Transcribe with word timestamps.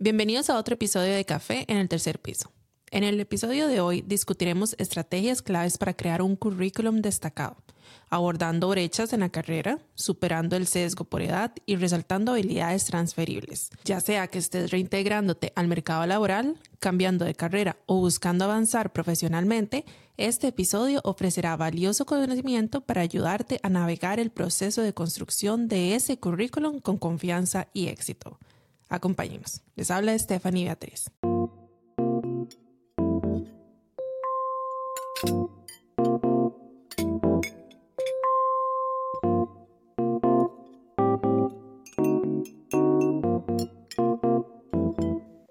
Bienvenidos 0.00 0.48
a 0.48 0.56
otro 0.56 0.74
episodio 0.74 1.12
de 1.12 1.24
Café 1.24 1.64
en 1.66 1.76
el 1.76 1.88
tercer 1.88 2.20
piso. 2.20 2.52
En 2.92 3.02
el 3.02 3.18
episodio 3.18 3.66
de 3.66 3.80
hoy 3.80 4.02
discutiremos 4.02 4.76
estrategias 4.78 5.42
claves 5.42 5.76
para 5.76 5.92
crear 5.92 6.22
un 6.22 6.36
currículum 6.36 7.02
destacado, 7.02 7.56
abordando 8.08 8.68
brechas 8.68 9.12
en 9.12 9.18
la 9.20 9.28
carrera, 9.28 9.80
superando 9.96 10.54
el 10.54 10.68
sesgo 10.68 11.02
por 11.02 11.20
edad 11.20 11.52
y 11.66 11.74
resaltando 11.74 12.30
habilidades 12.30 12.84
transferibles, 12.84 13.70
ya 13.84 14.00
sea 14.00 14.28
que 14.28 14.38
estés 14.38 14.70
reintegrándote 14.70 15.52
al 15.56 15.66
mercado 15.66 16.06
laboral, 16.06 16.54
cambiando 16.78 17.24
de 17.24 17.34
carrera 17.34 17.76
o 17.86 17.96
buscando 17.96 18.44
avanzar 18.44 18.92
profesionalmente, 18.92 19.84
este 20.16 20.46
episodio 20.46 21.00
ofrecerá 21.02 21.56
valioso 21.56 22.06
conocimiento 22.06 22.82
para 22.82 23.00
ayudarte 23.00 23.58
a 23.64 23.68
navegar 23.68 24.20
el 24.20 24.30
proceso 24.30 24.80
de 24.80 24.94
construcción 24.94 25.66
de 25.66 25.96
ese 25.96 26.20
currículum 26.20 26.78
con 26.78 26.98
confianza 26.98 27.66
y 27.72 27.88
éxito. 27.88 28.38
Acompáñenos. 28.88 29.62
Les 29.76 29.90
habla 29.90 30.18
Stephanie 30.18 30.64
Beatriz. 30.64 31.10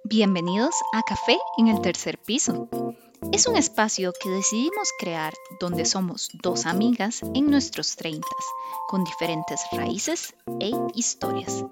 Bienvenidos 0.03 0.73
a 0.93 1.03
Café 1.03 1.37
en 1.57 1.67
el 1.67 1.79
tercer 1.81 2.17
piso. 2.17 2.69
Es 3.31 3.45
un 3.45 3.55
espacio 3.55 4.13
que 4.13 4.29
decidimos 4.29 4.89
crear 4.97 5.33
donde 5.59 5.85
somos 5.85 6.29
dos 6.41 6.65
amigas 6.65 7.21
en 7.33 7.51
nuestros 7.51 7.95
treintas, 7.95 8.45
con 8.87 9.03
diferentes 9.03 9.61
raíces 9.71 10.33
e 10.59 10.71
historias. 10.95 11.65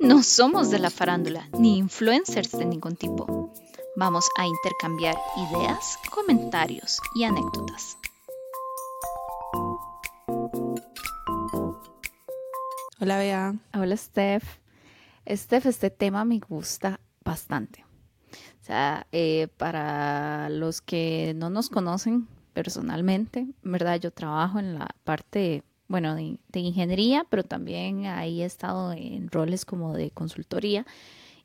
No 0.00 0.22
somos 0.22 0.70
de 0.70 0.78
la 0.78 0.90
farándula 0.90 1.48
ni 1.58 1.78
influencers 1.78 2.52
de 2.52 2.66
ningún 2.66 2.96
tipo. 2.96 3.52
Vamos 3.96 4.28
a 4.36 4.46
intercambiar 4.46 5.16
ideas, 5.36 5.98
comentarios 6.10 6.98
y 7.14 7.24
anécdotas. 7.24 7.96
Hola, 13.00 13.18
Bea. 13.18 13.54
Hola, 13.74 13.96
Steph. 13.96 14.44
Steph, 15.28 15.66
este 15.66 15.90
tema 15.90 16.24
me 16.24 16.38
gusta 16.38 17.00
bastante. 17.24 17.87
Sea, 18.68 19.06
eh, 19.12 19.48
para 19.56 20.50
los 20.50 20.82
que 20.82 21.32
no 21.34 21.48
nos 21.48 21.70
conocen 21.70 22.28
personalmente, 22.52 23.46
¿verdad? 23.62 23.98
Yo 23.98 24.10
trabajo 24.10 24.58
en 24.58 24.74
la 24.74 24.94
parte, 25.04 25.62
bueno, 25.86 26.14
de, 26.14 26.38
de 26.52 26.60
ingeniería, 26.60 27.24
pero 27.30 27.44
también 27.44 28.04
ahí 28.04 28.42
he 28.42 28.44
estado 28.44 28.92
en 28.92 29.30
roles 29.30 29.64
como 29.64 29.94
de 29.94 30.10
consultoría. 30.10 30.84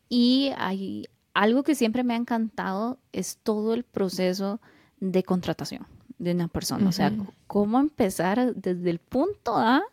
Y 0.09 0.51
hay 0.57 1.05
algo 1.33 1.63
que 1.63 1.75
siempre 1.75 2.03
me 2.03 2.13
ha 2.13 2.17
encantado 2.17 2.99
es 3.13 3.37
todo 3.41 3.73
el 3.73 3.85
proceso 3.85 4.59
de 4.99 5.23
contratación 5.23 5.87
de 6.23 6.31
una 6.31 6.47
persona. 6.47 6.89
O 6.89 6.91
sea, 6.91 7.11
cómo 7.47 7.79
empezar 7.79 8.55
desde 8.55 8.89
el 8.89 8.99
punto 8.99 9.57
A 9.57 9.83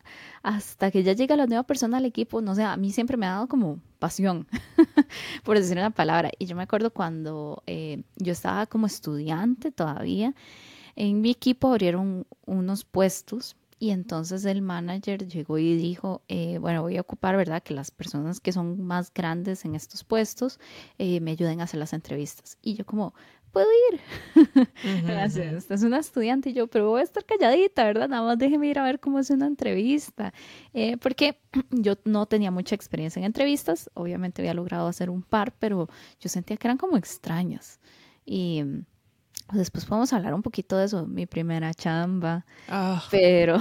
hasta 0.42 0.90
que 0.90 1.02
ya 1.02 1.12
llega 1.12 1.36
la 1.36 1.46
nueva 1.46 1.64
persona 1.64 1.98
al 1.98 2.04
equipo. 2.04 2.40
No 2.40 2.54
sé, 2.54 2.62
a 2.64 2.76
mí 2.76 2.92
siempre 2.92 3.16
me 3.16 3.26
ha 3.26 3.30
dado 3.30 3.48
como 3.48 3.78
pasión, 3.98 4.46
por 5.44 5.58
decir 5.58 5.76
una 5.76 5.90
palabra. 5.90 6.30
Y 6.38 6.46
yo 6.46 6.56
me 6.56 6.62
acuerdo 6.62 6.90
cuando 6.90 7.62
eh, 7.66 8.02
yo 8.16 8.32
estaba 8.32 8.66
como 8.66 8.86
estudiante 8.86 9.70
todavía, 9.70 10.34
en 10.96 11.20
mi 11.20 11.30
equipo 11.30 11.68
abrieron 11.68 12.26
unos 12.46 12.84
puestos 12.84 13.56
y 13.82 13.92
entonces 13.92 14.44
el 14.44 14.60
manager 14.60 15.26
llegó 15.26 15.56
y 15.56 15.74
dijo, 15.74 16.20
eh, 16.28 16.58
bueno, 16.58 16.82
voy 16.82 16.98
a 16.98 17.00
ocupar, 17.00 17.38
¿verdad? 17.38 17.62
Que 17.62 17.72
las 17.72 17.90
personas 17.90 18.38
que 18.38 18.52
son 18.52 18.82
más 18.84 19.10
grandes 19.12 19.64
en 19.64 19.74
estos 19.74 20.04
puestos 20.04 20.60
eh, 20.98 21.18
me 21.20 21.30
ayuden 21.30 21.62
a 21.62 21.64
hacer 21.64 21.80
las 21.80 21.94
entrevistas. 21.94 22.58
Y 22.60 22.74
yo 22.74 22.84
como, 22.84 23.14
puedo 23.52 23.68
ir. 23.92 24.00
Gracias. 25.04 25.54
Esta 25.54 25.74
es 25.74 25.82
una 25.82 25.98
estudiante 25.98 26.50
y 26.50 26.52
yo, 26.52 26.66
pero 26.66 26.88
voy 26.88 27.00
a 27.00 27.04
estar 27.04 27.24
calladita, 27.24 27.84
¿verdad? 27.84 28.08
Nada 28.08 28.22
más 28.22 28.38
déjeme 28.38 28.68
ir 28.68 28.78
a 28.78 28.84
ver 28.84 29.00
cómo 29.00 29.18
es 29.18 29.30
una 29.30 29.46
entrevista. 29.46 30.32
Eh, 30.72 30.96
porque 30.98 31.40
yo 31.70 31.94
no 32.04 32.26
tenía 32.26 32.50
mucha 32.50 32.74
experiencia 32.74 33.20
en 33.20 33.26
entrevistas. 33.26 33.90
Obviamente 33.94 34.42
había 34.42 34.54
logrado 34.54 34.88
hacer 34.88 35.10
un 35.10 35.22
par, 35.22 35.52
pero 35.58 35.88
yo 36.20 36.28
sentía 36.28 36.56
que 36.56 36.66
eran 36.66 36.78
como 36.78 36.96
extrañas. 36.96 37.80
Y 38.24 38.64
Después 39.52 39.84
podemos 39.84 40.12
hablar 40.12 40.34
un 40.34 40.42
poquito 40.42 40.76
de 40.76 40.84
eso, 40.84 41.06
mi 41.06 41.26
primera 41.26 41.74
chamba. 41.74 42.46
Ah. 42.68 43.02
Pero 43.10 43.58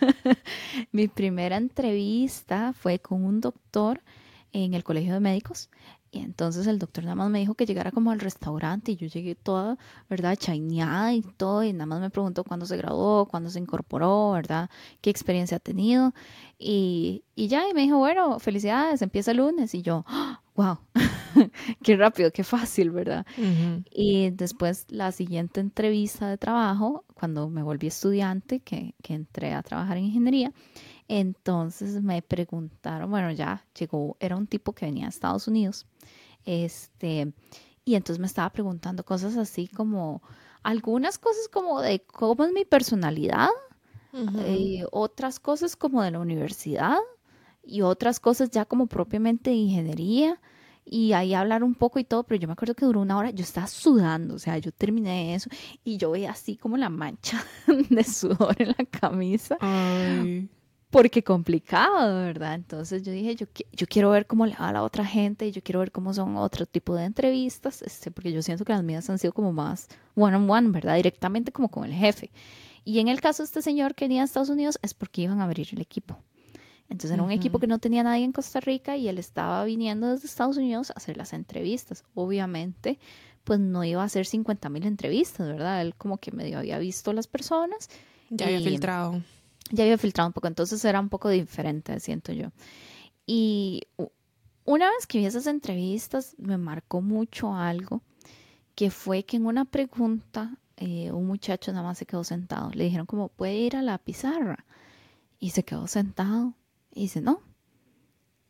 mi 0.92 1.08
primera 1.08 1.56
entrevista 1.56 2.72
fue 2.72 2.98
con 2.98 3.24
un 3.24 3.40
doctor 3.40 4.02
en 4.52 4.74
el 4.74 4.82
colegio 4.82 5.14
de 5.14 5.20
médicos. 5.20 5.70
Y 6.10 6.20
entonces 6.20 6.66
el 6.66 6.78
doctor 6.78 7.04
nada 7.04 7.16
más 7.16 7.30
me 7.30 7.38
dijo 7.38 7.54
que 7.54 7.66
llegara 7.66 7.90
como 7.90 8.10
al 8.10 8.20
restaurante 8.20 8.92
y 8.92 8.96
yo 8.96 9.06
llegué 9.06 9.34
toda, 9.34 9.76
¿verdad? 10.08 10.36
Chaineada 10.36 11.12
y 11.12 11.22
todo. 11.22 11.62
Y 11.62 11.72
nada 11.72 11.86
más 11.86 12.00
me 12.00 12.10
preguntó 12.10 12.44
cuándo 12.44 12.66
se 12.66 12.76
graduó, 12.76 13.26
cuándo 13.26 13.50
se 13.50 13.58
incorporó, 13.58 14.32
¿verdad? 14.32 14.70
¿Qué 15.00 15.10
experiencia 15.10 15.58
ha 15.58 15.60
tenido? 15.60 16.14
Y, 16.58 17.24
y 17.34 17.48
ya, 17.48 17.68
y 17.68 17.74
me 17.74 17.82
dijo, 17.82 17.98
bueno, 17.98 18.38
felicidades, 18.38 19.02
empieza 19.02 19.32
el 19.32 19.38
lunes. 19.38 19.74
Y 19.74 19.82
yo, 19.82 20.04
wow, 20.56 20.78
qué 21.82 21.96
rápido, 21.96 22.32
qué 22.32 22.42
fácil, 22.42 22.90
¿verdad? 22.90 23.26
Y 23.90 24.30
después 24.30 24.86
la 24.88 25.12
siguiente 25.12 25.60
entrevista 25.60 26.28
de 26.28 26.38
trabajo, 26.38 27.04
cuando 27.14 27.48
me 27.48 27.62
volví 27.62 27.86
estudiante, 27.86 28.60
que, 28.60 28.94
que 29.02 29.14
entré 29.14 29.52
a 29.52 29.62
trabajar 29.62 29.98
en 29.98 30.04
ingeniería, 30.06 30.52
entonces 31.08 32.02
me 32.02 32.22
preguntaron, 32.22 33.10
bueno, 33.10 33.32
ya 33.32 33.64
llegó, 33.78 34.16
era 34.20 34.36
un 34.36 34.46
tipo 34.46 34.72
que 34.74 34.86
venía 34.86 35.06
a 35.06 35.08
Estados 35.08 35.48
Unidos, 35.48 35.86
este, 36.44 37.32
y 37.84 37.94
entonces 37.94 38.20
me 38.20 38.26
estaba 38.26 38.50
preguntando 38.50 39.04
cosas 39.04 39.36
así 39.36 39.66
como, 39.68 40.22
algunas 40.62 41.18
cosas 41.18 41.48
como 41.48 41.80
de 41.80 42.00
cómo 42.00 42.44
es 42.44 42.52
mi 42.52 42.64
personalidad, 42.64 43.48
eh, 44.44 44.84
otras 44.90 45.38
cosas 45.38 45.76
como 45.76 46.02
de 46.02 46.10
la 46.10 46.18
universidad 46.18 46.96
y 47.64 47.82
otras 47.82 48.20
cosas 48.20 48.50
ya 48.50 48.64
como 48.64 48.86
propiamente 48.86 49.50
de 49.50 49.56
ingeniería 49.56 50.40
y 50.84 51.12
ahí 51.12 51.34
hablar 51.34 51.62
un 51.62 51.74
poco 51.74 51.98
y 51.98 52.04
todo, 52.04 52.24
pero 52.24 52.40
yo 52.40 52.48
me 52.48 52.54
acuerdo 52.54 52.74
que 52.74 52.86
duró 52.86 53.00
una 53.00 53.18
hora, 53.18 53.30
yo 53.30 53.42
estaba 53.42 53.66
sudando, 53.66 54.34
o 54.34 54.38
sea, 54.38 54.58
yo 54.58 54.72
terminé 54.72 55.34
eso 55.34 55.50
y 55.84 55.98
yo 55.98 56.10
veía 56.10 56.30
así 56.30 56.56
como 56.56 56.76
la 56.76 56.88
mancha 56.88 57.44
de 57.90 58.04
sudor 58.04 58.56
en 58.58 58.68
la 58.68 58.84
camisa. 58.90 59.56
Porque 60.90 61.22
complicado, 61.22 62.16
¿verdad? 62.16 62.54
Entonces 62.54 63.02
yo 63.02 63.12
dije, 63.12 63.34
yo, 63.34 63.46
yo 63.72 63.86
quiero 63.86 64.10
ver 64.10 64.26
cómo 64.26 64.46
le 64.46 64.54
va 64.54 64.68
a 64.68 64.72
la 64.72 64.82
otra 64.82 65.04
gente, 65.04 65.46
y 65.46 65.52
yo 65.52 65.62
quiero 65.62 65.80
ver 65.80 65.92
cómo 65.92 66.14
son 66.14 66.36
otro 66.36 66.64
tipo 66.64 66.94
de 66.94 67.04
entrevistas, 67.04 67.82
este, 67.82 68.10
porque 68.10 68.32
yo 68.32 68.40
siento 68.42 68.64
que 68.64 68.72
las 68.72 68.82
mías 68.82 69.08
han 69.10 69.18
sido 69.18 69.34
como 69.34 69.52
más 69.52 69.88
one 70.16 70.36
on 70.36 70.50
one, 70.50 70.70
¿verdad? 70.70 70.96
Directamente 70.96 71.52
como 71.52 71.68
con 71.68 71.84
el 71.84 71.92
jefe. 71.92 72.30
Y 72.84 73.00
en 73.00 73.08
el 73.08 73.20
caso 73.20 73.42
de 73.42 73.46
este 73.46 73.60
señor 73.60 73.94
que 73.94 74.06
venía 74.06 74.22
a 74.22 74.24
Estados 74.24 74.48
Unidos 74.48 74.78
es 74.80 74.94
porque 74.94 75.22
iban 75.22 75.40
a 75.40 75.44
abrir 75.44 75.68
el 75.72 75.80
equipo. 75.82 76.16
Entonces 76.88 77.10
era 77.10 77.22
un 77.22 77.32
equipo 77.32 77.58
que 77.58 77.66
no 77.66 77.78
tenía 77.78 78.02
nadie 78.02 78.24
en 78.24 78.32
Costa 78.32 78.60
Rica 78.60 78.96
y 78.96 79.08
él 79.08 79.18
estaba 79.18 79.62
viniendo 79.64 80.08
desde 80.08 80.26
Estados 80.26 80.56
Unidos 80.56 80.90
a 80.90 80.94
hacer 80.94 81.18
las 81.18 81.34
entrevistas. 81.34 82.02
Obviamente, 82.14 82.98
pues 83.44 83.60
no 83.60 83.84
iba 83.84 84.00
a 84.00 84.06
hacer 84.06 84.24
50 84.24 84.70
mil 84.70 84.86
entrevistas, 84.86 85.46
¿verdad? 85.46 85.82
Él 85.82 85.94
como 85.96 86.16
que 86.16 86.32
medio 86.32 86.58
había 86.58 86.78
visto 86.78 87.12
las 87.12 87.26
personas. 87.26 87.90
Ya 88.30 88.46
había 88.46 88.60
filtrado. 88.60 89.20
Ya 89.70 89.84
había 89.84 89.98
filtrado 89.98 90.28
un 90.28 90.32
poco, 90.32 90.48
entonces 90.48 90.84
era 90.84 91.00
un 91.00 91.08
poco 91.08 91.28
diferente, 91.28 92.00
siento 92.00 92.32
yo. 92.32 92.48
Y 93.26 93.82
una 94.64 94.90
vez 94.90 95.06
que 95.06 95.18
vi 95.18 95.26
esas 95.26 95.46
entrevistas, 95.46 96.34
me 96.38 96.58
marcó 96.58 97.00
mucho 97.00 97.54
algo, 97.54 98.02
que 98.74 98.90
fue 98.90 99.24
que 99.24 99.36
en 99.36 99.46
una 99.46 99.64
pregunta 99.64 100.58
eh, 100.76 101.10
un 101.10 101.26
muchacho 101.26 101.72
nada 101.72 101.84
más 101.84 101.98
se 101.98 102.06
quedó 102.06 102.22
sentado. 102.22 102.70
Le 102.72 102.84
dijeron 102.84 103.06
como, 103.06 103.28
puede 103.28 103.56
ir 103.56 103.76
a 103.76 103.82
la 103.82 103.98
pizarra. 103.98 104.64
Y 105.40 105.50
se 105.50 105.64
quedó 105.64 105.86
sentado 105.86 106.54
y 106.92 107.02
dice, 107.02 107.20
no. 107.20 107.40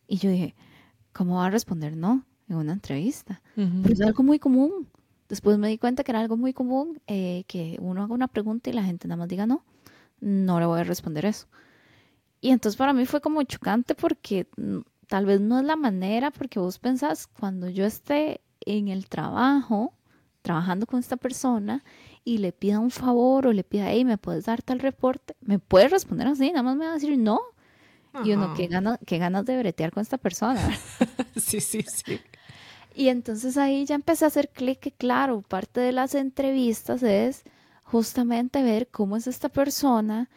Y 0.06 0.18
yo 0.18 0.30
dije, 0.30 0.54
¿cómo 1.12 1.36
va 1.36 1.46
a 1.46 1.50
responder 1.50 1.96
no 1.96 2.24
en 2.48 2.56
una 2.56 2.72
entrevista? 2.72 3.42
Pero 3.54 3.92
es 3.92 4.00
algo 4.00 4.22
muy 4.22 4.38
común. 4.38 4.88
Después 5.28 5.58
me 5.58 5.68
di 5.68 5.78
cuenta 5.78 6.04
que 6.04 6.12
era 6.12 6.20
algo 6.20 6.36
muy 6.36 6.52
común 6.52 7.00
eh, 7.06 7.44
que 7.46 7.76
uno 7.80 8.02
haga 8.02 8.14
una 8.14 8.28
pregunta 8.28 8.70
y 8.70 8.72
la 8.72 8.84
gente 8.84 9.08
nada 9.08 9.18
más 9.18 9.28
diga 9.28 9.46
no. 9.46 9.64
No 10.20 10.60
le 10.60 10.66
voy 10.66 10.80
a 10.80 10.84
responder 10.84 11.26
eso. 11.26 11.46
Y 12.40 12.50
entonces 12.50 12.76
para 12.76 12.92
mí 12.92 13.06
fue 13.06 13.20
como 13.20 13.42
chocante 13.42 13.94
porque 13.94 14.46
tal 15.08 15.26
vez 15.26 15.40
no 15.40 15.58
es 15.58 15.64
la 15.64 15.76
manera, 15.76 16.30
porque 16.30 16.58
vos 16.58 16.78
pensás, 16.78 17.26
cuando 17.26 17.68
yo 17.68 17.84
esté 17.84 18.40
en 18.60 18.88
el 18.88 19.08
trabajo, 19.08 19.94
trabajando 20.42 20.86
con 20.86 21.00
esta 21.00 21.16
persona 21.16 21.84
y 22.24 22.38
le 22.38 22.52
pida 22.52 22.78
un 22.78 22.90
favor 22.90 23.46
o 23.46 23.52
le 23.52 23.64
pida, 23.64 23.90
hey, 23.90 24.04
¿me 24.04 24.18
puedes 24.18 24.44
dar 24.44 24.62
tal 24.62 24.78
reporte? 24.78 25.34
Me 25.40 25.58
puede 25.58 25.88
responder 25.88 26.28
así, 26.28 26.50
nada 26.50 26.62
más 26.62 26.76
me 26.76 26.84
va 26.84 26.92
a 26.92 26.94
decir 26.94 27.18
no. 27.18 27.40
Y 28.24 28.32
uno, 28.32 28.54
¿qué, 28.54 28.66
gana, 28.66 28.98
qué 29.06 29.18
ganas 29.18 29.44
de 29.44 29.58
bretear 29.58 29.92
con 29.92 30.00
esta 30.00 30.18
persona. 30.18 30.60
sí, 31.36 31.60
sí, 31.60 31.82
sí. 31.82 32.20
Y 32.94 33.08
entonces 33.08 33.56
ahí 33.56 33.84
ya 33.84 33.94
empecé 33.94 34.24
a 34.24 34.28
hacer 34.28 34.48
clic 34.48 34.80
que, 34.80 34.90
claro, 34.90 35.42
parte 35.42 35.80
de 35.80 35.92
las 35.92 36.14
entrevistas 36.14 37.02
es 37.02 37.44
justamente 37.90 38.62
ver 38.62 38.88
cómo 38.88 39.16
es 39.16 39.26
esta 39.26 39.48
persona, 39.48 40.28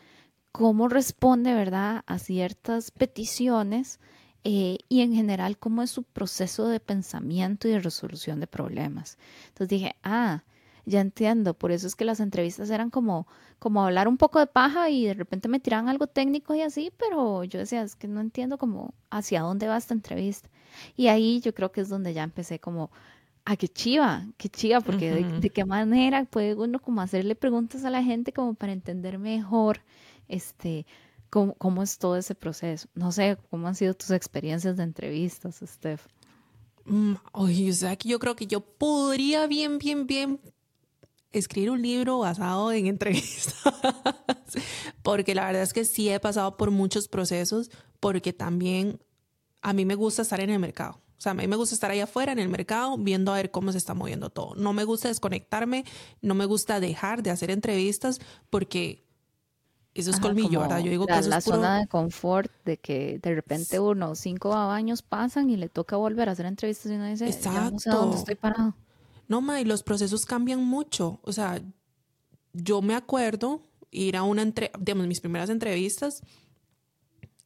cómo 0.54 0.88
responde, 0.88 1.54
¿verdad?, 1.54 2.04
a 2.06 2.18
ciertas 2.18 2.92
peticiones 2.92 4.00
eh, 4.46 4.78
y 4.88 5.02
en 5.02 5.14
general 5.14 5.58
cómo 5.58 5.84
es 5.84 5.92
su 5.92 6.04
proceso 6.04 6.68
de 6.68 6.80
pensamiento 6.80 7.68
y 7.68 7.72
de 7.72 7.80
resolución 7.80 8.40
de 8.40 8.48
problemas. 8.48 9.18
Entonces 9.50 9.68
dije, 9.68 9.96
ah, 10.04 10.44
ya 10.86 11.02
entiendo, 11.02 11.54
por 11.54 11.72
eso 11.72 11.88
es 11.88 11.96
que 11.96 12.06
las 12.06 12.22
entrevistas 12.22 12.70
eran 12.70 12.90
como, 12.90 13.28
como 13.60 13.84
hablar 13.84 14.08
un 14.08 14.18
poco 14.18 14.40
de 14.40 14.48
paja 14.48 14.90
y 14.90 15.06
de 15.06 15.14
repente 15.14 15.50
me 15.50 15.60
tiraban 15.60 15.90
algo 15.90 16.08
técnico 16.08 16.56
y 16.56 16.62
así, 16.62 16.92
pero 16.98 17.44
yo 17.44 17.60
decía, 17.60 17.82
es 17.84 17.96
que 17.98 18.08
no 18.08 18.22
entiendo 18.22 18.58
como 18.58 18.94
hacia 19.10 19.42
dónde 19.42 19.68
va 19.68 19.78
esta 19.78 19.94
entrevista. 19.94 20.50
Y 20.96 21.08
ahí 21.08 21.42
yo 21.42 21.54
creo 21.54 21.74
que 21.74 21.82
es 21.82 21.90
donde 21.90 22.14
ya 22.14 22.24
empecé 22.24 22.60
como, 22.60 22.92
ah, 23.46 23.56
qué 23.56 23.68
chiva, 23.68 24.26
qué 24.38 24.50
chiva, 24.50 24.82
porque 24.82 25.12
de, 25.12 25.50
qué 25.50 25.66
manera 25.66 26.26
puede 26.26 26.56
uno 26.56 26.80
como 26.80 27.02
hacerle 27.02 27.36
preguntas 27.36 27.84
a 27.86 27.90
la 27.90 28.04
gente 28.04 28.34
como 28.34 28.54
para 28.54 28.72
entender 28.72 29.18
mejor 29.18 29.82
este 30.28 30.86
cómo, 31.30 31.56
cómo 31.56 31.84
es 31.84 31.98
todo 31.98 32.18
ese 32.18 32.36
proceso. 32.36 32.88
No 32.94 33.12
sé, 33.12 33.38
cómo 33.50 33.68
han 33.68 33.76
sido 33.76 33.94
tus 33.94 34.12
experiencias 34.12 34.78
de 34.78 34.84
entrevistas, 34.84 35.62
Steph. 35.66 36.08
Mm, 36.86 37.14
oye, 37.32 37.70
o 37.70 37.74
sea, 37.74 37.96
que 37.96 38.10
yo 38.10 38.20
creo 38.20 38.36
que 38.36 38.48
yo 38.48 38.62
podría 38.62 39.48
bien, 39.48 39.78
bien, 39.78 40.08
bien 40.08 40.40
escribir 41.32 41.72
un 41.72 41.82
libro 41.82 42.20
basado 42.20 42.72
en 42.72 42.88
entrevistas, 42.88 43.64
porque 45.02 45.36
la 45.36 45.46
verdad 45.46 45.64
es 45.64 45.74
que 45.74 45.86
sí 45.86 46.10
he 46.10 46.20
pasado 46.20 46.58
por 46.58 46.72
muchos 46.72 47.08
procesos, 47.08 47.72
porque 48.00 48.34
también 48.34 49.00
a 49.62 49.74
mí 49.74 49.86
me 49.86 49.96
gusta 49.96 50.24
estar 50.24 50.40
en 50.40 50.50
el 50.50 50.60
mercado. 50.60 51.00
O 51.22 51.24
sea, 51.24 51.34
a 51.34 51.36
mí 51.36 51.46
me 51.46 51.56
gusta 51.56 51.76
estar 51.76 51.92
ahí 51.92 52.00
afuera 52.00 52.32
en 52.32 52.40
el 52.40 52.50
mercado 52.50 52.98
viendo 52.98 53.32
a 53.32 53.36
ver 53.36 53.52
cómo 53.52 53.72
se 53.72 53.78
está 53.78 53.94
moviendo 53.94 54.32
todo. 54.32 54.56
No 54.56 54.74
me 54.74 54.86
gusta 54.86 55.08
desconectarme, 55.08 55.86
no 56.24 56.34
me 56.34 56.46
gusta 56.46 56.80
dejar 56.80 57.22
de 57.22 57.30
hacer 57.30 57.52
entrevistas 57.52 58.20
porque 58.50 59.06
eso 59.94 60.10
es 60.10 60.20
colmillo, 60.20 60.62
¿verdad? 60.62 60.80
Yo 60.80 60.90
digo 60.90 61.06
la, 61.08 61.14
que 61.14 61.20
eso 61.20 61.30
la 61.30 61.38
es 61.38 61.46
puro... 61.46 61.58
zona 61.58 61.78
de 61.78 61.86
confort 61.86 62.52
de 62.66 62.78
que 62.78 63.20
de 63.22 63.36
repente 63.36 63.80
uno, 63.80 64.16
cinco 64.16 64.56
años 64.56 65.04
pasan 65.04 65.52
y 65.52 65.58
le 65.58 65.70
toca 65.70 65.96
volver 65.96 66.28
a 66.28 66.32
hacer 66.32 66.48
entrevistas 66.48 66.92
y 66.92 66.96
uno 66.96 67.06
dice, 67.06 67.28
Exacto. 67.28 67.70
no 67.70 67.80
sé 67.80 67.90
dónde 67.92 68.18
estoy 68.18 68.34
parado. 68.34 68.74
No, 69.28 69.42
ma, 69.42 69.62
y 69.62 69.66
los 69.66 69.84
procesos 69.84 70.26
cambian 70.26 70.66
mucho. 70.66 71.20
O 71.22 71.32
sea, 71.32 71.62
yo 72.52 72.82
me 72.82 72.96
acuerdo 72.96 73.62
ir 73.92 74.18
a 74.18 74.24
una 74.24 74.42
entre, 74.42 74.72
digamos, 74.80 75.06
mis 75.06 75.22
primeras 75.22 75.52
entrevistas. 75.52 76.24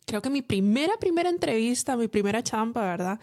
Creo 0.05 0.21
que 0.21 0.29
mi 0.29 0.41
primera, 0.41 0.93
primera 0.97 1.27
entrevista, 1.27 1.97
mi 1.97 2.07
primera 2.07 2.41
champa, 2.41 2.79
¿verdad? 2.79 3.19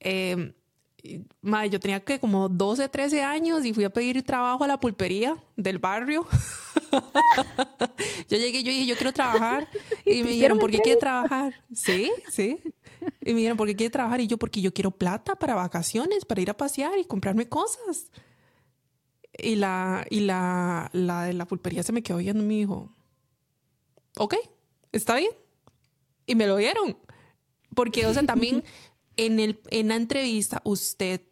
Eh, 0.00 0.54
yo 1.02 1.80
tenía 1.80 2.00
que 2.00 2.18
como 2.18 2.48
12, 2.48 2.88
13 2.88 3.22
años 3.22 3.64
y 3.64 3.72
fui 3.72 3.84
a 3.84 3.90
pedir 3.90 4.22
trabajo 4.22 4.64
a 4.64 4.66
la 4.66 4.78
pulpería 4.78 5.36
del 5.56 5.78
barrio. 5.78 6.26
yo 8.28 8.36
llegué, 8.36 8.62
yo 8.62 8.70
dije, 8.70 8.86
yo 8.86 8.96
quiero 8.96 9.12
trabajar. 9.12 9.68
Y 10.04 10.22
me 10.22 10.30
dijeron, 10.30 10.58
¿por 10.58 10.70
qué 10.70 10.78
quiere 10.78 10.98
trabajar? 10.98 11.54
Sí, 11.72 12.10
sí. 12.30 12.58
Y 13.20 13.32
me 13.32 13.38
dijeron, 13.38 13.56
¿por 13.56 13.68
qué 13.68 13.76
quiere 13.76 13.90
trabajar? 13.90 14.20
Y 14.20 14.26
yo, 14.26 14.38
porque 14.38 14.60
yo 14.60 14.74
quiero 14.74 14.90
plata 14.90 15.36
para 15.36 15.54
vacaciones, 15.54 16.24
para 16.24 16.40
ir 16.40 16.50
a 16.50 16.56
pasear 16.56 16.98
y 16.98 17.04
comprarme 17.04 17.48
cosas. 17.48 18.10
Y 19.38 19.56
la, 19.56 20.04
y 20.10 20.20
la, 20.20 20.90
la 20.92 21.24
de 21.24 21.32
la 21.34 21.46
pulpería 21.46 21.82
se 21.82 21.92
me 21.92 22.02
quedó 22.02 22.18
viendo 22.18 22.42
y 22.42 22.46
me 22.46 22.54
dijo, 22.54 22.92
ok, 24.16 24.34
está 24.92 25.16
bien. 25.16 25.30
Y 26.26 26.34
me 26.34 26.46
lo 26.46 26.56
dieron. 26.56 26.96
Porque, 27.74 28.06
o 28.06 28.12
sea, 28.12 28.24
también 28.24 28.64
en, 29.26 29.40
el, 29.40 29.60
en 29.70 29.88
la 29.88 29.96
entrevista 29.96 30.60
usted, 30.64 31.22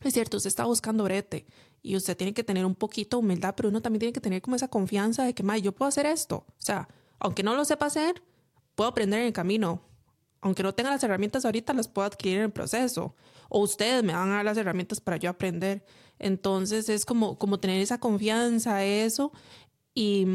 es 0.00 0.12
cierto, 0.12 0.36
usted 0.36 0.48
está 0.48 0.64
buscando 0.64 1.04
brete 1.04 1.46
y 1.82 1.96
usted 1.96 2.16
tiene 2.16 2.34
que 2.34 2.44
tener 2.44 2.64
un 2.64 2.74
poquito 2.74 3.16
de 3.16 3.24
humildad, 3.24 3.54
pero 3.56 3.68
uno 3.68 3.80
también 3.82 4.00
tiene 4.00 4.12
que 4.12 4.20
tener 4.20 4.42
como 4.42 4.56
esa 4.56 4.68
confianza 4.68 5.24
de 5.24 5.34
que, 5.34 5.44
yo 5.60 5.72
puedo 5.72 5.88
hacer 5.88 6.06
esto. 6.06 6.44
O 6.48 6.54
sea, 6.58 6.88
aunque 7.18 7.42
no 7.42 7.54
lo 7.54 7.64
sepa 7.64 7.86
hacer, 7.86 8.22
puedo 8.74 8.88
aprender 8.90 9.20
en 9.20 9.26
el 9.26 9.32
camino. 9.32 9.82
Aunque 10.40 10.62
no 10.62 10.74
tenga 10.74 10.90
las 10.90 11.02
herramientas 11.04 11.44
ahorita, 11.44 11.72
las 11.72 11.88
puedo 11.88 12.06
adquirir 12.06 12.38
en 12.38 12.44
el 12.44 12.50
proceso. 12.50 13.14
O 13.48 13.60
ustedes 13.60 14.02
me 14.02 14.12
van 14.12 14.30
a 14.30 14.36
dar 14.36 14.44
las 14.44 14.56
herramientas 14.56 15.00
para 15.00 15.16
yo 15.16 15.30
aprender. 15.30 15.84
Entonces 16.18 16.88
es 16.88 17.04
como, 17.04 17.38
como 17.38 17.60
tener 17.60 17.80
esa 17.80 17.98
confianza, 17.98 18.84
eso. 18.84 19.32
Y, 19.94 20.26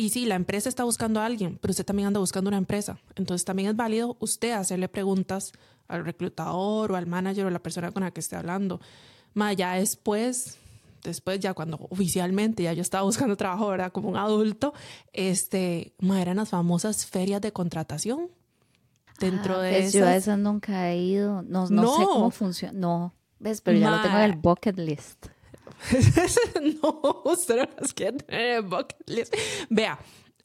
y 0.00 0.08
sí, 0.08 0.24
la 0.24 0.34
empresa 0.34 0.70
está 0.70 0.84
buscando 0.84 1.20
a 1.20 1.26
alguien, 1.26 1.58
pero 1.60 1.72
usted 1.72 1.84
también 1.84 2.06
anda 2.06 2.20
buscando 2.20 2.48
una 2.48 2.56
empresa. 2.56 2.98
Entonces 3.16 3.44
también 3.44 3.68
es 3.68 3.76
válido 3.76 4.16
usted 4.18 4.52
hacerle 4.52 4.88
preguntas 4.88 5.52
al 5.88 6.06
reclutador 6.06 6.90
o 6.90 6.96
al 6.96 7.06
manager 7.06 7.44
o 7.44 7.50
la 7.50 7.58
persona 7.58 7.92
con 7.92 8.02
la 8.02 8.10
que 8.10 8.20
esté 8.20 8.34
hablando. 8.34 8.80
Más 9.34 9.54
ya 9.56 9.74
después, 9.74 10.56
después 11.04 11.38
ya 11.38 11.52
cuando 11.52 11.86
oficialmente 11.90 12.62
ya 12.62 12.72
yo 12.72 12.80
estaba 12.80 13.04
buscando 13.04 13.36
trabajo, 13.36 13.68
¿verdad? 13.68 13.92
Como 13.92 14.08
un 14.08 14.16
adulto, 14.16 14.72
este, 15.12 15.92
ma, 15.98 16.22
eran 16.22 16.38
las 16.38 16.48
famosas 16.48 17.04
ferias 17.04 17.42
de 17.42 17.52
contratación. 17.52 18.30
Dentro 19.18 19.56
ah, 19.56 19.62
de 19.62 19.80
pues 19.80 19.92
Yo 19.92 20.06
a 20.06 20.16
esas 20.16 20.38
nunca 20.38 20.90
he 20.90 20.96
ido, 20.96 21.42
no, 21.42 21.68
no, 21.68 21.98
sé 21.98 22.04
cómo 22.04 22.30
funciona, 22.30 22.72
no, 22.72 23.14
¿ves? 23.38 23.60
Pero 23.60 23.78
ya 23.78 23.90
lo 23.90 24.00
tengo 24.00 24.16
en 24.16 24.24
el 24.24 24.36
bucket 24.36 24.78
list. 24.78 25.26
no, 26.82 27.22
usted 27.24 27.56
no 27.56 27.68
las 27.80 27.94
quiere 27.94 28.18
tener 28.18 28.58
en 28.58 28.70
bucket 28.70 29.02
list. 29.06 29.34
Vea, 29.68 29.98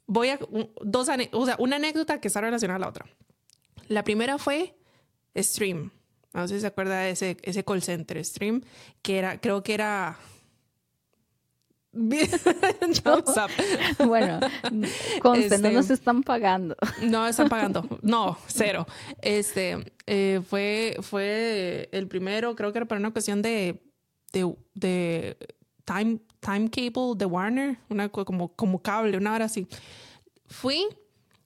voy 0.08 0.30
a 0.30 0.40
dos 0.82 1.10
o 1.32 1.46
sea, 1.46 1.56
una 1.60 1.76
anécdota 1.76 2.20
que 2.20 2.28
está 2.28 2.42
relacionada 2.42 2.78
a 2.78 2.80
la 2.80 2.90
otra. 2.90 3.06
La 3.88 4.04
primera 4.04 4.38
fue 4.38 4.76
Stream. 5.36 5.92
No 6.34 6.48
sé 6.48 6.56
si 6.56 6.62
se 6.62 6.68
acuerda 6.68 7.00
de 7.00 7.12
ese, 7.12 7.38
ese 7.44 7.64
call 7.64 7.82
center 7.82 8.24
Stream, 8.24 8.62
que 9.02 9.18
era, 9.18 9.40
creo 9.40 9.64
que 9.64 9.74
era 9.74 10.18
bueno, 14.06 14.40
conste, 15.22 15.58
no 15.60 15.72
nos 15.72 15.86
este, 15.86 15.94
están 15.94 16.24
pagando. 16.24 16.76
No 17.04 17.26
están 17.26 17.48
pagando, 17.48 17.88
no, 18.02 18.38
cero. 18.48 18.86
Este 19.22 19.94
eh, 20.06 20.42
fue, 20.48 20.98
fue 21.02 21.88
el 21.94 22.10
primero, 22.10 22.54
creo 22.56 22.74
que 22.74 22.80
era 22.80 22.86
para 22.86 23.00
una 23.00 23.12
cuestión 23.12 23.42
de 23.42 23.82
de, 24.74 25.38
time, 25.86 26.20
time 26.40 26.70
Cable 26.70 27.16
de 27.16 27.26
Warner, 27.26 27.78
una 27.90 28.10
como, 28.10 28.50
como 28.56 28.82
cable, 28.82 29.18
una 29.18 29.34
hora 29.34 29.46
así. 29.46 29.68
Fui, 30.48 30.86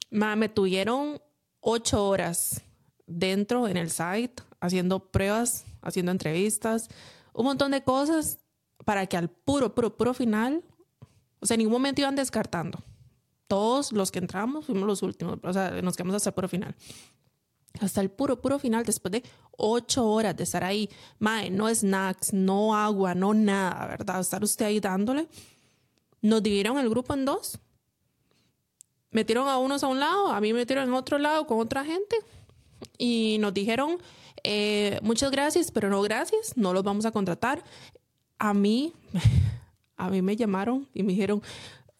me 0.10 0.50
tuvieron 0.50 1.22
ocho 1.62 2.06
horas 2.08 2.62
dentro 3.06 3.68
en 3.68 3.78
el 3.78 3.90
site, 3.90 4.44
haciendo 4.60 5.12
pruebas, 5.12 5.66
haciendo 5.82 6.12
entrevistas, 6.12 6.90
un 7.34 7.46
montón 7.46 7.72
de 7.72 7.84
cosas 7.84 8.40
para 8.86 9.06
que 9.08 9.18
al 9.18 9.30
puro, 9.30 9.74
puro, 9.76 9.96
puro 9.96 10.14
final, 10.14 10.64
o 11.40 11.46
sea, 11.46 11.56
en 11.56 11.60
ningún 11.60 11.74
momento 11.74 12.02
iban 12.02 12.16
descartando. 12.16 12.84
Todos 13.48 13.92
los 13.92 14.12
que 14.12 14.20
entramos 14.20 14.66
fuimos 14.66 14.88
los 14.88 15.02
últimos, 15.02 15.40
o 15.42 15.54
sea, 15.54 15.82
nos 15.82 15.96
quedamos 15.96 16.16
hasta 16.16 16.30
el 16.30 16.34
puro 16.36 16.48
final 16.48 16.76
hasta 17.80 18.02
el 18.02 18.10
puro, 18.10 18.42
puro 18.42 18.60
final, 18.60 18.84
después 18.84 19.12
de 19.12 19.24
ocho 19.58 20.08
horas 20.08 20.36
de 20.36 20.44
estar 20.44 20.64
ahí, 20.64 20.90
mae, 21.20 21.50
no 21.50 21.74
snacks, 21.74 22.34
no 22.34 22.76
agua, 22.76 23.16
no 23.16 23.34
nada, 23.34 23.88
¿verdad? 23.88 24.20
Estar 24.20 24.44
usted 24.44 24.66
ahí 24.66 24.80
dándole. 24.80 25.28
Nos 26.22 26.44
dividieron 26.44 26.78
el 26.78 26.90
grupo 26.90 27.14
en 27.14 27.26
dos. 27.26 27.60
Metieron 29.12 29.48
a 29.48 29.58
unos 29.58 29.84
a 29.84 29.88
un 29.88 30.00
lado, 30.00 30.32
a 30.32 30.42
mí 30.42 30.54
me 30.54 30.60
metieron 30.60 30.88
en 30.88 30.94
otro 30.94 31.18
lado 31.18 31.48
con 31.48 31.60
otra 31.60 31.84
gente 31.84 32.16
y 32.98 33.38
nos 33.40 33.54
dijeron, 33.54 33.98
eh, 34.44 35.00
muchas 35.02 35.32
gracias, 35.32 35.72
pero 35.72 35.90
no 35.90 36.02
gracias, 36.02 36.56
no 36.56 36.74
los 36.74 36.84
vamos 36.84 37.06
a 37.06 37.12
contratar. 37.12 37.64
A 38.38 38.54
mí, 38.54 38.94
a 39.98 40.10
mí 40.10 40.22
me 40.22 40.36
llamaron 40.36 40.88
y 40.94 41.04
me 41.04 41.14
dijeron, 41.14 41.42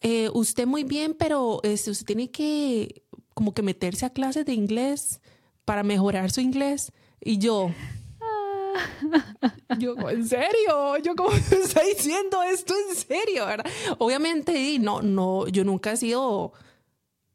eh, 0.00 0.30
usted 0.32 0.66
muy 0.66 0.84
bien, 0.84 1.14
pero 1.14 1.60
este, 1.64 1.90
usted 1.90 2.06
tiene 2.06 2.30
que 2.30 3.02
como 3.34 3.54
que 3.54 3.62
meterse 3.62 4.06
a 4.06 4.10
clases 4.10 4.44
de 4.44 4.52
inglés 4.52 5.20
para 5.70 5.84
mejorar 5.84 6.32
su 6.32 6.40
inglés. 6.40 6.90
Y 7.20 7.38
yo, 7.38 7.70
yo, 9.78 9.94
¿en 10.10 10.26
serio? 10.26 10.98
Yo, 11.00 11.14
¿cómo 11.14 11.30
está 11.30 11.82
diciendo 11.84 12.42
esto 12.42 12.74
en 12.88 12.96
serio? 12.96 13.46
¿verdad? 13.46 13.70
Obviamente, 13.98 14.80
no, 14.80 15.00
no, 15.00 15.46
yo 15.46 15.62
nunca 15.62 15.92
he 15.92 15.96
sido, 15.96 16.52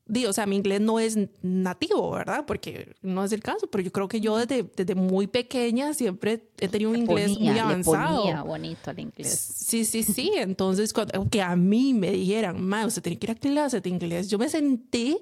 digo, 0.05 0.31
o 0.31 0.33
sea, 0.33 0.45
mi 0.47 0.57
inglés 0.57 0.81
no 0.81 0.99
es 0.99 1.17
nativo, 1.43 2.11
¿verdad? 2.11 2.43
Porque 2.45 2.93
no 3.01 3.23
es 3.23 3.31
el 3.31 3.41
caso, 3.41 3.67
pero 3.67 3.85
yo 3.85 3.93
creo 3.93 4.09
que 4.09 4.19
yo 4.19 4.35
desde, 4.35 4.63
desde 4.63 4.95
muy 4.95 5.27
pequeña 5.27 5.93
siempre 5.93 6.49
he 6.59 6.67
tenido 6.67 6.89
un 6.89 6.97
inglés 6.97 7.39
muy 7.39 7.57
avanzado. 7.57 8.25
Le 8.25 8.41
bonito 8.41 8.91
el 8.91 8.99
inglés. 8.99 9.29
Sí, 9.55 9.85
sí, 9.85 10.03
sí. 10.03 10.33
Entonces, 10.35 10.91
cuando, 10.91 11.25
que 11.29 11.41
a 11.41 11.55
mí 11.55 11.93
me 11.93 12.11
dijeran, 12.11 12.61
ma, 12.61 12.85
usted 12.85 13.01
tiene 13.01 13.17
que 13.17 13.27
ir 13.27 13.31
a 13.31 13.35
clase 13.35 13.79
de 13.79 13.89
inglés, 13.89 14.29
yo 14.29 14.37
me 14.37 14.49
sentí 14.49 15.21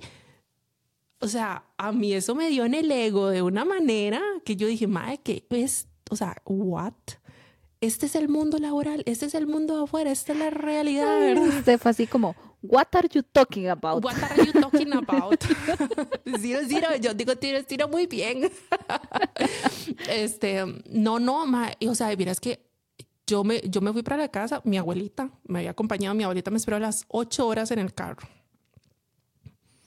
o 1.24 1.28
sea, 1.30 1.64
a 1.78 1.94
mí 1.94 2.14
eso 2.14 2.36
me 2.36 2.50
dio 2.50 2.66
en 2.66 2.74
el 2.74 2.92
ego 2.92 3.30
de 3.30 3.42
una 3.42 3.64
manera 3.64 4.22
que 4.44 4.58
yo 4.58 4.68
dije, 4.68 4.88
madre, 4.88 5.22
¿qué 5.24 5.46
es? 5.52 5.88
O 6.10 6.18
sea, 6.18 6.36
¿what? 6.44 6.94
Este 7.80 8.08
es 8.08 8.16
el 8.16 8.28
mundo 8.28 8.58
laboral, 8.58 9.04
este 9.06 9.28
es 9.28 9.34
el 9.34 9.48
mundo 9.48 9.86
afuera, 9.86 10.12
esta 10.12 10.34
es 10.34 10.40
la 10.40 10.50
realidad, 10.50 11.18
¿verdad? 11.22 11.48
Usted 11.60 11.80
fue 11.80 11.92
así 11.92 12.08
como, 12.08 12.36
what 12.62 12.88
are 12.92 13.08
you 13.10 13.24
talking 13.24 13.70
about? 13.70 14.04
What 14.04 14.16
are 14.22 14.46
you 14.46 14.52
talking 14.52 14.92
about? 14.92 15.42
Ciro, 16.42 16.60
Ciro, 16.68 16.96
yo 17.00 17.14
digo, 17.14 17.38
tiro, 17.38 17.64
tiro 17.64 17.88
muy 17.88 18.06
bien. 18.06 18.52
este, 20.10 20.66
no, 20.90 21.20
no, 21.20 21.46
ma, 21.46 21.72
o 21.88 21.96
sea, 21.96 22.14
mira, 22.18 22.34
es 22.34 22.42
que 22.42 22.68
yo 23.26 23.46
me, 23.46 23.62
yo 23.62 23.80
me 23.80 23.94
fui 23.94 24.04
para 24.04 24.18
la 24.18 24.28
casa, 24.28 24.62
mi 24.66 24.78
abuelita 24.78 25.30
me 25.46 25.60
había 25.60 25.72
acompañado, 25.72 26.16
mi 26.16 26.24
abuelita 26.24 26.52
me 26.52 26.58
esperó 26.58 26.76
a 26.76 26.82
las 26.82 27.06
ocho 27.08 27.48
horas 27.48 27.72
en 27.72 27.80
el 27.80 27.94
carro 27.94 28.28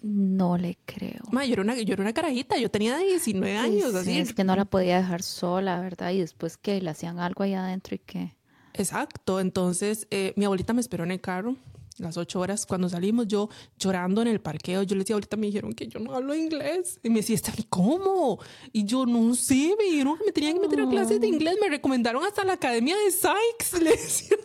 No 0.09 0.57
le 0.57 0.79
creo. 0.85 1.25
Ma, 1.33 1.45
yo, 1.45 1.55
era 1.55 1.63
una, 1.63 1.75
yo 1.75 1.93
era 1.95 2.03
una 2.03 2.13
carajita, 2.13 2.57
yo 2.59 2.71
tenía 2.71 2.97
19 2.97 3.57
años. 3.57 3.91
Sí, 3.91 3.97
así. 3.97 4.19
es 4.21 4.35
que 4.35 4.45
no 4.45 4.55
la 4.55 4.65
podía 4.65 4.99
dejar 4.99 5.21
sola, 5.21 5.81
¿verdad? 5.81 6.13
Y 6.13 6.21
después 6.21 6.57
que 6.57 6.81
le 6.81 6.91
hacían 6.91 7.19
algo 7.19 7.43
ahí 7.43 7.55
adentro 7.55 7.97
y 7.97 7.99
que... 7.99 8.37
Exacto, 8.73 9.41
entonces 9.41 10.07
eh, 10.13 10.33
mi 10.37 10.45
abuelita 10.45 10.73
me 10.75 10.81
esperó 10.81 11.03
en 11.03 11.11
el 11.11 11.21
carro 11.21 11.57
las 11.99 12.17
ocho 12.17 12.41
horas 12.41 12.67
cuando 12.67 12.89
salimos, 12.89 13.27
yo 13.27 13.49
llorando 13.79 14.23
en 14.23 14.29
el 14.29 14.41
parqueo, 14.41 14.83
yo 14.83 14.95
le 14.95 15.01
decía, 15.01 15.15
ahorita 15.15 15.37
me 15.37 15.47
dijeron 15.47 15.73
que 15.73 15.87
yo 15.87 15.99
no 15.99 16.15
hablo 16.15 16.35
inglés. 16.35 17.01
Y 17.03 17.11
me 17.11 17.17
decía, 17.17 17.37
¿Está, 17.37 17.53
¿cómo? 17.69 18.39
Y 18.73 18.85
yo 18.85 19.07
no 19.07 19.35
sé, 19.35 19.75
me 19.79 19.85
dijeron 19.85 20.19
que 20.19 20.25
me 20.27 20.33
tenían 20.33 20.55
que 20.55 20.61
meter 20.61 20.81
a 20.81 20.89
clases 20.89 21.21
de 21.21 21.27
inglés, 21.27 21.57
me 21.61 21.69
recomendaron 21.69 22.25
hasta 22.25 22.45
la 22.45 22.55
academia 22.55 22.97
de 22.97 23.11
Sykes. 23.11 23.79
Le 23.83 23.91
decía, 23.91 24.37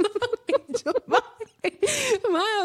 yo, 0.84 0.92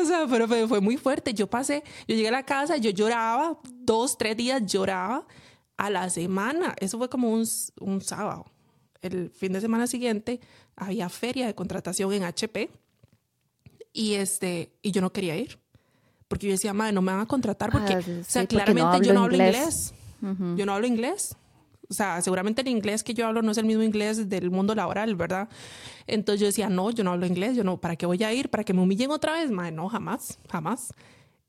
o 0.00 0.04
sea, 0.04 0.26
pero 0.28 0.46
fue, 0.46 0.68
fue 0.68 0.80
muy 0.80 0.96
fuerte. 0.96 1.34
Yo 1.34 1.46
pasé, 1.48 1.82
yo 2.06 2.14
llegué 2.14 2.28
a 2.28 2.32
la 2.32 2.44
casa, 2.44 2.76
yo 2.76 2.90
lloraba, 2.90 3.58
dos, 3.64 4.16
tres 4.16 4.36
días 4.36 4.64
lloraba 4.64 5.26
a 5.76 5.90
la 5.90 6.08
semana. 6.10 6.74
Eso 6.80 6.98
fue 6.98 7.08
como 7.08 7.32
un, 7.32 7.46
un 7.80 8.00
sábado. 8.00 8.46
El 9.02 9.30
fin 9.30 9.52
de 9.52 9.60
semana 9.60 9.86
siguiente 9.86 10.40
había 10.74 11.08
feria 11.08 11.46
de 11.46 11.54
contratación 11.54 12.12
en 12.12 12.24
HP 12.24 12.70
y, 13.96 14.14
este, 14.14 14.72
y 14.82 14.92
yo 14.92 15.00
no 15.00 15.12
quería 15.12 15.36
ir. 15.36 15.58
Porque 16.28 16.46
yo 16.46 16.52
decía, 16.52 16.72
madre, 16.74 16.92
no 16.92 17.02
me 17.02 17.12
van 17.12 17.20
a 17.22 17.26
contratar 17.26 17.70
porque, 17.70 17.94
Ah, 17.94 18.02
sí, 18.02 18.10
o 18.20 18.24
sea, 18.24 18.42
porque 18.42 18.56
claramente 18.56 18.98
no 18.98 19.04
yo 19.04 19.14
no 19.14 19.22
hablo 19.24 19.36
inglés. 19.36 19.94
inglés. 20.20 20.58
Yo 20.58 20.66
no 20.66 20.74
hablo 20.74 20.86
inglés. 20.86 21.36
O 21.88 21.94
sea, 21.94 22.20
seguramente 22.20 22.62
el 22.62 22.68
inglés 22.68 23.04
que 23.04 23.14
yo 23.14 23.26
hablo 23.28 23.42
no 23.42 23.52
es 23.52 23.58
el 23.58 23.64
mismo 23.64 23.82
inglés 23.84 24.28
del 24.28 24.50
mundo 24.50 24.74
laboral, 24.74 25.14
¿verdad? 25.14 25.48
Entonces 26.08 26.40
yo 26.40 26.46
decía, 26.46 26.68
no, 26.68 26.90
yo 26.90 27.04
no 27.04 27.12
hablo 27.12 27.26
inglés, 27.26 27.56
yo 27.56 27.62
no, 27.62 27.80
¿para 27.80 27.94
qué 27.96 28.06
voy 28.06 28.22
a 28.24 28.32
ir? 28.32 28.50
¿Para 28.50 28.64
que 28.64 28.74
me 28.74 28.80
humillen 28.82 29.10
otra 29.12 29.32
vez? 29.34 29.50
Madre, 29.52 29.70
no, 29.72 29.88
jamás, 29.88 30.38
jamás. 30.50 30.92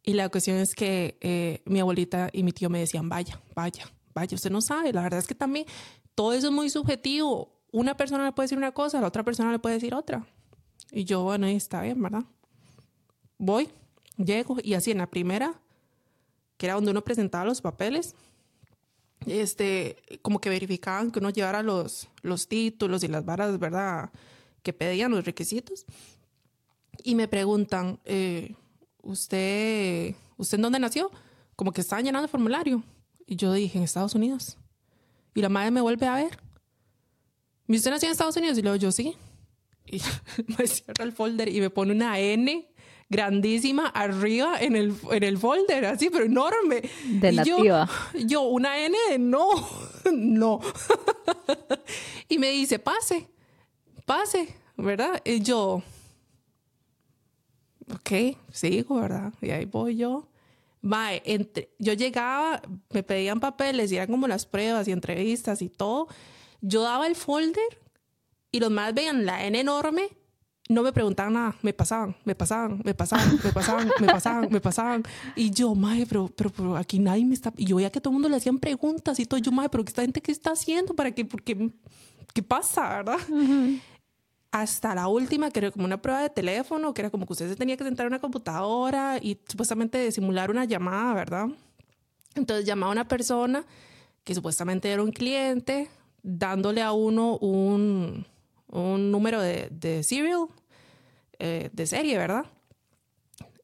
Y 0.04 0.14
la 0.14 0.30
cuestión 0.30 0.58
es 0.58 0.76
que 0.76 1.18
eh, 1.22 1.62
mi 1.66 1.80
abuelita 1.80 2.30
y 2.32 2.44
mi 2.44 2.52
tío 2.52 2.70
me 2.70 2.80
decían, 2.80 3.10
vaya, 3.10 3.42
vaya, 3.56 3.92
vaya, 4.14 4.36
usted 4.36 4.52
no 4.52 4.62
sabe. 4.62 4.94
La 4.94 5.02
verdad 5.02 5.20
es 5.20 5.28
que 5.28 5.36
también 5.36 5.66
todo 6.14 6.34
eso 6.34 6.48
es 6.48 6.54
muy 6.54 6.70
subjetivo. 6.70 7.52
Una 7.72 7.98
persona 7.98 8.24
le 8.26 8.32
puede 8.32 8.46
decir 8.46 8.58
una 8.60 8.72
cosa, 8.74 9.02
la 9.02 9.08
otra 9.08 9.24
persona 9.24 9.52
le 9.52 9.58
puede 9.60 9.76
decir 9.76 9.96
otra. 9.96 10.26
Y 10.92 11.04
yo, 11.04 11.24
bueno, 11.24 11.48
está 11.48 11.82
bien, 11.82 12.00
¿verdad? 12.02 12.24
Voy, 13.38 13.70
llego 14.18 14.58
y 14.64 14.74
así 14.74 14.92
en 14.92 14.98
la 14.98 15.10
primera, 15.10 15.60
que 16.58 16.66
era 16.66 16.76
donde 16.76 16.92
uno 16.92 17.04
presentaba 17.04 17.46
los 17.46 17.62
papeles, 17.62 18.16
este, 19.26 19.98
como 20.22 20.40
que 20.40 20.50
verificaban 20.50 21.12
que 21.12 21.20
uno 21.20 21.30
llevara 21.30 21.64
los, 21.64 22.08
los 22.22 22.48
títulos 22.48 23.04
y 23.04 23.08
las 23.08 23.26
varas, 23.26 23.60
¿verdad? 23.60 24.12
Que 24.64 24.74
pedían 24.74 25.12
los 25.12 25.26
requisitos. 25.26 25.86
Y 27.04 27.16
me 27.16 27.28
preguntan, 27.28 28.00
eh, 28.06 28.56
¿usted, 29.02 30.16
¿usted 30.38 30.58
en 30.58 30.62
dónde 30.62 30.80
nació? 30.80 31.12
Como 31.56 31.72
que 31.72 31.82
estaban 31.82 32.06
llenando 32.06 32.26
el 32.26 32.30
formulario. 32.30 32.84
Y 33.26 33.36
yo 33.36 33.52
dije, 33.54 33.78
en 33.78 33.84
Estados 33.84 34.16
Unidos. 34.16 34.58
Y 35.36 35.42
la 35.42 35.50
madre 35.50 35.72
me 35.72 35.82
vuelve 35.82 36.08
a 36.08 36.16
ver. 36.16 36.40
¿Y 37.68 37.76
usted 37.76 37.92
nació 37.92 38.08
en 38.08 38.14
Estados 38.14 38.38
Unidos? 38.38 38.58
Y 38.58 38.62
luego 38.62 38.78
yo 38.78 38.92
sí. 38.92 39.16
Y 39.86 40.02
me 40.58 40.68
cierra 40.68 41.04
el 41.04 41.12
folder 41.12 41.50
y 41.50 41.60
me 41.60 41.70
pone 41.70 41.92
una 41.92 42.20
N 42.20 42.68
grandísima 43.10 43.88
arriba 43.88 44.60
en 44.60 44.76
el, 44.76 44.96
en 45.12 45.24
el 45.24 45.38
folder, 45.38 45.86
así, 45.86 46.10
pero 46.10 46.26
enorme. 46.26 46.82
De 47.06 47.32
y 47.32 47.36
nativa. 47.36 47.90
Yo, 48.14 48.20
yo, 48.20 48.42
una 48.44 48.78
N 48.86 48.98
de 49.10 49.20
no, 49.20 49.48
no. 50.14 50.60
y 52.30 52.38
me 52.38 52.52
dice, 52.52 52.80
pase, 52.80 53.28
pase, 54.06 54.56
¿verdad? 54.76 55.22
Y 55.24 55.42
yo, 55.42 55.82
ok, 57.94 58.38
sigo, 58.52 59.02
¿verdad? 59.02 59.34
Y 59.42 59.52
ahí 59.52 59.66
voy 59.66 59.98
yo. 59.98 60.28
Mae, 60.82 61.22
entre, 61.26 61.70
yo 61.80 61.94
llegaba, 61.94 62.62
me 62.92 63.04
pedían 63.04 63.40
papeles 63.40 63.92
y 63.92 63.96
eran 63.96 64.08
como 64.08 64.28
las 64.28 64.46
pruebas 64.46 64.88
y 64.88 64.92
entrevistas 64.92 65.62
y 65.62 65.70
todo. 65.70 66.08
Yo 66.62 66.82
daba 66.84 67.08
el 67.08 67.16
folder 67.16 67.82
y 68.52 68.60
los 68.60 68.72
más 68.72 68.94
veían 68.94 69.26
la 69.26 69.46
N 69.46 69.60
enorme, 69.60 70.10
no 70.70 70.84
me 70.84 70.92
preguntaban 70.92 71.34
nada, 71.34 71.56
me 71.62 71.74
pasaban, 71.74 72.16
me 72.26 72.36
pasaban, 72.36 72.82
me 72.84 72.94
pasaban, 72.94 73.40
me 73.44 73.52
pasaban, 73.52 73.92
me 74.00 74.08
pasaban, 74.08 74.48
me 74.52 74.62
pasaban. 74.62 75.04
Y 75.36 75.52
yo, 75.52 75.74
mae, 75.76 76.06
pero, 76.06 76.28
pero, 76.28 76.76
aquí 76.76 77.00
nadie 77.00 77.26
me 77.26 77.34
está. 77.34 77.54
Y 77.56 77.66
yo 77.66 77.78
veía 77.78 77.90
que 77.90 78.02
todo 78.02 78.12
el 78.12 78.16
mundo 78.16 78.30
le 78.30 78.38
hacían 78.38 78.60
preguntas 78.60 79.20
y 79.20 79.26
todo. 79.26 79.40
Yo, 79.40 79.52
mae, 79.52 79.70
pero 79.70 79.84
esta 79.86 80.02
gente 80.02 80.22
qué 80.22 80.32
está 80.32 80.52
haciendo? 80.52 80.94
¿Para 80.94 81.12
qué? 81.12 81.26
Porque, 81.26 81.72
¿Qué 82.34 82.44
pasa, 82.44 82.88
verdad? 82.98 83.18
Hasta 84.52 84.94
la 84.94 85.08
última, 85.08 85.50
que 85.50 85.60
era 85.60 85.72
como 85.72 85.86
una 85.86 86.02
prueba 86.02 86.22
de 86.22 86.30
teléfono, 86.30 86.94
que 86.94 87.02
era 87.02 87.10
como 87.10 87.26
que 87.26 87.34
usted 87.34 87.50
se 87.50 87.56
tenía 87.56 87.78
que 87.78 87.84
sentar 87.84 88.06
en 88.06 88.14
una 88.14 88.20
computadora 88.20 89.18
y 89.22 89.40
supuestamente 89.48 90.12
simular 90.12 90.52
una 90.52 90.66
llamada, 90.66 91.14
¿verdad? 91.14 91.48
Entonces 92.36 92.66
llamaba 92.66 92.92
a 92.92 92.94
una 92.94 93.08
persona 93.08 93.66
que 94.24 94.36
supuestamente 94.36 94.92
era 94.92 95.02
un 95.02 95.12
cliente, 95.12 95.90
dándole 96.22 96.82
a 96.82 96.92
uno 96.92 97.38
un, 97.38 98.26
un 98.68 99.12
número 99.12 99.42
de, 99.42 99.70
de 99.72 100.04
serial, 100.04 100.48
eh, 101.40 101.70
de 101.72 101.88
serie, 101.88 102.18
¿verdad? 102.18 102.46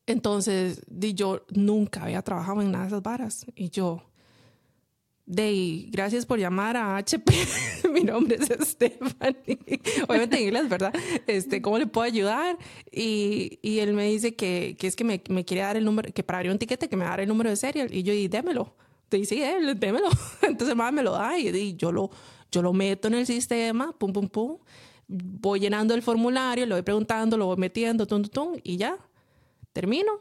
Entonces, 0.05 0.81
di, 0.87 1.13
yo 1.13 1.45
nunca 1.53 2.03
había 2.03 2.21
trabajado 2.21 2.61
en 2.61 2.71
nada 2.71 2.83
de 2.83 2.87
esas 2.89 3.01
varas. 3.01 3.45
Y 3.55 3.69
yo, 3.69 4.03
de 5.25 5.85
gracias 5.89 6.25
por 6.25 6.39
llamar 6.39 6.75
a 6.75 6.97
HP. 6.97 7.33
Mi 7.91 8.01
nombre 8.01 8.37
es 8.37 8.67
Stephanie. 8.69 9.59
Obviamente 10.07 10.37
en 10.37 10.43
inglés, 10.43 10.67
¿verdad? 10.67 10.93
Este, 11.27 11.61
¿Cómo 11.61 11.77
le 11.77 11.87
puedo 11.87 12.05
ayudar? 12.05 12.57
Y, 12.91 13.59
y 13.61 13.79
él 13.79 13.93
me 13.93 14.05
dice 14.05 14.35
que, 14.35 14.75
que 14.77 14.87
es 14.87 14.95
que 14.95 15.03
me, 15.03 15.21
me, 15.29 15.45
quiere 15.45 15.63
dar 15.63 15.77
el 15.77 15.85
número, 15.85 16.11
que 16.11 16.23
para 16.23 16.39
abrir 16.39 16.51
un 16.51 16.59
tiquete, 16.59 16.89
que 16.89 16.97
me 16.97 17.05
dar 17.05 17.21
el 17.21 17.29
número 17.29 17.49
de 17.49 17.55
serial. 17.55 17.93
Y 17.93 18.03
yo, 18.03 18.13
y 18.13 18.27
démelo. 18.27 18.75
Te 19.07 19.17
dice, 19.17 19.35
sí, 19.35 19.75
démelo. 19.75 20.09
Entonces, 20.41 20.75
más 20.75 20.91
me 20.91 21.03
lo 21.03 21.13
da 21.13 21.37
y, 21.37 21.47
y 21.47 21.75
yo, 21.75 21.91
lo, 21.91 22.09
yo 22.51 22.61
lo 22.61 22.73
meto 22.73 23.07
en 23.07 23.13
el 23.13 23.25
sistema, 23.25 23.97
pum, 23.97 24.11
pum, 24.11 24.27
pum. 24.27 24.57
Voy 25.15 25.59
llenando 25.59 25.93
el 25.93 26.01
formulario, 26.01 26.65
lo 26.65 26.73
voy 26.75 26.81
preguntando, 26.81 27.37
lo 27.37 27.45
voy 27.45 27.57
metiendo, 27.57 28.07
tum, 28.07 28.23
tum, 28.23 28.31
tum, 28.53 28.59
y 28.63 28.77
ya. 28.77 28.97
Termino. 29.71 30.11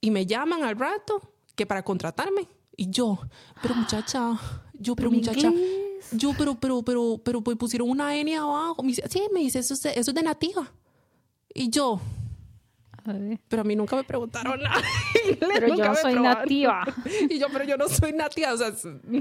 Y 0.00 0.10
me 0.10 0.26
llaman 0.26 0.64
al 0.64 0.76
rato 0.76 1.20
que 1.54 1.64
para 1.66 1.82
contratarme. 1.84 2.48
Y 2.76 2.90
yo, 2.90 3.18
pero 3.62 3.74
muchacha, 3.76 4.32
yo, 4.74 4.94
pero, 4.96 5.08
¿Pero 5.08 5.10
muchacha, 5.12 5.46
inglés? 5.48 6.08
yo, 6.12 6.32
pero, 6.36 6.54
pero, 6.56 6.82
pero, 6.82 7.20
pero, 7.24 7.40
pues 7.40 7.56
pusieron 7.56 7.88
una 7.88 8.16
N 8.16 8.36
abajo. 8.36 8.82
Me 8.82 8.88
dice, 8.88 9.02
sí, 9.08 9.22
me 9.32 9.40
dice, 9.40 9.60
eso 9.60 9.74
eso 9.74 9.88
es 9.90 10.14
de 10.14 10.22
nativa. 10.22 10.70
Y 11.54 11.70
yo, 11.70 12.00
A 13.04 13.12
ver. 13.14 13.40
pero 13.48 13.62
a 13.62 13.64
mí 13.64 13.74
nunca 13.76 13.96
me 13.96 14.04
preguntaron 14.04 14.60
nada. 14.60 14.82
Pero 15.40 15.68
Nunca 15.68 15.84
yo 15.86 15.90
me 15.92 15.96
soy 15.96 16.12
probaron. 16.14 16.40
nativa. 16.42 16.84
Y 17.30 17.38
yo, 17.38 17.46
pero 17.52 17.64
yo 17.64 17.76
no 17.76 17.88
soy 17.88 18.12
nativa, 18.12 18.52
o 18.52 18.56
sea, 18.56 18.72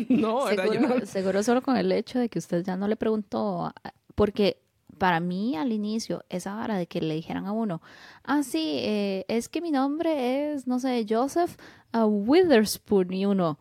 no, 0.10 0.46
¿verdad? 0.46 0.66
Yo 0.66 0.74
Seguro, 0.74 1.00
no- 1.00 1.06
seguro 1.06 1.44
solo 1.44 1.62
con 1.62 1.78
el 1.78 1.92
hecho 1.92 2.20
de 2.20 2.28
que 2.30 2.40
usted 2.40 2.64
ya 2.64 2.76
no 2.76 2.88
le 2.88 2.96
preguntó, 2.96 3.74
porque 4.16 4.62
para 4.98 5.20
mí 5.20 5.56
al 5.56 5.72
inicio, 5.72 6.24
esa 6.30 6.58
hora 6.62 6.78
de 6.78 6.88
que 6.88 7.02
le 7.02 7.16
dijeran 7.16 7.46
a 7.46 7.52
uno, 7.52 7.82
ah, 8.24 8.44
sí, 8.44 8.78
eh, 8.80 9.26
es 9.28 9.50
que 9.50 9.62
mi 9.62 9.72
nombre 9.72 10.54
es, 10.54 10.68
no 10.68 10.80
sé, 10.80 11.06
Joseph 11.08 11.58
ah, 11.92 12.06
Witherspoon, 12.06 13.14
y 13.14 13.26
uno, 13.26 13.60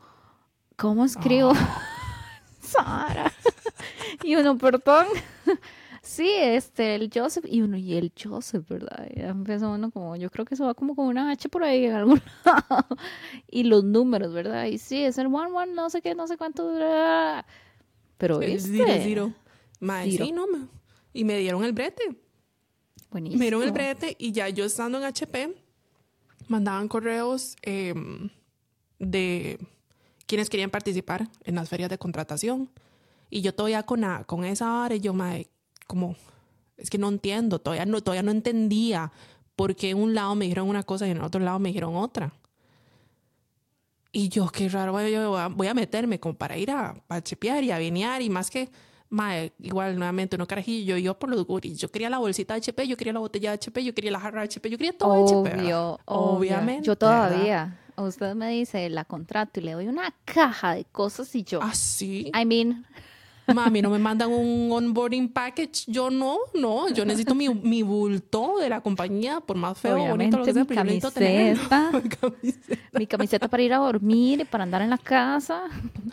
¿cómo 0.76 1.04
escribo? 1.04 1.52
Sara. 2.60 3.32
y 4.22 4.34
uno, 4.36 4.56
perdón. 4.58 5.06
Sí, 6.06 6.30
este, 6.38 6.96
el 6.96 7.10
Joseph, 7.12 7.46
y 7.48 7.62
uno, 7.62 7.78
y 7.78 7.94
el 7.94 8.12
Joseph, 8.22 8.68
¿verdad? 8.68 9.08
Y 9.16 9.20
empezó 9.22 9.70
uno 9.70 9.90
como, 9.90 10.16
yo 10.16 10.30
creo 10.30 10.44
que 10.44 10.54
eso 10.54 10.66
va 10.66 10.74
como 10.74 10.94
con 10.94 11.06
una 11.06 11.30
H 11.30 11.48
por 11.48 11.64
ahí 11.64 11.86
en 11.86 11.94
algún 11.94 12.20
lado. 12.44 12.86
y 13.50 13.64
los 13.64 13.84
números, 13.84 14.34
¿verdad? 14.34 14.66
Y 14.66 14.76
sí, 14.76 15.02
es 15.02 15.16
el 15.16 15.28
one, 15.28 15.50
one, 15.50 15.72
no 15.72 15.88
sé 15.88 16.02
qué, 16.02 16.14
no 16.14 16.26
sé 16.26 16.36
cuánto. 16.36 16.74
bla. 16.74 17.46
Pero 18.18 18.42
El 18.42 18.60
zero, 18.60 18.84
zero. 18.86 19.32
Mae, 19.80 20.10
Zero. 20.10 20.26
sí, 20.26 20.32
no, 20.32 20.46
y 21.14 21.24
me 21.24 21.38
dieron 21.38 21.64
el 21.64 21.72
brete. 21.72 22.02
buenísimo. 23.10 23.38
Me 23.38 23.44
dieron 23.46 23.62
el 23.62 23.72
brete 23.72 24.14
y 24.18 24.32
ya 24.32 24.50
yo 24.50 24.66
estando 24.66 24.98
en 24.98 25.04
HP, 25.04 25.54
mandaban 26.48 26.88
correos 26.88 27.56
eh, 27.62 27.94
de 28.98 29.58
quienes 30.26 30.50
querían 30.50 30.70
participar 30.70 31.28
en 31.44 31.54
las 31.54 31.68
ferias 31.70 31.88
de 31.88 31.96
contratación. 31.98 32.68
Y 33.30 33.40
yo 33.40 33.54
todavía 33.54 33.82
con, 33.84 34.02
la- 34.02 34.24
con 34.24 34.44
esa 34.44 34.84
área, 34.84 34.98
yo 34.98 35.14
me, 35.14 35.46
como, 35.86 36.16
es 36.76 36.90
que 36.90 36.98
no 36.98 37.08
entiendo, 37.08 37.58
todavía 37.60 37.86
no, 37.86 38.00
todavía 38.02 38.22
no 38.22 38.30
entendía 38.32 39.10
por 39.56 39.74
qué 39.76 39.90
en 39.90 39.98
un 39.98 40.14
lado 40.14 40.34
me 40.34 40.44
dijeron 40.46 40.68
una 40.68 40.82
cosa 40.82 41.06
y 41.06 41.10
en 41.12 41.16
el 41.18 41.22
otro 41.22 41.40
lado 41.40 41.58
me 41.58 41.68
dijeron 41.70 41.96
otra. 41.96 42.32
Y 44.12 44.28
yo, 44.28 44.48
qué 44.48 44.68
raro, 44.68 44.92
voy 44.92 45.12
a, 45.14 45.26
voy 45.28 45.38
a- 45.40 45.48
voy 45.48 45.66
a 45.66 45.74
meterme 45.74 46.20
como 46.20 46.36
para 46.36 46.56
ir 46.56 46.70
a, 46.70 46.94
a 47.08 47.20
chepear 47.22 47.64
y 47.64 47.70
a 47.72 47.78
vinear 47.78 48.22
y 48.22 48.30
más 48.30 48.50
que, 48.50 48.68
mae, 49.14 49.52
igual 49.60 49.96
nuevamente, 49.96 50.36
no 50.36 50.46
carajillo, 50.46 50.96
yo, 50.96 51.18
por 51.18 51.30
los 51.30 51.46
guris, 51.46 51.78
yo 51.78 51.90
quería 51.90 52.10
la 52.10 52.18
bolsita 52.18 52.54
de 52.54 52.58
HP, 52.60 52.86
yo 52.88 52.96
quería 52.96 53.12
la 53.12 53.20
botella 53.20 53.50
de 53.50 53.54
HP, 53.54 53.84
yo 53.84 53.94
quería 53.94 54.10
la 54.10 54.20
jarra 54.20 54.40
de 54.40 54.46
HP, 54.46 54.70
yo 54.70 54.76
quería 54.76 54.98
todo 54.98 55.24
HP. 55.24 55.42
¿verdad? 55.42 55.64
Obvio, 55.64 56.00
Obviamente. 56.04 56.86
Yo 56.86 56.92
¿verdad? 56.92 57.30
todavía. 57.30 57.80
Usted 57.96 58.34
me 58.34 58.50
dice, 58.50 58.90
la 58.90 59.04
contrato 59.04 59.60
y 59.60 59.62
le 59.62 59.72
doy 59.72 59.86
una 59.86 60.12
caja 60.24 60.74
de 60.74 60.84
cosas 60.84 61.32
y 61.36 61.44
yo. 61.44 61.60
Ah, 61.62 61.74
sí. 61.74 62.30
I 62.34 62.44
mean, 62.44 62.84
Mami, 63.52 63.82
no 63.82 63.90
me 63.90 63.98
mandan 63.98 64.30
un 64.30 64.70
onboarding 64.72 65.28
package. 65.28 65.84
Yo 65.86 66.10
no, 66.10 66.38
no. 66.54 66.88
Yo 66.90 67.04
necesito 67.04 67.34
mi, 67.34 67.48
mi 67.48 67.82
bulto 67.82 68.58
de 68.58 68.68
la 68.68 68.80
compañía, 68.80 69.40
por 69.40 69.56
más 69.56 69.78
feo 69.78 70.02
o 70.02 70.08
bonito 70.08 70.38
lo 70.38 70.44
que 70.44 70.52
sea, 70.52 70.64
pero 70.64 70.80
yo 70.80 70.84
necesito 70.84 71.10
tener 71.10 71.56
mi 71.92 72.08
camiseta. 72.08 72.80
Mi 72.92 73.06
camiseta 73.06 73.48
para 73.48 73.62
ir 73.62 73.72
a 73.74 73.78
dormir, 73.78 74.46
para 74.50 74.64
andar 74.64 74.82
en 74.82 74.90
la 74.90 74.98
casa. 74.98 75.64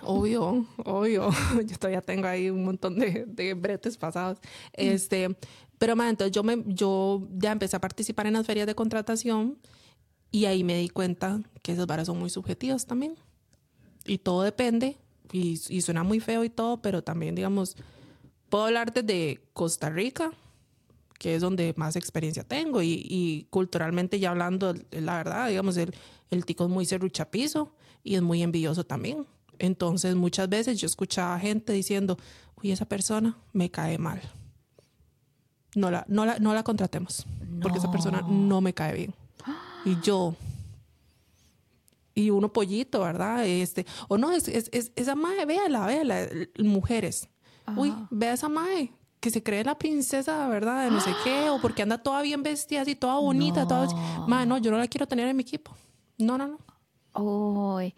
Obvio, 0.04 0.66
obvio. 0.84 1.30
Yo 1.66 1.78
todavía 1.78 2.02
tengo 2.02 2.28
ahí 2.28 2.50
un 2.50 2.66
montón 2.66 3.00
de, 3.00 3.26
de 3.28 3.54
bretes 3.54 3.98
pasados. 3.98 4.40
Este, 4.74 5.36
pero, 5.78 5.96
ma, 5.96 6.10
entonces 6.10 6.32
yo, 6.32 6.44
me, 6.44 6.64
yo 6.68 7.28
ya 7.38 7.52
empecé 7.52 7.76
a 7.76 7.82
participar 7.82 8.28
en 8.28 8.34
las 8.34 8.46
ferias 8.46 8.68
de 8.68 8.76
contratación 8.76 9.58
y 10.32 10.46
ahí 10.46 10.64
me 10.64 10.78
di 10.78 10.90
cuenta 10.90 11.42
que 11.62 11.72
esas 11.72 11.88
varas 11.88 12.08
son 12.08 12.20
muy 12.20 12.30
subjetivas 12.30 12.86
también. 12.86 13.16
Y 14.06 14.20
todo 14.20 14.44
depende, 14.44 14.98
y, 15.32 15.60
y 15.70 15.82
suena 15.82 16.04
muy 16.04 16.20
feo 16.20 16.44
y 16.44 16.50
todo, 16.50 16.82
pero 16.82 17.04
también, 17.04 17.36
digamos, 17.36 17.76
puedo 18.50 18.66
hablar 18.66 18.94
desde 18.94 19.42
Costa 19.54 19.90
Rica, 19.90 20.32
que 21.18 21.36
es 21.36 21.42
donde 21.42 21.74
más 21.78 21.96
experiencia 21.96 22.44
tengo, 22.44 22.82
y, 22.82 23.06
y 23.08 23.48
culturalmente 23.50 24.20
ya 24.20 24.32
hablando, 24.32 24.74
la 24.92 25.18
verdad, 25.18 25.50
digamos, 25.50 25.78
el, 25.78 25.94
el 26.32 26.46
tico 26.46 26.66
es 26.66 26.70
muy 26.70 26.86
serruchapizo 26.86 27.76
y 28.04 28.16
es 28.16 28.22
muy 28.22 28.42
envidioso 28.42 28.84
también. 28.84 29.26
Entonces, 29.60 30.16
muchas 30.16 30.50
veces 30.50 30.80
yo 30.82 30.88
escuchaba 30.88 31.38
gente 31.40 31.74
diciendo, 31.74 32.18
uy, 32.62 32.72
esa 32.72 32.86
persona 32.86 33.38
me 33.54 33.70
cae 33.70 34.00
mal. 34.00 34.20
No 35.76 35.92
la, 35.92 36.04
no 36.08 36.26
la, 36.26 36.40
no 36.40 36.54
la 36.54 36.64
contratemos, 36.64 37.26
porque 37.62 37.78
esa 37.78 37.92
persona 37.92 38.22
no 38.28 38.60
me 38.60 38.74
cae 38.74 38.94
bien. 38.96 39.14
Y 39.86 40.00
yo, 40.02 40.36
y 42.22 42.30
uno 42.30 42.54
pollito, 42.54 43.02
¿verdad? 43.02 43.46
Este, 43.46 43.86
o 44.08 44.18
no, 44.18 44.32
es, 44.32 44.48
es, 44.48 44.70
es 44.72 44.92
esa 44.96 45.16
mae, 45.16 45.46
véala, 45.46 45.86
véala, 45.86 46.28
mujeres. 46.60 47.30
Uy, 47.76 47.94
ve 48.10 48.28
a 48.28 48.34
esa 48.34 48.50
mae 48.50 48.92
que 49.22 49.30
se 49.30 49.44
cree 49.44 49.64
la 49.64 49.78
princesa, 49.78 50.48
¿verdad? 50.48 50.86
De 50.86 50.92
no 50.92 51.00
sé 51.00 51.12
qué, 51.24 51.50
o 51.50 51.62
porque 51.62 51.84
anda 51.84 52.00
toda 52.00 52.24
bien 52.24 52.42
vestida, 52.42 52.82
así, 52.82 52.96
toda 52.96 53.20
bonita, 53.20 53.68
toda... 53.68 53.88
Mae, 54.28 54.48
no, 54.48 54.58
yo 54.58 54.72
no 54.72 54.78
la 54.78 54.88
quiero 54.88 55.08
tener 55.08 55.28
en 55.28 55.38
mi 55.38 55.44
equipo. 55.44 55.76
No, 56.18 56.40
no, 56.40 56.48
no. 56.48 56.60
Uy, 57.14 57.94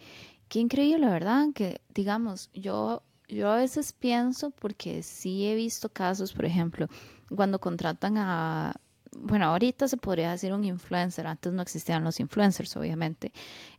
qué 0.49 0.59
increíble, 0.59 1.07
¿verdad? 1.07 1.47
Que, 1.55 1.81
digamos, 1.93 2.49
yo, 2.53 3.03
yo 3.29 3.49
a 3.49 3.55
veces 3.55 3.93
pienso, 3.93 4.51
porque 4.51 5.01
sí 5.01 5.45
he 5.45 5.55
visto 5.55 5.87
casos, 5.87 6.33
por 6.33 6.43
ejemplo, 6.43 6.87
cuando 7.33 7.59
contratan 7.59 8.17
a 8.17 8.75
bueno, 9.19 9.45
ahorita 9.45 9.87
se 9.87 9.97
podría 9.97 10.31
decir 10.31 10.53
un 10.53 10.63
influencer, 10.63 11.27
antes 11.27 11.53
no 11.53 11.61
existían 11.61 12.03
los 12.03 12.19
influencers, 12.19 12.75
obviamente, 12.77 13.31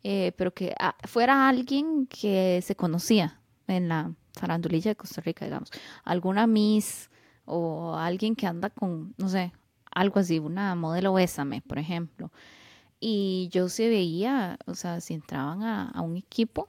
eh, 0.02 0.32
pero 0.36 0.52
que 0.52 0.74
ah, 0.78 0.94
fuera 1.04 1.48
alguien 1.48 2.06
que 2.06 2.60
se 2.62 2.76
conocía 2.76 3.40
en 3.66 3.88
la 3.88 4.12
farandulilla 4.32 4.90
de 4.90 4.96
Costa 4.96 5.20
Rica, 5.20 5.44
digamos, 5.44 5.70
alguna 6.04 6.46
Miss 6.46 7.10
o 7.44 7.94
alguien 7.96 8.36
que 8.36 8.46
anda 8.46 8.70
con, 8.70 9.14
no 9.16 9.28
sé, 9.28 9.52
algo 9.90 10.20
así, 10.20 10.38
una 10.38 10.74
modelo 10.74 11.14
Bésame, 11.14 11.62
por 11.62 11.78
ejemplo. 11.78 12.30
Y 13.00 13.48
yo 13.52 13.68
se 13.68 13.88
veía, 13.88 14.58
o 14.66 14.74
sea, 14.74 15.00
si 15.00 15.14
entraban 15.14 15.62
a, 15.62 15.90
a 15.90 16.00
un 16.00 16.16
equipo, 16.16 16.68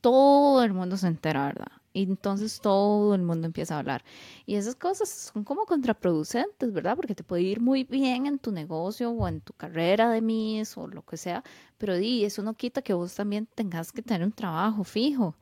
todo 0.00 0.62
el 0.62 0.72
mundo 0.72 0.96
se 0.96 1.08
entera, 1.08 1.46
¿verdad? 1.46 1.72
Y 1.92 2.02
entonces 2.02 2.60
todo 2.60 3.14
el 3.14 3.22
mundo 3.22 3.46
empieza 3.46 3.74
a 3.74 3.78
hablar. 3.78 4.04
Y 4.46 4.56
esas 4.56 4.74
cosas 4.74 5.08
son 5.08 5.44
como 5.44 5.64
contraproducentes, 5.64 6.72
¿verdad? 6.72 6.96
Porque 6.96 7.14
te 7.14 7.24
puede 7.24 7.42
ir 7.42 7.60
muy 7.60 7.84
bien 7.84 8.26
en 8.26 8.38
tu 8.38 8.52
negocio 8.52 9.10
o 9.10 9.26
en 9.26 9.40
tu 9.40 9.52
carrera 9.54 10.10
de 10.10 10.20
mis 10.20 10.76
o 10.76 10.86
lo 10.86 11.02
que 11.02 11.16
sea, 11.16 11.42
pero 11.78 11.96
di, 11.96 12.24
eso 12.24 12.42
no 12.42 12.54
quita 12.54 12.82
que 12.82 12.92
vos 12.92 13.14
también 13.14 13.46
tengas 13.54 13.92
que 13.92 14.02
tener 14.02 14.24
un 14.24 14.32
trabajo 14.32 14.84
fijo. 14.84 15.36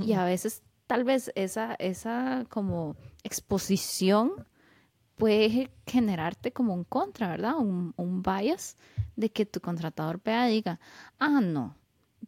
Y 0.00 0.14
a 0.14 0.24
veces 0.24 0.62
tal 0.86 1.04
vez 1.04 1.30
esa, 1.34 1.74
esa 1.78 2.46
como 2.48 2.96
exposición 3.22 4.46
puede 5.16 5.70
generarte 5.86 6.52
como 6.52 6.74
un 6.74 6.84
contra, 6.84 7.28
¿verdad? 7.28 7.56
Un, 7.56 7.94
un 7.96 8.22
bias 8.22 8.76
de 9.16 9.30
que 9.30 9.46
tu 9.46 9.60
contratador 9.60 10.20
vea 10.22 10.48
y 10.48 10.54
diga, 10.54 10.78
ah, 11.18 11.40
no, 11.40 11.74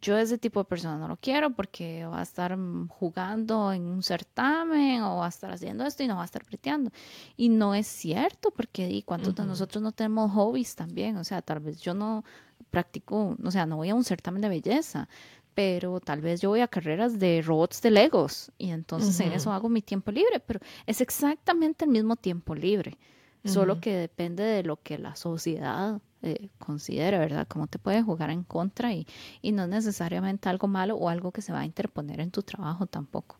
yo 0.01 0.17
ese 0.17 0.37
tipo 0.37 0.59
de 0.61 0.65
persona 0.65 0.97
no 0.97 1.07
lo 1.07 1.17
quiero 1.17 1.51
porque 1.51 2.05
va 2.05 2.19
a 2.19 2.23
estar 2.23 2.57
jugando 2.89 3.71
en 3.71 3.83
un 3.83 4.03
certamen 4.03 5.03
o 5.03 5.17
va 5.17 5.25
a 5.25 5.29
estar 5.29 5.51
haciendo 5.51 5.85
esto 5.85 6.03
y 6.03 6.07
no 6.07 6.15
va 6.15 6.23
a 6.23 6.25
estar 6.25 6.43
preteando. 6.45 6.91
Y 7.37 7.49
no 7.49 7.75
es 7.75 7.87
cierto 7.87 8.51
porque 8.51 8.89
¿y 8.89 9.03
cuántos 9.03 9.35
de 9.35 9.45
nosotros 9.45 9.81
no 9.81 9.91
tenemos 9.91 10.31
hobbies 10.31 10.75
también? 10.75 11.17
O 11.17 11.23
sea, 11.23 11.41
tal 11.41 11.59
vez 11.59 11.81
yo 11.81 11.93
no 11.93 12.23
practico, 12.69 13.35
o 13.43 13.51
sea, 13.51 13.65
no 13.65 13.77
voy 13.77 13.89
a 13.89 13.95
un 13.95 14.03
certamen 14.03 14.41
de 14.41 14.49
belleza, 14.49 15.07
pero 15.53 15.99
tal 15.99 16.21
vez 16.21 16.41
yo 16.41 16.49
voy 16.49 16.61
a 16.61 16.67
carreras 16.67 17.19
de 17.19 17.41
robots 17.41 17.81
de 17.81 17.91
Legos 17.91 18.51
y 18.57 18.69
entonces 18.69 19.19
en 19.19 19.33
eso 19.33 19.51
hago 19.51 19.69
mi 19.69 19.81
tiempo 19.81 20.11
libre, 20.11 20.39
pero 20.39 20.59
es 20.85 21.01
exactamente 21.01 21.85
el 21.85 21.91
mismo 21.91 22.15
tiempo 22.15 22.55
libre, 22.55 22.97
solo 23.43 23.81
que 23.81 23.95
depende 23.95 24.43
de 24.43 24.63
lo 24.63 24.81
que 24.81 24.97
la 24.97 25.15
sociedad 25.15 25.99
eh, 26.21 26.49
considera, 26.57 27.19
¿verdad? 27.19 27.47
Cómo 27.47 27.67
te 27.67 27.79
puede 27.79 28.01
jugar 28.01 28.29
en 28.29 28.43
contra 28.43 28.93
y, 28.93 29.07
y 29.41 29.51
no 29.51 29.67
necesariamente 29.67 30.49
algo 30.49 30.67
malo 30.67 30.95
o 30.95 31.09
algo 31.09 31.31
que 31.31 31.41
se 31.41 31.53
va 31.53 31.61
a 31.61 31.65
interponer 31.65 32.19
en 32.19 32.31
tu 32.31 32.43
trabajo 32.43 32.85
tampoco. 32.87 33.37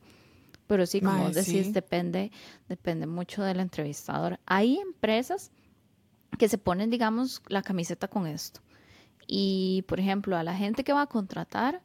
Pero 0.67 0.85
sí, 0.85 1.01
como 1.01 1.31
decís, 1.31 1.73
depende, 1.73 2.31
depende 2.67 3.07
mucho 3.07 3.41
del 3.41 3.59
entrevistador. 3.59 4.39
Hay 4.45 4.77
empresas 4.77 5.51
que 6.37 6.47
se 6.47 6.59
ponen, 6.59 6.91
digamos, 6.91 7.41
la 7.47 7.63
camiseta 7.63 8.07
con 8.07 8.27
esto. 8.27 8.61
Y, 9.25 9.83
por 9.87 9.99
ejemplo, 9.99 10.37
a 10.37 10.43
la 10.43 10.55
gente 10.55 10.83
que 10.83 10.93
va 10.93 11.01
a 11.01 11.07
contratar, 11.07 11.81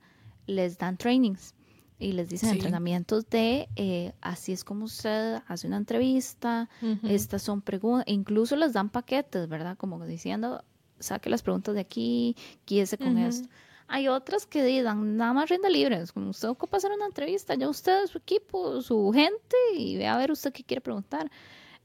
les 0.46 0.76
dan 0.76 0.98
trainings 0.98 1.54
y 1.98 2.12
les 2.12 2.28
dicen 2.28 2.50
entrenamientos 2.50 3.28
de 3.30 3.68
eh, 3.76 4.12
así 4.20 4.52
es 4.52 4.64
como 4.64 4.85
usted 4.85 5.40
hace 5.46 5.66
una 5.66 5.78
entrevista, 5.78 6.68
estas 7.04 7.42
son 7.42 7.62
preguntas, 7.62 8.04
incluso 8.09 8.57
les 8.57 8.74
dan 8.74 8.90
paquetes, 8.90 9.48
¿verdad? 9.48 9.78
Como 9.78 10.04
diciendo, 10.04 10.62
saque 10.98 11.30
las 11.30 11.42
preguntas 11.42 11.74
de 11.74 11.80
aquí, 11.80 12.37
guíese 12.66 12.98
con 12.98 13.18
esto. 13.18 13.48
Hay 13.87 14.09
otras 14.09 14.46
que 14.46 14.64
digan 14.64 15.16
nada 15.16 15.33
más 15.35 15.50
renda 15.50 15.68
libre, 15.68 16.02
como 16.12 16.30
usted 16.30 16.48
ocupa 16.48 16.78
hacer 16.78 16.90
una 16.92 17.07
entrevista, 17.07 17.54
ya 17.54 17.68
usted, 17.68 18.07
su 18.07 18.18
equipo, 18.18 18.80
su 18.80 19.12
gente, 19.12 19.57
y 19.76 19.96
ve 19.96 20.07
a 20.07 20.16
ver 20.16 20.30
usted 20.30 20.52
qué 20.52 20.64
quiere 20.64 20.80
preguntar. 20.80 21.30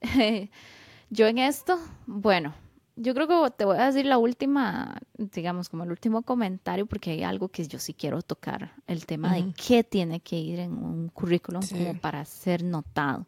yo 1.09 1.27
en 1.27 1.37
esto, 1.39 1.77
bueno, 2.05 2.53
yo 2.95 3.13
creo 3.13 3.27
que 3.27 3.51
te 3.51 3.65
voy 3.65 3.77
a 3.77 3.87
decir 3.87 4.05
la 4.05 4.17
última, 4.17 4.97
digamos, 5.17 5.69
como 5.69 5.83
el 5.83 5.91
último 5.91 6.21
comentario, 6.21 6.85
porque 6.85 7.11
hay 7.11 7.23
algo 7.23 7.49
que 7.49 7.67
yo 7.67 7.79
sí 7.79 7.93
quiero 7.93 8.21
tocar, 8.21 8.73
el 8.87 9.05
tema 9.05 9.35
de 9.35 9.53
qué 9.53 9.83
tiene 9.83 10.19
que 10.19 10.37
ir 10.37 10.59
en 10.59 10.73
un 10.73 11.09
currículum 11.09 11.61
como 11.67 11.99
para 11.99 12.23
ser 12.25 12.63
notado. 12.63 13.25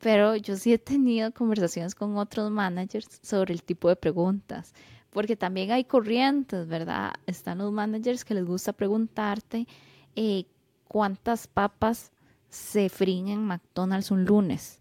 Pero 0.00 0.36
yo 0.36 0.56
sí 0.56 0.72
he 0.72 0.78
tenido 0.78 1.32
conversaciones 1.32 1.94
con 1.94 2.16
otros 2.16 2.50
managers 2.50 3.20
sobre 3.22 3.54
el 3.54 3.62
tipo 3.64 3.88
de 3.88 3.96
preguntas 3.96 4.72
porque 5.18 5.34
también 5.34 5.72
hay 5.72 5.82
corrientes, 5.82 6.68
¿verdad? 6.68 7.12
Están 7.26 7.58
los 7.58 7.72
managers 7.72 8.24
que 8.24 8.34
les 8.34 8.44
gusta 8.44 8.72
preguntarte 8.72 9.66
eh, 10.14 10.44
cuántas 10.86 11.48
papas 11.48 12.12
se 12.48 12.88
fríen 12.88 13.26
en 13.26 13.44
McDonald's 13.44 14.12
un 14.12 14.24
lunes. 14.24 14.78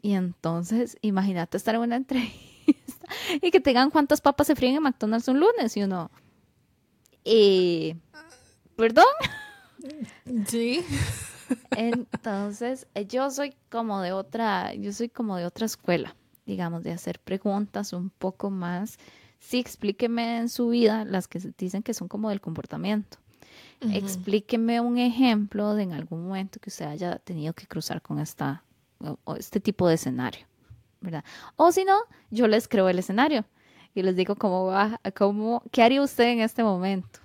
Y 0.00 0.14
entonces, 0.14 0.96
imagínate 1.02 1.58
estar 1.58 1.74
en 1.74 1.82
una 1.82 1.96
entrevista 1.96 3.06
y 3.42 3.50
que 3.50 3.60
tengan 3.60 3.90
cuántas 3.90 4.22
papas 4.22 4.46
se 4.46 4.56
fríen 4.56 4.76
en 4.76 4.84
McDonald's 4.84 5.28
un 5.28 5.38
lunes 5.38 5.76
y 5.76 5.82
uno, 5.82 6.10
eh, 7.26 7.94
¿perdón? 8.74 9.04
Sí. 10.46 10.82
Entonces, 11.72 12.86
yo 13.06 13.30
soy 13.30 13.54
como 13.68 14.00
de 14.00 14.12
otra, 14.12 14.72
yo 14.72 14.94
soy 14.94 15.10
como 15.10 15.36
de 15.36 15.44
otra 15.44 15.66
escuela 15.66 16.16
digamos, 16.46 16.84
de 16.84 16.92
hacer 16.92 17.18
preguntas 17.18 17.92
un 17.92 18.08
poco 18.08 18.50
más. 18.50 18.98
Sí, 19.38 19.58
explíqueme 19.58 20.38
en 20.38 20.48
su 20.48 20.68
vida 20.68 21.04
las 21.04 21.28
que 21.28 21.38
dicen 21.58 21.82
que 21.82 21.94
son 21.94 22.08
como 22.08 22.30
del 22.30 22.40
comportamiento. 22.40 23.18
Explíqueme 23.80 24.80
un 24.80 24.98
ejemplo 24.98 25.74
de 25.74 25.82
en 25.82 25.92
algún 25.92 26.26
momento 26.26 26.58
que 26.60 26.70
usted 26.70 26.86
haya 26.86 27.18
tenido 27.18 27.52
que 27.52 27.66
cruzar 27.66 28.00
con 28.00 28.18
esta, 28.18 28.62
o, 28.98 29.36
este 29.36 29.60
tipo 29.60 29.86
de 29.86 29.94
escenario, 29.96 30.46
¿verdad? 31.00 31.24
O 31.56 31.70
si 31.72 31.84
no, 31.84 31.98
yo 32.30 32.48
les 32.48 32.68
creo 32.68 32.88
el 32.88 32.98
escenario 32.98 33.44
y 33.94 34.02
les 34.02 34.16
digo 34.16 34.34
cómo 34.34 34.66
va, 34.66 35.00
cómo, 35.14 35.62
qué 35.70 35.82
haría 35.82 36.02
usted 36.02 36.24
en 36.24 36.40
este 36.40 36.62
momento. 36.62 37.20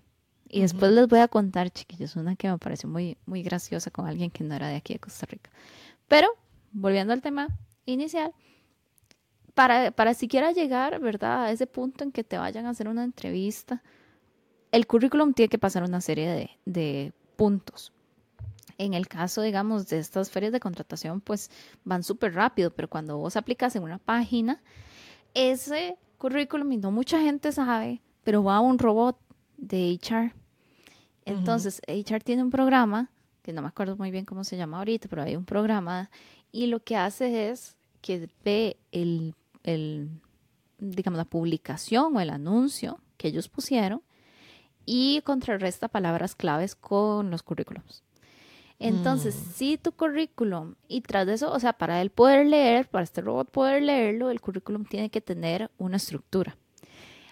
Y 0.50 0.62
después 0.62 0.92
les 0.92 1.08
voy 1.08 1.20
a 1.20 1.30
contar, 1.30 1.70
chiquillos, 1.70 2.18
una 2.18 2.36
que 2.36 2.50
me 2.50 2.58
pareció 2.58 2.90
muy, 2.90 3.18
muy 3.26 3.42
graciosa 3.42 3.90
con 3.90 4.06
alguien 4.06 4.30
que 4.30 4.44
no 4.44 4.54
era 4.54 4.68
de 4.68 4.76
aquí 4.76 4.94
de 4.94 5.00
Costa 5.00 5.26
Rica. 5.26 5.50
Pero, 6.10 6.28
volviendo 6.74 7.14
al 7.14 7.22
tema 7.22 7.48
inicial, 7.86 8.34
para, 9.54 9.92
para 9.92 10.14
siquiera 10.14 10.52
llegar, 10.52 11.00
¿verdad? 11.00 11.46
A 11.46 11.52
ese 11.52 11.68
punto 11.68 12.04
en 12.04 12.12
que 12.12 12.24
te 12.24 12.38
vayan 12.38 12.66
a 12.66 12.70
hacer 12.72 12.88
una 12.88 13.04
entrevista, 13.04 13.82
el 14.72 14.88
currículum 14.88 15.34
tiene 15.34 15.50
que 15.50 15.60
pasar 15.60 15.84
una 15.84 16.02
serie 16.02 16.30
de, 16.30 16.50
de 16.66 17.14
puntos. 17.36 17.92
En 18.78 18.94
el 18.94 19.08
caso, 19.08 19.42
digamos, 19.42 19.88
de 19.88 20.00
estas 20.00 20.32
ferias 20.32 20.54
de 20.54 20.60
contratación, 20.60 21.22
pues 21.22 21.52
van 21.84 22.04
súper 22.04 22.34
rápido, 22.34 22.72
pero 22.72 22.90
cuando 22.90 23.18
vos 23.18 23.36
aplicas 23.36 23.76
en 23.76 23.84
una 23.84 23.98
página, 24.00 24.62
ese 25.34 25.98
currículum, 26.18 26.72
y 26.72 26.78
no 26.78 26.92
mucha 26.92 27.20
gente 27.20 27.52
sabe, 27.52 28.02
pero 28.24 28.44
va 28.44 28.58
a 28.58 28.62
un 28.62 28.80
robot 28.80 29.18
de 29.58 30.00
HR. 30.02 30.34
Entonces, 31.26 31.82
HR 31.88 32.24
tiene 32.24 32.44
un 32.44 32.50
programa 32.50 33.12
que 33.42 33.54
no 33.54 33.62
me 33.62 33.68
acuerdo 33.68 33.98
muy 33.98 34.12
bien 34.12 34.26
cómo 34.26 34.44
se 34.44 34.58
llama 34.58 34.78
ahorita, 34.78 35.08
pero 35.10 35.24
hay 35.24 35.36
un 35.36 35.46
programa, 35.46 36.10
y 36.52 36.68
lo 36.68 36.80
que 36.80 36.96
hace 36.96 37.50
es 37.50 37.76
que 38.02 38.30
ve 38.44 38.78
el, 38.92 39.36
el 39.64 40.10
digamos, 40.82 41.18
la 41.18 41.26
publicación 41.26 42.18
o 42.18 42.20
el 42.20 42.32
anuncio 42.32 43.00
que 43.18 43.30
ellos 43.30 43.48
pusieron 43.48 44.02
y 44.86 45.22
contrarresta 45.22 45.88
palabras 45.88 46.36
claves 46.36 46.76
con 46.76 47.30
los 47.30 47.44
currículums. 47.44 48.04
Entonces, 48.80 49.36
mm. 49.36 49.52
si 49.54 49.78
tu 49.78 49.92
currículum, 49.92 50.74
y 50.88 51.02
tras 51.02 51.28
de 51.28 51.36
eso, 51.36 51.52
o 51.52 51.60
sea, 51.60 51.74
para 51.74 52.02
él 52.02 52.10
poder 52.10 52.48
leer, 52.48 52.90
para 52.90 53.04
este 53.04 53.22
robot 53.22 53.52
poder 53.52 53.84
leerlo, 53.84 54.32
el 54.32 54.42
currículum 54.42 54.86
tiene 54.86 55.12
que 55.12 55.22
tener 55.22 55.70
una 55.78 55.98
estructura. 55.98 56.58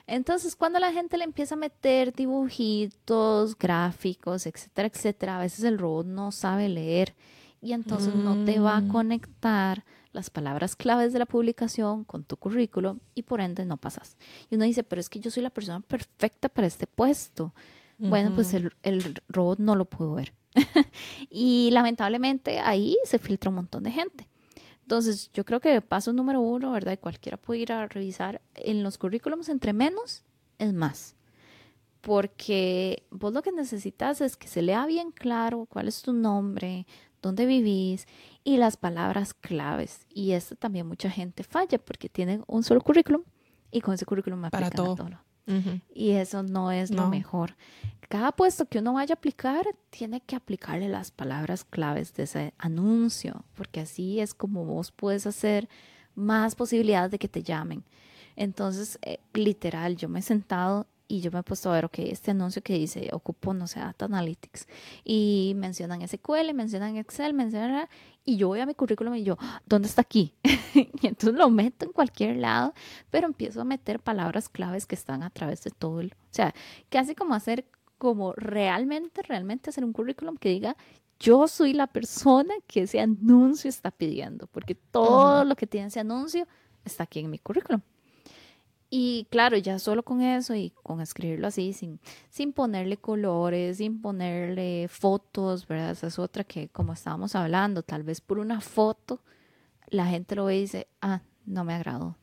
Entonces, 0.06 0.56
cuando 0.56 0.78
la 0.78 0.92
gente 0.92 1.18
le 1.18 1.24
empieza 1.24 1.56
a 1.56 1.58
meter 1.58 2.13
dibujitos, 2.13 3.58
gráficos, 3.58 4.46
etcétera, 4.46 4.88
etcétera, 4.88 5.38
a 5.38 5.42
veces 5.42 5.63
el 5.65 5.80
robot 5.80 6.06
no 6.06 6.32
sabe 6.32 6.70
leer 6.70 7.15
y 7.62 7.74
entonces 7.74 8.13
no 8.13 8.46
te 8.46 8.60
va 8.60 8.78
a 8.78 8.82
mm. 8.82 8.88
conectar 8.89 9.84
las 10.12 10.30
palabras 10.30 10.76
claves 10.76 11.13
de 11.13 11.19
la 11.19 11.26
publicación 11.26 12.04
con 12.04 12.24
tu 12.24 12.38
currículum 12.38 13.00
y 13.15 13.24
por 13.24 13.41
ende 13.41 13.65
no 13.65 13.78
pasas. 13.78 14.17
Y 14.50 14.56
uno 14.56 14.65
dice, 14.65 14.84
pero 14.84 15.00
es 15.00 15.10
que 15.10 15.19
yo 15.19 15.32
soy 15.32 15.43
la 15.43 15.50
persona 15.50 15.80
perfecta 15.82 16.50
para 16.50 16.67
este 16.67 16.88
puesto. 16.88 17.54
Bueno, 17.98 18.34
pues 18.34 18.54
el, 18.54 18.72
el, 18.84 19.22
robot 19.28 19.60
no 19.60 19.76
lo 19.76 19.84
pudo 19.84 20.13
ver. 20.13 20.34
y 21.30 21.69
lamentablemente 21.72 22.60
ahí 22.60 22.98
se 23.04 23.19
filtra 23.19 23.50
un 23.50 23.58
montón 23.58 23.84
de 23.84 23.91
gente. 23.91 24.30
Entonces, 24.84 25.30
yo 25.34 25.45
creo 25.45 25.60
que 25.60 25.82
paso 25.82 26.13
número 26.13 26.41
uno, 26.41 26.72
¿verdad? 26.72 26.93
Y 26.93 26.98
cualquiera 26.98 27.38
puede 27.38 27.60
ir 27.60 27.74
a 27.74 27.88
revisar 27.88 28.41
en 28.56 28.82
los 28.82 28.98
currículums, 28.98 29.50
entre 29.50 29.74
menos 29.74 30.24
es 30.58 30.74
más. 30.74 31.15
Porque 32.02 33.04
vos 33.12 33.34
lo 33.34 33.41
que 33.41 33.52
necesitas 33.52 34.22
es 34.22 34.38
que 34.38 34.48
se 34.48 34.62
lea 34.62 34.86
bien 34.86 35.12
claro 35.12 35.67
cuál 35.69 35.88
es 35.88 36.02
tu 36.02 36.13
nombre, 36.13 36.88
dónde 37.21 37.45
vivís 37.45 38.08
y 38.43 38.58
las 38.58 38.77
palabras 38.77 39.34
claves. 39.34 40.05
Y 40.13 40.32
esto 40.32 40.55
también 40.55 40.88
mucha 40.88 41.10
gente 41.10 41.43
falla 41.43 41.77
porque 41.77 42.10
tienen 42.10 42.43
un 42.47 42.63
solo 42.63 42.82
currículum 42.82 43.23
y 43.71 43.82
con 43.82 43.93
ese 43.93 44.05
currículum 44.05 44.45
aplican 44.45 44.69
Para 44.69 44.75
todo. 44.75 45.10
Y 45.93 46.12
eso 46.12 46.43
no 46.43 46.71
es 46.71 46.91
lo 46.91 47.10
mejor. 47.10 47.55
Cada 48.08 48.32
puesto 48.32 48.67
que 48.67 48.79
uno 48.79 48.93
vaya 48.93 49.13
a 49.13 49.17
aplicar, 49.17 49.65
tiene 49.89 50.21
que 50.21 50.36
aplicarle 50.36 50.89
las 50.89 51.10
palabras 51.10 51.63
claves 51.63 52.13
de 52.13 52.23
ese 52.23 52.53
anuncio, 52.60 53.45
porque 53.55 53.79
así 53.79 54.19
es 54.19 54.34
como 54.36 54.63
vos 54.65 54.91
puedes 54.91 55.25
hacer 55.25 55.67
más 56.13 56.55
posibilidades 56.55 57.12
de 57.12 57.19
que 57.19 57.27
te 57.27 57.41
llamen. 57.41 57.84
Entonces, 58.36 58.99
eh, 59.01 59.19
literal, 59.34 59.95
yo 59.95 60.08
me 60.08 60.19
he 60.19 60.21
sentado 60.21 60.88
y 61.10 61.22
yo 61.22 61.32
me 61.32 61.39
he 61.39 61.43
puesto 61.43 61.72
a 61.72 61.74
ver, 61.74 61.86
ok, 61.86 62.00
este 62.00 62.32
anuncio 62.32 62.62
que 62.62 62.74
dice, 62.74 63.10
ocupo, 63.12 63.52
no 63.54 63.65
sé, 63.65 63.80
Data 63.80 64.06
Analytics, 64.06 64.67
y 65.04 65.54
mencionan 65.58 66.08
SQL, 66.08 66.54
mencionan 66.54 66.98
Excel, 66.98 67.34
mencionan, 67.34 67.89
y 68.24 68.38
yo 68.38 68.48
voy 68.48 68.60
a 68.60 68.67
mi 68.67 68.76
currículum 68.76 69.15
y 69.15 69.24
yo, 69.24 69.36
¿dónde 69.65 69.88
está 69.88 70.02
aquí? 70.02 70.36
y 70.76 71.08
entonces 71.08 71.34
lo 71.34 71.50
meto 71.50 71.86
en 71.86 71.91
cualquier 71.93 72.38
lado, 72.38 72.76
pero 73.10 73.26
empiezo 73.26 73.62
a 73.62 73.65
meter 73.65 74.00
palabras 74.00 74.50
claves 74.50 74.86
que 74.86 74.93
están 74.93 75.24
a 75.24 75.32
través 75.32 75.63
de 75.63 75.72
todo 75.72 76.00
el, 76.00 76.13
o 76.13 76.34
sea, 76.34 76.54
casi 76.89 77.15
como 77.15 77.34
hacer, 77.34 77.65
como 77.98 78.34
realmente, 78.34 79.24
realmente 79.24 79.72
hacer 79.72 79.84
un 79.84 79.93
currículum 79.93 80.38
que 80.38 80.50
diga, 80.50 80.78
yo 81.19 81.48
soy 81.48 81.74
la 81.74 81.88
persona 81.88 82.54
que 82.67 82.84
ese 82.84 83.02
anuncio 83.02 83.67
está 83.67 83.89
pidiendo, 83.89 84.45
porque 84.45 84.76
todo 84.76 85.43
lo 85.43 85.56
que 85.56 85.65
tiene 85.65 85.88
ese 85.88 86.02
anuncio 86.02 86.48
está 86.86 87.04
aquí 87.06 87.19
en 87.19 87.32
mi 87.32 87.39
currículum. 87.39 87.82
Y 88.89 89.28
claro, 89.30 89.56
ya 89.58 89.78
solo 89.78 90.04
con 90.04 90.21
eso 90.21 90.56
y 90.56 90.71
con 90.82 90.99
escribirlo 90.99 91.47
así, 91.47 91.73
sin, 91.73 91.99
sin 92.30 92.54
ponerle 92.54 92.97
colores, 92.97 93.78
sin 93.78 94.02
ponerle 94.02 94.88
fotos, 94.88 95.67
¿verdad? 95.67 95.91
Esa 95.91 96.08
es 96.08 96.17
otra 96.17 96.43
que, 96.43 96.69
como 96.69 96.93
estábamos 96.93 97.36
hablando, 97.36 97.84
tal 97.84 98.04
vez 98.04 98.19
por 98.19 98.39
una 98.39 98.62
foto 98.62 99.21
la 99.89 100.06
gente 100.08 100.36
lo 100.36 100.45
ve 100.45 100.58
y 100.58 100.62
dice, 100.62 100.88
ah, 101.02 101.21
no 101.45 101.63
me 101.63 101.73
agradó. 101.73 102.15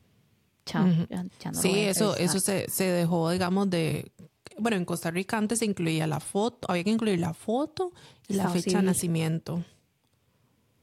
Chao, 0.65 0.85
ya, 1.09 1.51
no 1.51 1.61
sí, 1.61 1.79
eso, 1.79 2.17
eso 2.17 2.41
se, 2.41 2.69
se 2.69 2.83
dejó, 2.85 3.29
digamos, 3.29 3.69
de 3.69 4.11
bueno, 4.57 4.75
en 4.77 4.85
Costa 4.85 5.11
Rica 5.11 5.37
antes 5.37 5.59
se 5.59 5.65
incluía 5.65 6.07
la 6.07 6.19
foto, 6.19 6.69
había 6.69 6.83
que 6.83 6.89
incluir 6.89 7.19
la 7.19 7.33
foto 7.33 7.93
y 8.27 8.33
la 8.33 8.49
fecha 8.49 8.77
de 8.77 8.83
nacimiento. 8.83 9.63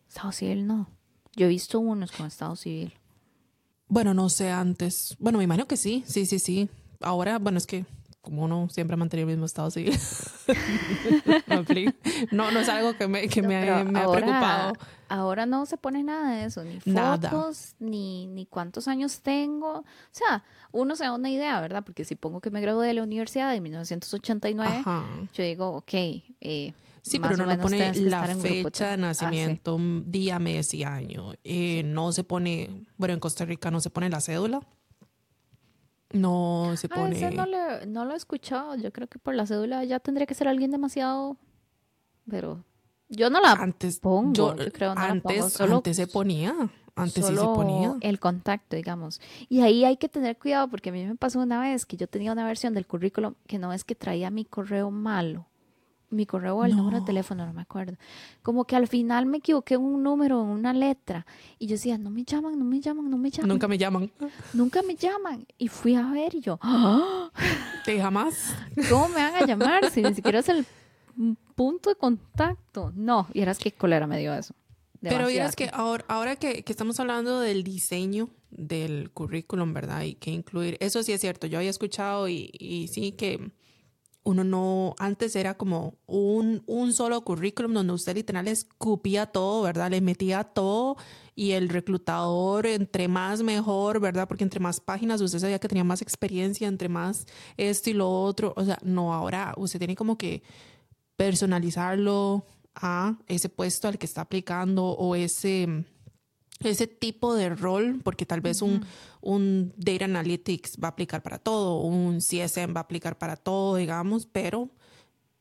Estado 0.09 0.33
civil 0.33 0.67
no. 0.67 0.89
Yo 1.35 1.47
he 1.47 1.49
visto 1.49 1.81
unos 1.81 2.13
con 2.13 2.27
estado 2.27 2.55
civil. 2.57 2.95
Bueno, 3.89 4.15
no 4.15 4.29
sé 4.29 4.51
antes. 4.51 5.17
Bueno, 5.19 5.39
me 5.39 5.45
imagino 5.45 5.67
que 5.67 5.77
sí, 5.77 6.05
sí, 6.07 6.27
sí, 6.27 6.39
sí. 6.39 6.69
Ahora, 7.01 7.39
bueno, 7.39 7.59
es 7.59 7.67
que 7.67 7.85
como 8.25 8.45
uno 8.45 8.69
siempre 8.71 8.95
ha 8.95 8.97
mantenido 8.97 9.29
el 9.29 9.35
mismo 9.35 9.45
estado 9.45 9.71
civil. 9.71 9.95
no, 12.33 12.51
no 12.51 12.61
es 12.61 12.69
algo 12.71 12.97
que 12.97 13.07
me, 13.07 13.29
que 13.29 13.43
me, 13.43 13.71
ha, 13.71 13.85
preocupado. 13.85 14.73
Ahora 15.11 15.45
no 15.45 15.67
se 15.67 15.77
pone 15.77 16.03
nada 16.03 16.37
de 16.37 16.47
eso, 16.47 16.65
ni 16.65 16.81
fotos, 16.81 17.75
ni, 17.79 18.27
ni 18.27 18.47
cuántos 18.47 18.89
años 18.89 19.21
tengo. 19.21 19.81
O 19.81 19.85
sea, 20.11 20.43
uno 20.73 20.97
se 20.97 21.05
da 21.05 21.13
una 21.13 21.29
idea, 21.29 21.61
¿verdad? 21.61 21.85
Porque 21.85 22.07
si 22.07 22.15
pongo 22.15 22.41
que 22.41 22.51
me 22.51 22.63
gradué 22.63 22.87
de 22.87 22.95
la 22.95 23.03
universidad 23.03 23.55
en 23.55 23.63
1989, 23.63 24.85
yo 25.35 25.45
digo, 25.45 25.69
ok, 25.77 25.93
eh, 25.93 26.73
Sí, 27.05 27.19
pero 27.19 27.37
no 27.37 27.59
pone 27.59 27.95
la 27.97 28.27
fecha 28.35 28.87
de 28.87 28.93
ah, 28.95 28.97
nacimiento, 28.97 29.79
día, 30.07 30.39
mes 30.39 30.73
y 30.73 30.85
año. 30.85 31.35
Eh, 31.45 31.83
no 31.85 32.13
se 32.13 32.25
pone, 32.25 32.87
bueno, 32.97 33.13
en 33.13 33.21
Costa 33.21 33.45
Rica 33.45 33.71
no 33.71 33.81
se 33.81 33.91
pone 33.91 34.09
la 34.09 34.23
cédula. 34.23 34.67
No 36.13 36.73
se 36.79 36.87
ah, 36.91 36.95
pone. 36.95 37.31
no, 37.31 37.47
no, 37.87 38.05
lo 38.07 38.15
he 38.15 38.17
escuchado. 38.17 38.75
Yo 38.77 38.91
creo 38.91 39.07
que 39.07 39.19
por 39.19 39.35
la 39.35 39.47
cédula 39.47 39.85
ya 39.85 40.01
tendría 40.01 40.27
que 40.27 40.33
ser 40.33 40.49
alguien 40.49 40.71
demasiado. 40.71 41.37
Pero 42.27 42.65
yo 43.11 43.29
no 43.29 43.39
la 43.39 43.53
antes, 43.53 44.01
pongo. 44.01 44.33
Yo, 44.33 44.57
creo 44.73 44.95
no 44.95 45.01
antes, 45.03 45.61
antes 45.61 45.97
se 45.97 46.07
ponía. 46.07 46.55
Antes 46.95 47.27
sí 47.27 47.37
se 47.37 47.45
ponía. 47.45 47.97
El 48.01 48.19
contacto, 48.19 48.77
digamos. 48.77 49.21
Y 49.51 49.61
ahí 49.61 49.85
hay 49.85 49.99
que 49.99 50.09
tener 50.09 50.39
cuidado 50.39 50.69
porque 50.69 50.89
a 50.89 50.93
mí 50.93 51.05
me 51.05 51.17
pasó 51.17 51.41
una 51.41 51.61
vez 51.61 51.85
que 51.85 51.99
yo 51.99 52.07
tenía 52.07 52.33
una 52.33 52.47
versión 52.47 52.73
del 52.73 52.87
currículum 52.87 53.35
que 53.47 53.59
no 53.59 53.75
es 53.75 53.85
que 53.85 53.95
traía 53.95 54.31
mi 54.31 54.47
correo 54.47 54.91
malo 54.91 55.47
mi 56.15 56.27
correo 56.27 56.57
o 56.57 56.65
el 56.65 56.77
número 56.77 57.01
de 57.01 57.07
teléfono, 57.07 57.45
no 57.47 57.53
me 57.53 57.63
acuerdo. 57.63 57.97
Como 58.43 58.65
que 58.65 58.77
al 58.77 58.89
final 58.89 59.27
me 59.27 59.39
equivoqué 59.39 59.75
en 59.75 59.83
un 59.83 60.03
número, 60.03 60.43
en 60.43 60.49
una 60.49 60.73
letra. 60.73 61.27
Y 61.59 61.67
yo 61.67 61.73
decía, 61.73 61.99
no 61.99 62.11
me 62.11 62.25
llaman, 62.25 62.59
no 62.59 62.65
me 62.65 62.81
llaman, 62.81 63.11
no 63.11 63.19
me 63.19 63.31
llaman. 63.31 63.49
Nunca 63.49 63.69
me 63.69 63.79
llaman. 63.79 64.11
Nunca 64.53 64.83
me 64.83 64.97
llaman. 64.97 65.47
Y 65.59 65.69
fui 65.69 65.95
a 65.95 66.07
ver 66.11 66.35
y 66.35 66.41
yo, 66.41 66.59
¿te 67.85 68.01
jamás? 68.01 68.55
¿Cómo 68.89 69.09
me 69.09 69.17
van 69.17 69.35
a 69.35 69.47
llamar 69.47 69.91
si 69.91 70.03
ni 70.03 70.15
siquiera 70.15 70.39
es 70.39 70.49
el 70.49 70.67
punto 71.55 71.91
de 71.91 71.97
contacto? 71.97 72.93
No, 72.95 73.29
y 73.33 73.41
eras 73.41 73.59
que 73.59 73.73
colera 73.73 74.07
me 74.07 74.19
dio 74.19 74.35
eso. 74.35 74.55
Pero 75.01 75.29
es 75.29 75.57
que 75.57 75.71
ahora, 75.73 76.05
ahora 76.09 76.37
que, 76.37 76.63
que, 76.63 76.73
estamos 76.73 76.99
hablando 76.99 77.41
del 77.41 77.63
diseño 77.63 78.31
del 78.51 79.11
currículum, 79.11 79.73
¿verdad? 79.73 80.03
Y 80.03 80.15
que 80.15 80.31
incluir, 80.31 80.77
eso 80.81 81.03
sí 81.03 81.13
es 81.13 81.21
cierto, 81.21 81.47
yo 81.47 81.59
había 81.59 81.71
escuchado 81.71 82.29
y, 82.29 82.51
y 82.59 82.89
sí 82.89 83.13
que 83.13 83.53
uno 84.25 84.43
no, 84.43 84.95
antes 84.99 85.37
era 85.37 85.55
como 85.55 85.99
un, 86.07 86.63
un 86.67 86.93
solo 86.93 87.23
currículum 87.23 87.75
donde 87.75 87.93
usted 87.93 88.15
literal 88.15 88.49
escupía 88.49 89.27
todo, 89.27 89.63
¿verdad? 89.63 89.91
Le 89.91 90.01
metía 90.01 90.45
todo 90.45 90.97
y 91.37 91.53
el 91.53 91.69
reclutador, 91.69 92.67
entre 92.67 93.07
más 93.07 93.43
mejor, 93.43 94.01
¿verdad? 94.01 94.27
Porque 94.27 94.45
entre 94.45 94.61
más 94.61 94.81
páginas 94.81 95.21
usted 95.21 95.41
sabía 95.41 95.59
que 95.59 95.69
tenía 95.69 95.85
más 95.85 96.01
experiencia, 96.01 96.69
entre 96.69 96.89
más 96.89 97.27
esto 97.57 97.91
y 97.91 97.93
lo 97.93 98.11
otro. 98.11 98.55
O 98.57 98.65
sea, 98.65 98.79
no, 98.83 99.13
ahora 99.13 99.53
usted 99.59 99.79
tiene 99.79 99.95
como 99.95 100.17
que 100.17 100.43
personalizarlo 101.17 102.47
a 102.75 103.19
ese 103.27 103.49
puesto 103.49 103.89
al 103.89 103.99
que 103.99 104.07
está 104.07 104.23
aplicando 104.23 104.87
o 104.87 105.15
ese 105.15 105.85
ese 106.61 106.87
tipo 106.87 107.35
de 107.35 107.51
rol, 107.51 108.01
porque 108.03 108.27
tal 108.27 108.41
vez 108.41 108.63
un, 108.63 108.85
un 109.21 109.73
Data 109.77 110.05
Analytics 110.05 110.79
va 110.83 110.89
a 110.89 110.91
aplicar 110.93 111.23
para 111.23 111.39
todo, 111.39 111.81
un 111.81 112.19
CSM 112.19 112.75
va 112.75 112.81
a 112.81 112.85
aplicar 112.85 113.19
para 113.19 113.37
todo, 113.37 113.77
digamos, 113.77 114.27
pero 114.27 114.71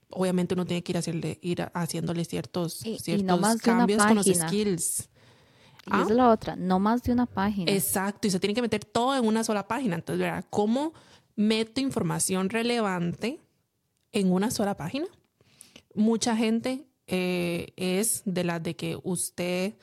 obviamente 0.10 0.54
uno 0.54 0.65
tiene 0.65 0.84
que 0.84 0.91
ir, 0.91 0.97
hacerle, 0.97 1.39
ir 1.41 1.69
haciéndole 1.73 2.26
ciertos, 2.26 2.84
ciertos 2.99 3.62
cambios 3.62 4.06
con 4.06 4.15
los 4.15 4.26
skills. 4.26 5.10
Y 5.86 5.89
¿Ah? 5.91 6.06
es 6.08 6.15
la 6.15 6.30
otra, 6.30 6.56
no 6.56 6.80
más 6.80 7.04
de 7.04 7.12
una 7.12 7.26
página. 7.26 7.71
Exacto, 7.71 8.28
y 8.28 8.32
se 8.32 8.39
tiene 8.39 8.54
que 8.54 8.62
meter 8.62 8.86
todo 8.86 9.15
en 9.17 9.26
una 9.26 9.43
sola 9.43 9.67
página. 9.67 9.95
Entonces, 9.95 10.21
¿verdad? 10.21 10.45
¿cómo 10.49 10.93
meto 11.36 11.82
información 11.82 12.49
relevante 12.49 13.39
en 14.13 14.32
una 14.32 14.49
sola 14.49 14.78
página? 14.78 15.08
Mucha 15.93 16.38
gente 16.38 16.88
eh, 17.08 17.73
es 17.76 18.21
de 18.26 18.43
las 18.45 18.63
de 18.63 18.76
que 18.76 18.97
usted 19.04 19.73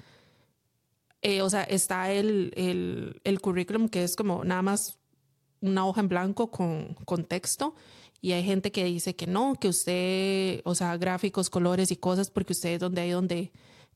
eh, 1.22 1.42
o 1.42 1.50
sea, 1.50 1.62
está 1.64 2.12
el, 2.12 2.52
el, 2.56 3.20
el, 3.24 3.40
currículum 3.40 3.88
que 3.88 4.04
es 4.04 4.16
como 4.16 4.44
nada 4.44 4.62
más 4.62 4.98
una 5.60 5.86
hoja 5.86 6.00
en 6.00 6.08
blanco 6.08 6.50
con, 6.50 6.94
con 7.04 7.24
texto. 7.24 7.74
Y 8.22 8.32
hay 8.32 8.42
gente 8.42 8.70
que 8.70 8.84
dice 8.84 9.16
que 9.16 9.26
no, 9.26 9.54
que 9.54 9.68
usted, 9.68 10.60
o 10.64 10.74
sea, 10.74 10.96
gráficos, 10.98 11.48
colores 11.48 11.90
y 11.90 11.96
cosas, 11.96 12.30
porque 12.30 12.52
usted 12.52 12.74
es 12.74 12.80
donde 12.80 13.00
hay 13.00 13.10
donde 13.10 13.50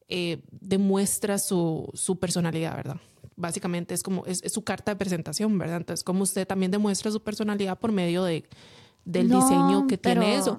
eh, 0.08 0.42
demuestra 0.50 1.38
su, 1.38 1.90
su, 1.92 2.18
personalidad, 2.18 2.74
¿verdad? 2.74 2.96
Básicamente 3.36 3.94
es 3.94 4.02
como, 4.02 4.24
es, 4.24 4.42
su 4.46 4.62
carta 4.62 4.92
de 4.92 4.96
presentación, 4.96 5.58
¿verdad? 5.58 5.78
Entonces, 5.78 6.04
como 6.04 6.22
usted 6.22 6.46
también 6.46 6.70
demuestra 6.70 7.10
su 7.10 7.22
personalidad 7.22 7.78
por 7.78 7.92
medio 7.92 8.24
de, 8.24 8.44
del 9.04 9.28
diseño 9.28 9.86
que 9.86 9.98
tiene 9.98 10.36
eso. 10.36 10.58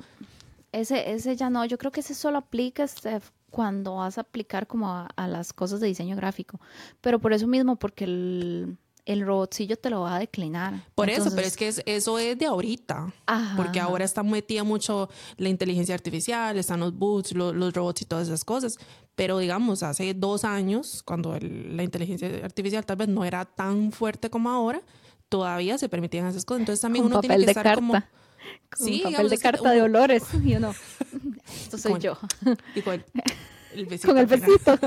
ese, 0.71 1.11
ese 1.11 1.35
ya 1.35 1.49
no, 1.49 1.65
yo 1.65 1.77
creo 1.79 1.91
que 1.91 2.01
ese 2.01 2.13
solo 2.13 2.37
aplica, 2.37 2.87
Steph, 2.87 3.31
cuando 3.55 3.95
vas 3.95 4.17
a 4.17 4.21
aplicar 4.21 4.67
como 4.67 4.89
a, 4.89 5.27
las 5.29 5.53
cosas 5.53 5.79
de 5.79 5.87
diseño 5.87 6.17
gráfico. 6.17 6.59
Pero 6.99 7.19
por 7.19 7.31
eso 7.31 7.47
mismo, 7.47 7.77
porque 7.77 8.03
el, 8.03 8.77
el 9.05 9.25
robotcillo 9.25 9.77
te 9.77 9.89
lo 9.89 10.01
va 10.01 10.17
a 10.17 10.19
declinar. 10.19 10.83
Por 10.93 11.09
eso, 11.09 11.33
pero 11.33 11.47
es 11.47 11.55
que 11.55 11.73
eso 11.85 12.19
es 12.19 12.37
de 12.37 12.47
ahorita. 12.47 13.13
porque 13.55 13.79
ahora 13.79 14.03
está 14.03 14.23
metida 14.23 14.65
mucho 14.65 15.07
la 15.37 15.47
inteligencia 15.47 15.95
artificial, 15.95 16.57
están 16.57 16.81
los 16.81 16.93
boots, 16.93 17.31
los, 17.31 17.73
robots 17.73 18.01
y 18.01 18.05
todas 18.05 18.27
esas 18.27 18.43
cosas. 18.43 18.77
Pero 19.15 19.37
digamos, 19.37 19.83
hace 19.83 20.13
dos 20.13 20.43
años, 20.43 21.01
cuando 21.01 21.39
la 21.39 21.81
inteligencia 21.81 22.27
artificial 22.43 22.85
tal 22.85 22.97
vez 22.97 23.07
no 23.07 23.23
era 23.23 23.45
tan 23.45 23.93
fuerte 23.93 24.29
como 24.29 24.49
ahora, 24.49 24.81
todavía 25.29 25.77
se 25.77 25.87
permitían 25.87 26.27
esas 26.27 26.43
cosas. 26.43 26.59
Entonces 26.59 26.81
también 26.81 27.05
uno 27.05 27.21
tiene 27.21 27.37
que 27.37 27.45
estar 27.45 27.63
carta. 27.63 27.75
como 27.77 27.93
sí, 28.77 29.01
papel 29.03 29.29
de 29.29 29.37
carta 29.37 29.71
de 29.71 29.81
olores. 29.81 30.23
Y 30.43 30.55
uno, 30.55 30.73
esto 31.47 31.77
soy 31.77 31.99
yo. 31.99 32.17
Y 32.75 32.81
con 32.81 32.93
el, 33.73 33.85
besito. 33.85 34.07
Con 34.07 34.17
el 34.17 34.25
besito. 34.25 34.79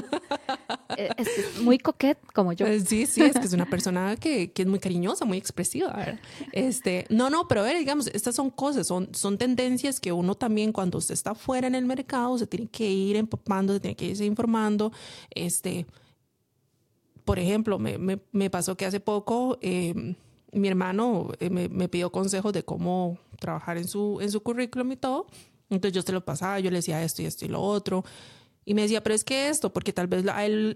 Eh, 0.97 1.11
es, 1.17 1.61
muy 1.61 1.79
coquet 1.79 2.19
como 2.33 2.53
yo. 2.53 2.67
Eh, 2.67 2.81
sí, 2.81 3.07
sí, 3.07 3.23
es 3.23 3.35
que 3.35 3.47
es 3.47 3.53
una 3.53 3.67
persona 3.67 4.17
que, 4.17 4.53
que 4.53 4.63
es 4.63 4.69
muy 4.69 4.79
cariñosa, 4.79 5.25
muy 5.25 5.39
expresiva. 5.39 6.19
Este, 6.53 7.07
no, 7.11 7.29
no, 7.29 7.49
pero 7.49 7.61
a 7.61 7.65
ver, 7.65 7.79
digamos, 7.79 8.07
estas 8.09 8.35
son 8.35 8.51
cosas, 8.51 8.87
son, 8.87 9.09
son 9.15 9.37
tendencias 9.37 10.01
que 10.01 10.13
uno 10.13 10.35
también 10.35 10.73
cuando 10.73 10.99
usted 10.99 11.15
está 11.15 11.35
fuera 11.35 11.67
en 11.67 11.75
el 11.75 11.85
mercado 11.85 12.39
se 12.39 12.47
tiene 12.47 12.69
que 12.69 12.89
ir 12.89 13.17
empapando, 13.17 13.75
se 13.75 13.81
tiene 13.81 13.97
que 13.97 14.07
irse 14.07 14.25
informando. 14.25 14.93
Este, 15.31 15.87
por 17.25 17.39
ejemplo, 17.39 17.79
me, 17.79 17.99
me, 17.99 18.21
me 18.33 18.51
pasó 18.51 18.77
que 18.77 18.87
hace 18.87 19.01
poco... 19.01 19.59
Eh, 19.61 20.15
mi 20.53 20.69
hermano 20.69 21.29
eh, 21.41 21.51
me, 21.51 21.69
me, 21.69 21.89
pidió 21.89 22.11
consejos 22.11 22.53
de 22.53 22.63
cómo 22.63 23.19
trabajar 23.39 23.79
en 23.79 23.89
su, 23.89 24.19
en 24.21 24.31
su 24.31 24.43
currículum 24.43 24.93
y 24.93 24.97
todo. 24.97 25.27
Entonces 25.71 25.95
yo 25.95 26.03
se 26.03 26.13
lo 26.13 26.25
pasaba, 26.25 26.61
yo 26.61 26.71
le 26.71 26.79
decía 26.79 27.03
esto 27.03 27.23
y 27.23 27.27
esto 27.27 27.45
y 27.45 27.49
lo 27.49 27.61
otro. 27.61 28.05
Y 28.65 28.75
me 28.75 28.83
decía, 28.83 29.03
pero 29.03 29.15
es 29.15 29.25
que 29.25 29.49
esto, 29.49 29.73
porque 29.73 29.93
tal 29.93 30.09
vez 30.09 30.25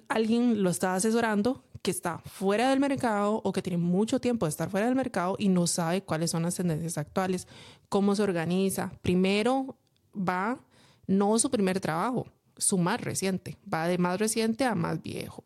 alguien 0.09 0.63
lo 0.63 0.71
está 0.71 0.95
asesorando 0.95 1.65
que 1.83 1.91
está 1.91 2.19
fuera 2.19 2.71
del 2.71 2.81
mercado 2.81 3.41
o 3.45 3.53
que 3.53 3.61
tiene 3.61 3.77
mucho 3.77 4.21
tiempo 4.21 4.47
de 4.47 4.51
estar 4.51 4.71
fuera 4.71 4.87
del 4.87 4.95
mercado 4.95 5.37
y 5.39 5.49
no 5.49 5.67
sabe 5.67 6.03
cuáles 6.03 6.31
son 6.31 6.45
las 6.45 6.55
tendencias 6.55 6.97
actuales, 6.97 7.49
cómo 7.89 8.15
se 8.15 8.23
organiza. 8.23 8.93
Primero 9.03 9.77
va, 10.17 10.61
no 11.07 11.39
su 11.39 11.51
primer 11.51 11.81
trabajo, 11.81 12.29
su 12.57 12.79
más 12.79 13.01
reciente, 13.01 13.59
va 13.73 13.89
de 13.89 13.99
más 13.99 14.19
reciente 14.19 14.65
a 14.65 14.75
más 14.75 15.03
viejo. 15.03 15.45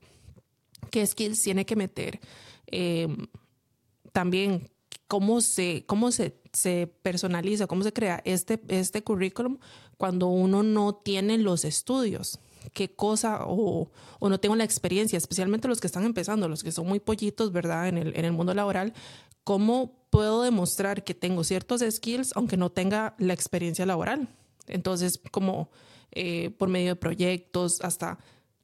¿Qué 0.90 1.07
skills 1.07 1.42
tiene 1.42 1.64
que 1.64 1.74
meter? 1.74 2.20
Eh, 2.66 3.09
también 4.12 4.70
cómo 5.08 5.40
se, 5.40 5.84
cómo 5.86 6.10
se, 6.12 6.40
se 6.52 6.86
personaliza, 7.02 7.66
cómo 7.66 7.82
se 7.82 7.92
crea 7.92 8.22
este, 8.24 8.60
este 8.68 9.02
currículum 9.02 9.58
cuando 9.96 10.28
uno 10.28 10.62
no 10.62 10.94
tiene 10.94 11.38
los 11.38 11.64
estudios 11.64 12.38
qué 12.72 12.94
cosa 12.94 13.44
o, 13.46 13.90
o, 14.18 14.28
no 14.28 14.40
tengo 14.40 14.56
la 14.56 14.64
experiencia, 14.64 15.16
especialmente 15.16 15.68
los 15.68 15.80
que 15.80 15.86
están 15.86 16.04
empezando, 16.04 16.48
los 16.48 16.64
que 16.64 16.72
son 16.72 16.86
muy 16.86 17.00
pollitos, 17.00 17.52
¿verdad? 17.52 17.88
En 17.88 17.96
el, 17.96 18.16
en 18.16 18.24
el 18.24 18.32
mundo 18.32 18.54
laboral, 18.54 18.92
¿cómo 19.44 19.92
puedo 20.10 20.42
demostrar 20.42 21.04
que 21.04 21.14
tengo 21.14 21.44
ciertos 21.44 21.82
skills 21.88 22.32
aunque 22.34 22.56
no 22.56 22.70
tenga 22.70 23.14
la 23.18 23.32
experiencia 23.32 23.86
laboral? 23.86 24.28
Entonces, 24.66 25.20
como 25.30 25.70
eh, 26.12 26.50
por 26.58 26.68
medio 26.68 26.88
de 26.90 26.96
proyectos, 26.96 27.80
hasta 27.82 28.18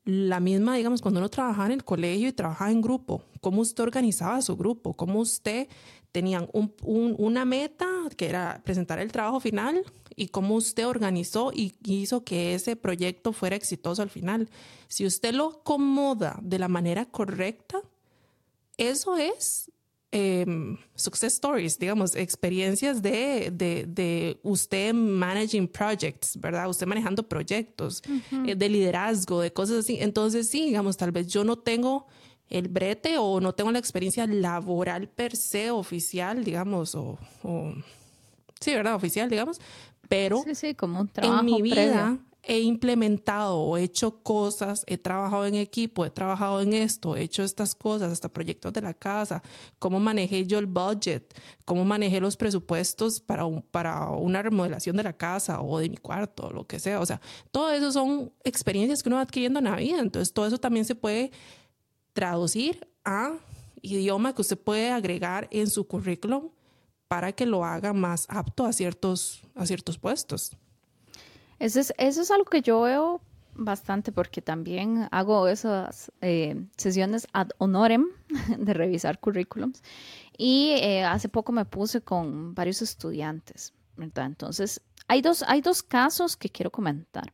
la 0.05 0.41
misma, 0.41 0.77
digamos, 0.77 1.01
cuando 1.01 1.21
uno 1.21 1.29
trabajaba 1.29 1.67
en 1.67 1.73
el 1.73 1.85
colegio 1.85 2.29
y 2.29 2.33
trabajaba 2.33 2.71
en 2.71 2.83
grupo, 2.83 3.25
cómo 3.41 3.61
usted 3.61 3.83
organizaba 3.83 4.43
su 4.43 4.57
grupo, 4.57 4.95
cómo 4.95 5.21
usted 5.21 5.69
tenía 6.13 6.49
una 6.53 7.45
meta 7.45 7.89
que 8.17 8.29
era 8.29 8.61
presentar 8.65 8.99
el 8.99 9.11
trabajo 9.11 9.41
final 9.41 9.83
y 10.15 10.29
cómo 10.29 10.55
usted 10.55 10.87
organizó 10.87 11.53
y 11.53 11.75
hizo 11.85 12.23
que 12.23 12.55
ese 12.55 12.77
proyecto 12.77 13.33
fuera 13.33 13.57
exitoso 13.57 14.03
al 14.03 14.11
final. 14.11 14.49
Si 14.89 15.07
usted 15.07 15.33
lo 15.35 15.61
acomoda 15.61 16.39
de 16.43 16.59
la 16.59 16.69
manera 16.69 17.07
correcta, 17.07 17.81
eso 18.77 19.17
es 19.17 19.73
Em, 20.15 20.77
success 20.95 21.33
stories, 21.33 21.79
digamos, 21.79 22.15
experiencias 22.15 23.01
de, 23.01 23.51
de, 23.51 23.87
de, 23.89 24.39
usted 24.43 24.93
managing 24.93 25.67
projects, 25.67 26.39
¿verdad? 26.39 26.69
Usted 26.69 26.87
manejando 26.87 27.23
proyectos, 27.23 28.03
eh, 28.47 28.55
de 28.55 28.69
liderazgo, 28.69 29.41
de 29.41 29.51
cosas 29.55 29.79
así. 29.79 29.97
Entonces, 29.99 30.51
sí, 30.51 30.67
digamos, 30.67 30.99
tal 30.99 31.13
vez 31.13 31.29
yo 31.29 31.45
no 31.45 31.57
tengo 31.57 32.09
el 32.53 32.69
brete 32.69 33.17
o 33.19 33.41
no 33.41 33.55
tengo 33.55 33.73
la 33.73 33.79
experiencia 33.79 34.27
laboral 34.27 35.09
per 35.09 35.37
se 35.37 35.71
oficial, 35.71 36.45
digamos, 36.45 36.95
o, 36.95 37.19
sí, 38.61 38.75
¿verdad? 38.75 38.95
Oficial, 38.95 39.31
digamos, 39.31 39.61
pero 40.09 40.43
sí, 40.45 40.55
sí, 40.55 40.75
como 40.75 41.01
un 41.01 41.09
trabajo 41.09 41.41
en 41.41 41.47
mi 41.47 41.63
vida 41.63 42.19
he 42.45 42.61
implementado 42.61 43.59
o 43.59 43.77
hecho 43.77 44.23
cosas, 44.23 44.85
he 44.89 44.99
trabajado 44.99 45.47
en 45.47 45.55
equipo, 45.55 46.05
he 46.05 46.11
trabajado 46.11 46.61
en 46.61 46.73
esto, 46.73 47.17
he 47.17 47.23
hecho 47.23 47.45
estas 47.45 47.75
cosas, 47.75 48.11
hasta 48.11 48.29
proyectos 48.29 48.73
de 48.73 48.83
la 48.83 48.95
casa, 48.95 49.43
cómo 49.79 50.01
manejé 50.01 50.45
yo 50.47 50.59
el 50.59 50.67
budget, 50.67 51.33
cómo 51.65 51.85
manejé 51.85 52.21
los 52.21 52.37
presupuestos 52.37 53.21
para, 53.21 53.49
para 53.71 54.11
una 54.11 54.43
remodelación 54.43 54.97
de 54.97 55.05
la 55.05 55.13
casa 55.13 55.61
o 55.61 55.79
de 55.79 55.89
mi 55.89 55.97
cuarto, 55.97 56.51
lo 56.51 56.67
que 56.67 56.81
sea. 56.81 57.01
O 57.01 57.07
sea, 57.07 57.21
todo 57.53 57.71
eso 57.71 57.93
son 57.93 58.33
experiencias 58.43 59.03
que 59.03 59.09
uno 59.09 59.17
va 59.17 59.23
adquiriendo 59.23 59.61
en 59.61 59.67
la 59.67 59.77
vida. 59.77 60.01
Entonces, 60.01 60.35
todo 60.35 60.47
eso 60.47 60.59
también 60.59 60.85
se 60.85 60.97
puede 60.97 61.31
traducir 62.13 62.89
a 63.05 63.35
idioma 63.81 64.35
que 64.35 64.43
usted 64.43 64.59
puede 64.59 64.91
agregar 64.91 65.49
en 65.51 65.69
su 65.69 65.87
currículum 65.87 66.51
para 67.09 67.33
que 67.33 67.47
lo 67.47 67.65
haga 67.65 67.93
más 67.93 68.27
apto 68.29 68.65
a 68.65 68.73
ciertos, 68.73 69.43
a 69.55 69.67
ciertos 69.67 69.99
puestos. 69.99 70.57
Eso 71.59 71.81
es, 71.81 71.93
eso 71.99 72.23
es 72.23 72.31
algo 72.31 72.47
que 72.47 72.63
yo 72.63 72.81
veo 72.83 73.21
bastante 73.55 74.13
porque 74.13 74.41
también 74.41 75.09
hago 75.11 75.47
esas 75.47 76.11
eh, 76.21 76.65
sesiones 76.77 77.27
ad 77.33 77.51
honorem 77.59 78.07
de 78.59 78.73
revisar 78.73 79.21
currículums 79.21 79.83
y 80.37 80.71
eh, 80.81 81.05
hace 81.05 81.29
poco 81.29 81.53
me 81.53 81.65
puse 81.65 82.01
con 82.01 82.55
varios 82.55 82.83
estudiantes, 82.83 83.75
Entonces, 83.99 84.81
hay 85.07 85.21
dos, 85.21 85.45
hay 85.47 85.61
dos 85.61 85.83
casos 85.83 86.37
que 86.37 86.49
quiero 86.49 86.71
comentar. 86.71 87.33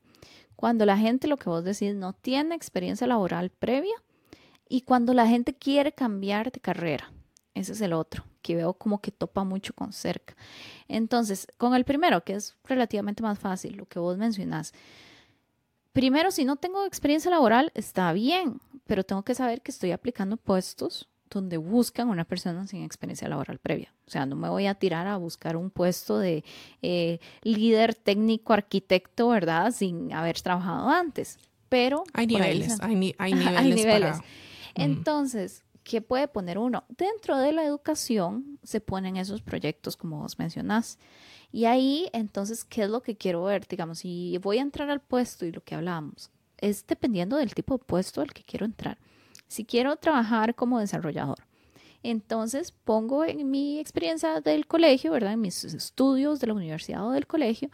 Cuando 0.57 0.85
la 0.85 0.99
gente, 0.99 1.29
lo 1.29 1.37
que 1.37 1.49
vos 1.49 1.63
decís, 1.63 1.95
no 1.95 2.13
tiene 2.13 2.57
experiencia 2.57 3.07
laboral 3.07 3.51
previa 3.51 3.95
y 4.69 4.83
cuando 4.83 5.15
la 5.15 5.27
gente 5.27 5.55
quiere 5.55 5.93
cambiar 5.93 6.53
de 6.53 6.61
carrera. 6.61 7.13
Ese 7.55 7.73
es 7.73 7.81
el 7.81 7.93
otro, 7.93 8.25
que 8.41 8.55
veo 8.55 8.75
como 8.75 9.01
que 9.01 9.11
topa 9.11 9.43
mucho 9.43 9.75
con 9.75 9.93
cerca. 9.93 10.37
Entonces, 10.87 11.49
con 11.57 11.75
el 11.75 11.85
primero, 11.85 12.23
que 12.23 12.35
es 12.35 12.57
relativamente 12.65 13.23
más 13.23 13.39
fácil, 13.39 13.77
lo 13.77 13.87
que 13.87 13.99
vos 13.99 14.17
mencionás. 14.17 14.73
Primero, 15.93 16.31
si 16.31 16.45
no 16.45 16.57
tengo 16.57 16.85
experiencia 16.85 17.31
laboral, 17.31 17.73
está 17.75 18.13
bien, 18.13 18.61
pero 18.87 19.03
tengo 19.03 19.25
que 19.25 19.35
saber 19.35 19.61
que 19.63 19.73
estoy 19.73 19.91
aplicando 19.91 20.37
puestos 20.37 21.09
donde 21.31 21.57
buscan 21.57 22.09
una 22.09 22.25
persona 22.25 22.67
sin 22.67 22.83
experiencia 22.83 23.29
laboral 23.29 23.59
previa. 23.59 23.93
O 24.07 24.11
sea, 24.11 24.25
no 24.25 24.37
me 24.37 24.49
voy 24.49 24.67
a 24.67 24.75
tirar 24.75 25.07
a 25.07 25.17
buscar 25.17 25.57
un 25.57 25.71
puesto 25.71 26.19
de 26.19 26.45
eh, 26.83 27.19
líder 27.43 27.95
técnico, 27.95 28.53
arquitecto, 28.53 29.29
¿verdad? 29.29 29.73
Sin 29.73 30.13
haber 30.13 30.41
trabajado 30.41 30.89
antes. 30.89 31.39
Pero... 31.69 32.05
Hay 32.15 32.27
niveles, 32.27 32.79
hay, 32.81 32.95
niveles. 32.95 34.19
Entonces, 34.79 35.65
¿qué 35.85 36.01
puede 36.01 36.29
poner 36.29 36.59
uno? 36.59 36.85
Dentro 36.89 37.39
de 37.39 37.53
la 37.53 37.65
educación 37.65 38.59
se 38.63 38.81
ponen 38.81 39.17
esos 39.17 39.43
proyectos 39.43 39.97
como 39.97 40.21
vos 40.21 40.39
mencionás. 40.39 40.99
Y 41.51 41.65
ahí, 41.65 42.09
entonces, 42.13 42.65
¿qué 42.65 42.83
es 42.83 42.91
lo 42.91 43.03
que 43.03 43.17
quiero 43.17 43.45
ver? 43.45 43.67
Digamos, 43.67 44.01
si 44.01 44.39
voy 44.39 44.59
a 44.59 44.63
entrar 44.63 44.91
al 44.91 45.01
puesto 45.01 45.47
y 45.47 45.53
lo 45.53 45.63
que 45.63 45.75
hablábamos, 45.75 46.31
es 46.59 46.87
dependiendo 46.87 47.37
del 47.37 47.55
tipo 47.55 47.79
de 47.79 47.85
puesto 47.85 48.21
al 48.21 48.33
que 48.33 48.43
quiero 48.43 48.67
entrar. 48.67 48.99
Si 49.47 49.65
quiero 49.65 49.97
trabajar 49.97 50.55
como 50.55 50.79
desarrollador, 50.79 51.39
entonces 52.03 52.71
pongo 52.71 53.25
en 53.25 53.51
mi 53.51 53.79
experiencia 53.79 54.41
del 54.41 54.67
colegio, 54.67 55.13
¿verdad? 55.13 55.33
En 55.33 55.41
mis 55.41 55.65
estudios 55.65 56.39
de 56.41 56.49
la 56.49 56.55
universidad 56.55 57.07
o 57.07 57.13
del 57.13 57.27
colegio, 57.27 57.71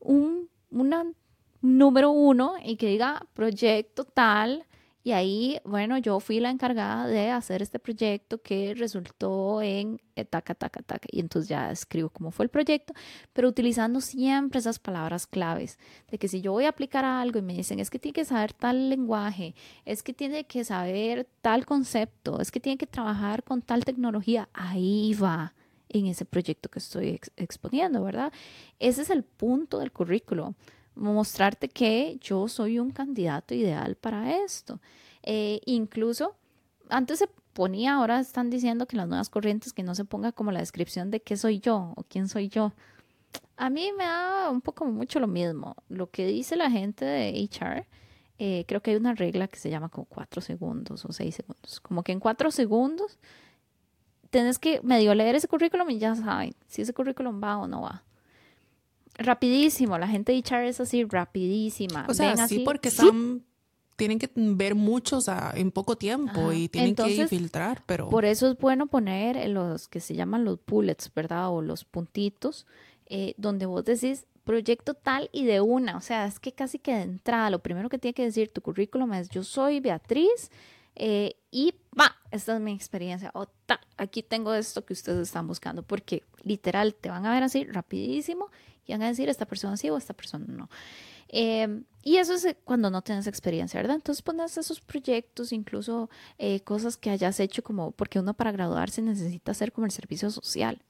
un 0.00 0.50
una, 0.72 1.04
número 1.60 2.10
uno 2.10 2.54
y 2.62 2.76
que 2.76 2.88
diga 2.88 3.26
proyecto 3.34 4.04
tal 4.04 4.66
y 5.04 5.12
ahí, 5.12 5.58
bueno, 5.64 5.98
yo 5.98 6.20
fui 6.20 6.38
la 6.38 6.50
encargada 6.50 7.08
de 7.08 7.30
hacer 7.30 7.60
este 7.60 7.80
proyecto 7.80 8.40
que 8.40 8.74
resultó 8.74 9.60
en 9.60 10.00
eh, 10.14 10.24
taca, 10.24 10.54
taca, 10.54 10.80
taca. 10.82 11.08
Y 11.10 11.18
entonces 11.18 11.48
ya 11.48 11.72
escribo 11.72 12.08
cómo 12.08 12.30
fue 12.30 12.44
el 12.44 12.50
proyecto, 12.50 12.94
pero 13.32 13.48
utilizando 13.48 14.00
siempre 14.00 14.60
esas 14.60 14.78
palabras 14.78 15.26
claves. 15.26 15.78
De 16.08 16.18
que 16.18 16.28
si 16.28 16.40
yo 16.40 16.52
voy 16.52 16.66
a 16.66 16.68
aplicar 16.68 17.04
algo 17.04 17.40
y 17.40 17.42
me 17.42 17.54
dicen, 17.54 17.80
es 17.80 17.90
que 17.90 17.98
tiene 17.98 18.12
que 18.12 18.24
saber 18.24 18.52
tal 18.52 18.90
lenguaje, 18.90 19.56
es 19.84 20.04
que 20.04 20.12
tiene 20.12 20.44
que 20.44 20.64
saber 20.64 21.26
tal 21.40 21.66
concepto, 21.66 22.40
es 22.40 22.52
que 22.52 22.60
tiene 22.60 22.78
que 22.78 22.86
trabajar 22.86 23.42
con 23.42 23.60
tal 23.60 23.84
tecnología, 23.84 24.48
ahí 24.52 25.14
va 25.14 25.52
en 25.88 26.06
ese 26.06 26.24
proyecto 26.24 26.68
que 26.68 26.78
estoy 26.78 27.20
exponiendo, 27.36 28.04
¿verdad? 28.04 28.32
Ese 28.78 29.02
es 29.02 29.10
el 29.10 29.24
punto 29.24 29.80
del 29.80 29.90
currículo 29.90 30.54
mostrarte 30.94 31.68
que 31.68 32.18
yo 32.20 32.48
soy 32.48 32.78
un 32.78 32.90
candidato 32.90 33.54
ideal 33.54 33.96
para 33.96 34.36
esto. 34.36 34.80
Eh, 35.22 35.60
incluso 35.66 36.36
antes 36.88 37.18
se 37.18 37.28
ponía, 37.52 37.94
ahora 37.94 38.20
están 38.20 38.50
diciendo 38.50 38.86
que 38.86 38.96
las 38.96 39.08
nuevas 39.08 39.30
corrientes 39.30 39.72
que 39.72 39.82
no 39.82 39.94
se 39.94 40.04
ponga 40.04 40.32
como 40.32 40.52
la 40.52 40.60
descripción 40.60 41.10
de 41.10 41.20
qué 41.20 41.36
soy 41.36 41.60
yo 41.60 41.92
o 41.96 42.02
quién 42.04 42.28
soy 42.28 42.48
yo. 42.48 42.72
a 43.56 43.70
mí 43.70 43.90
me 43.96 44.04
da 44.04 44.50
un 44.50 44.60
poco 44.60 44.84
mucho 44.86 45.20
lo 45.20 45.26
mismo. 45.26 45.76
Lo 45.88 46.10
que 46.10 46.26
dice 46.26 46.56
la 46.56 46.70
gente 46.70 47.04
de 47.04 47.30
HR, 47.50 47.86
eh, 48.38 48.64
creo 48.66 48.82
que 48.82 48.90
hay 48.90 48.96
una 48.96 49.14
regla 49.14 49.48
que 49.48 49.58
se 49.58 49.70
llama 49.70 49.88
como 49.88 50.06
cuatro 50.06 50.40
segundos 50.40 51.04
o 51.04 51.12
seis 51.12 51.36
segundos. 51.36 51.80
Como 51.80 52.02
que 52.02 52.12
en 52.12 52.20
cuatro 52.20 52.50
segundos 52.50 53.18
tenés 54.30 54.58
que 54.58 54.80
medio 54.82 55.14
leer 55.14 55.36
ese 55.36 55.48
currículum 55.48 55.88
y 55.90 55.98
ya 55.98 56.14
saben 56.16 56.54
si 56.66 56.82
ese 56.82 56.92
currículum 56.92 57.40
va 57.42 57.58
o 57.58 57.68
no 57.68 57.82
va. 57.82 58.02
Rapidísimo, 59.18 59.98
la 59.98 60.08
gente 60.08 60.32
de 60.32 60.38
HR 60.38 60.66
es 60.66 60.80
así, 60.80 61.04
rapidísima. 61.04 62.06
O 62.08 62.14
sea, 62.14 62.48
sí, 62.48 62.60
porque 62.60 62.88
están, 62.88 63.42
tienen 63.96 64.18
que 64.18 64.30
ver 64.34 64.74
muchos 64.74 65.26
en 65.54 65.70
poco 65.70 65.96
tiempo 65.96 66.52
y 66.52 66.68
tienen 66.68 66.94
que 66.94 67.28
filtrar, 67.28 67.82
pero... 67.86 68.08
Por 68.08 68.24
eso 68.24 68.50
es 68.50 68.58
bueno 68.58 68.86
poner 68.86 69.48
los 69.48 69.88
que 69.88 70.00
se 70.00 70.14
llaman 70.14 70.44
los 70.44 70.58
bullets, 70.66 71.12
¿verdad? 71.14 71.50
O 71.50 71.62
los 71.62 71.84
puntitos, 71.84 72.66
eh, 73.06 73.34
donde 73.36 73.66
vos 73.66 73.84
decís 73.84 74.26
proyecto 74.44 74.94
tal 74.94 75.28
y 75.32 75.44
de 75.44 75.60
una. 75.60 75.96
O 75.96 76.00
sea, 76.00 76.26
es 76.26 76.40
que 76.40 76.52
casi 76.52 76.78
que 76.78 76.94
de 76.94 77.02
entrada, 77.02 77.50
lo 77.50 77.60
primero 77.60 77.88
que 77.88 77.98
tiene 77.98 78.14
que 78.14 78.24
decir 78.24 78.52
tu 78.52 78.60
currículum 78.60 79.12
es 79.12 79.28
yo 79.28 79.44
soy 79.44 79.80
Beatriz 79.80 80.50
eh, 80.94 81.36
y 81.50 81.74
va, 81.98 82.16
esta 82.30 82.54
es 82.54 82.60
mi 82.60 82.72
experiencia. 82.72 83.30
O 83.34 83.46
ta, 83.46 83.80
aquí 83.96 84.22
tengo 84.22 84.54
esto 84.54 84.84
que 84.84 84.92
ustedes 84.92 85.28
están 85.28 85.46
buscando, 85.46 85.82
porque 85.82 86.24
literal 86.42 86.94
te 86.94 87.08
van 87.08 87.26
a 87.26 87.32
ver 87.32 87.42
así 87.42 87.64
rapidísimo 87.64 88.48
y 88.86 88.92
van 88.92 89.02
a 89.02 89.08
decir 89.08 89.28
esta 89.28 89.46
persona 89.46 89.76
sí 89.76 89.90
o 89.90 89.96
esta 89.96 90.14
persona 90.14 90.46
no. 90.48 90.68
Eh, 91.28 91.82
y 92.02 92.16
eso 92.16 92.34
es 92.34 92.56
cuando 92.64 92.90
no 92.90 93.02
tienes 93.02 93.26
experiencia, 93.26 93.80
¿verdad? 93.80 93.96
Entonces 93.96 94.22
pones 94.22 94.56
esos 94.58 94.80
proyectos, 94.80 95.52
incluso 95.52 96.10
eh, 96.38 96.60
cosas 96.60 96.96
que 96.96 97.10
hayas 97.10 97.40
hecho 97.40 97.62
como, 97.62 97.92
porque 97.92 98.18
uno 98.18 98.34
para 98.34 98.52
graduarse 98.52 99.00
necesita 99.00 99.52
hacer 99.52 99.72
como 99.72 99.86
el 99.86 99.92
servicio 99.92 100.30
social. 100.30 100.82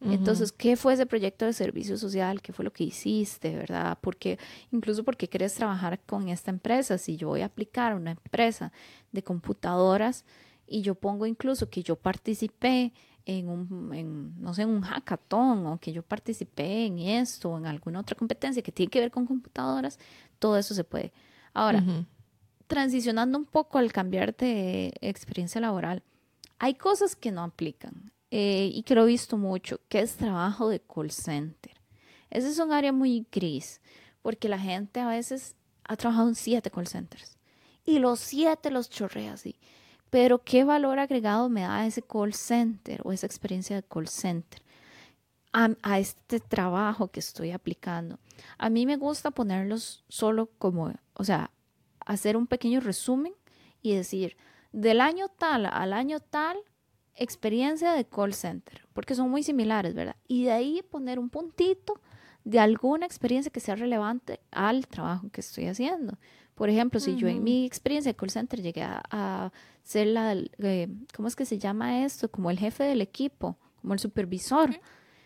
Entonces, 0.00 0.52
¿qué 0.52 0.76
fue 0.76 0.94
ese 0.94 1.06
proyecto 1.06 1.44
de 1.44 1.52
servicio 1.52 1.96
social? 1.98 2.40
¿Qué 2.40 2.52
fue 2.52 2.64
lo 2.64 2.72
que 2.72 2.84
hiciste, 2.84 3.56
verdad? 3.56 3.98
Porque 4.00 4.38
incluso 4.70 5.02
porque 5.02 5.26
quieres 5.28 5.54
trabajar 5.54 5.98
con 6.06 6.28
esta 6.28 6.52
empresa, 6.52 6.98
si 6.98 7.16
yo 7.16 7.26
voy 7.26 7.40
a 7.40 7.46
aplicar 7.46 7.96
una 7.96 8.12
empresa 8.12 8.72
de 9.10 9.24
computadoras 9.24 10.24
y 10.68 10.82
yo 10.82 10.94
pongo 10.94 11.26
incluso 11.26 11.68
que 11.68 11.82
yo 11.82 11.96
participé 11.96 12.92
en 13.28 13.48
un, 13.50 14.34
no 14.40 14.54
sé, 14.54 14.62
en 14.62 14.70
un 14.70 14.80
hackathon 14.80 15.66
o 15.66 15.78
que 15.78 15.92
yo 15.92 16.02
participé 16.02 16.86
en 16.86 16.98
esto 16.98 17.50
o 17.50 17.58
en 17.58 17.66
alguna 17.66 18.00
otra 18.00 18.16
competencia 18.16 18.62
que 18.62 18.72
tiene 18.72 18.90
que 18.90 19.00
ver 19.00 19.10
con 19.10 19.26
computadoras, 19.26 19.98
todo 20.38 20.56
eso 20.56 20.74
se 20.74 20.82
puede. 20.82 21.12
Ahora, 21.52 21.84
transicionando 22.66 23.36
un 23.36 23.44
poco 23.44 23.76
al 23.76 23.92
cambiar 23.92 24.34
de 24.34 24.94
experiencia 25.02 25.60
laboral, 25.60 26.02
hay 26.58 26.74
cosas 26.74 27.14
que 27.14 27.30
no 27.30 27.42
aplican. 27.42 28.12
Eh, 28.30 28.70
y 28.74 28.82
que 28.82 28.94
lo 28.94 29.04
he 29.04 29.06
visto 29.06 29.38
mucho, 29.38 29.80
que 29.88 30.00
es 30.00 30.16
trabajo 30.16 30.68
de 30.68 30.80
call 30.80 31.10
center. 31.10 31.72
Ese 32.28 32.48
es 32.48 32.58
un 32.58 32.72
área 32.72 32.92
muy 32.92 33.26
gris, 33.32 33.80
porque 34.20 34.50
la 34.50 34.58
gente 34.58 35.00
a 35.00 35.08
veces 35.08 35.56
ha 35.84 35.96
trabajado 35.96 36.28
en 36.28 36.34
siete 36.34 36.70
call 36.70 36.86
centers 36.86 37.38
y 37.86 38.00
los 38.00 38.20
siete 38.20 38.70
los 38.70 38.90
chorrea 38.90 39.32
así. 39.32 39.56
Pero 40.10 40.42
¿qué 40.42 40.64
valor 40.64 40.98
agregado 40.98 41.48
me 41.48 41.62
da 41.62 41.86
ese 41.86 42.02
call 42.02 42.34
center 42.34 43.00
o 43.04 43.12
esa 43.12 43.26
experiencia 43.26 43.76
de 43.76 43.82
call 43.82 44.08
center 44.08 44.62
a, 45.52 45.70
a 45.82 45.98
este 45.98 46.40
trabajo 46.40 47.08
que 47.08 47.20
estoy 47.20 47.50
aplicando? 47.50 48.18
A 48.56 48.70
mí 48.70 48.86
me 48.86 48.96
gusta 48.96 49.30
ponerlos 49.30 50.04
solo 50.08 50.50
como, 50.58 50.92
o 51.14 51.24
sea, 51.24 51.50
hacer 52.06 52.36
un 52.36 52.46
pequeño 52.46 52.80
resumen 52.80 53.34
y 53.82 53.94
decir, 53.94 54.36
del 54.72 55.00
año 55.00 55.28
tal 55.28 55.66
al 55.66 55.92
año 55.92 56.20
tal, 56.20 56.56
experiencia 57.14 57.92
de 57.92 58.06
call 58.06 58.32
center, 58.32 58.86
porque 58.92 59.14
son 59.14 59.30
muy 59.30 59.42
similares, 59.42 59.94
¿verdad? 59.94 60.16
Y 60.26 60.44
de 60.44 60.52
ahí 60.52 60.82
poner 60.88 61.18
un 61.18 61.30
puntito 61.30 62.00
de 62.44 62.60
alguna 62.60 63.04
experiencia 63.04 63.52
que 63.52 63.60
sea 63.60 63.74
relevante 63.74 64.40
al 64.50 64.86
trabajo 64.86 65.28
que 65.30 65.40
estoy 65.40 65.66
haciendo. 65.66 66.16
Por 66.58 66.68
ejemplo, 66.68 66.98
si 66.98 67.14
yo 67.14 67.28
en 67.28 67.44
mi 67.44 67.64
experiencia 67.64 68.10
de 68.10 68.16
call 68.16 68.30
center 68.30 68.60
llegué 68.60 68.82
a, 68.82 69.52
ser 69.84 70.08
la, 70.08 70.34
eh, 70.34 70.88
¿cómo 71.14 71.28
es 71.28 71.36
que 71.36 71.44
se 71.44 71.56
llama 71.56 72.04
esto? 72.04 72.28
Como 72.28 72.50
el 72.50 72.58
jefe 72.58 72.82
del 72.82 73.00
equipo, 73.00 73.56
como 73.80 73.94
el 73.94 74.00
supervisor. 74.00 74.70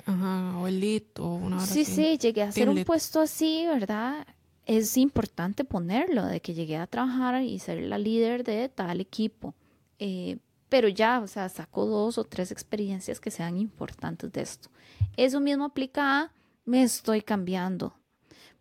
Ajá, 0.05 0.59
o 0.59 0.67
el 0.67 0.79
lead, 0.79 1.05
o 1.19 1.37
una 1.37 1.57
hora 1.57 1.67
Sí, 1.67 1.87
sí, 1.87 2.19
llegué 2.19 2.43
a 2.43 2.53
ser 2.53 2.69
un 2.69 2.85
puesto 2.85 3.19
así, 3.23 3.65
¿verdad? 3.67 4.27
Es 4.67 4.99
importante 4.99 5.65
ponerlo, 5.65 6.27
de 6.27 6.41
que 6.41 6.53
llegué 6.53 6.77
a 6.77 6.87
trabajar 6.87 7.43
y 7.43 7.59
ser 7.61 7.81
la 7.81 7.97
líder 7.97 8.45
de 8.45 8.69
tal 8.69 9.01
equipo. 9.01 9.55
Eh, 9.99 10.37
pero 10.69 10.89
ya, 10.89 11.21
o 11.21 11.27
sea, 11.29 11.49
saco 11.49 11.87
dos 11.87 12.19
o 12.19 12.25
tres 12.25 12.53
experiencias 12.53 13.21
que 13.21 13.31
sean 13.31 13.57
importantes 13.57 14.31
de 14.31 14.43
esto. 14.43 14.69
Eso 15.17 15.41
mismo 15.41 15.65
aplica 15.65 16.21
a 16.21 16.33
me 16.67 16.83
estoy 16.83 17.23
cambiando, 17.23 17.95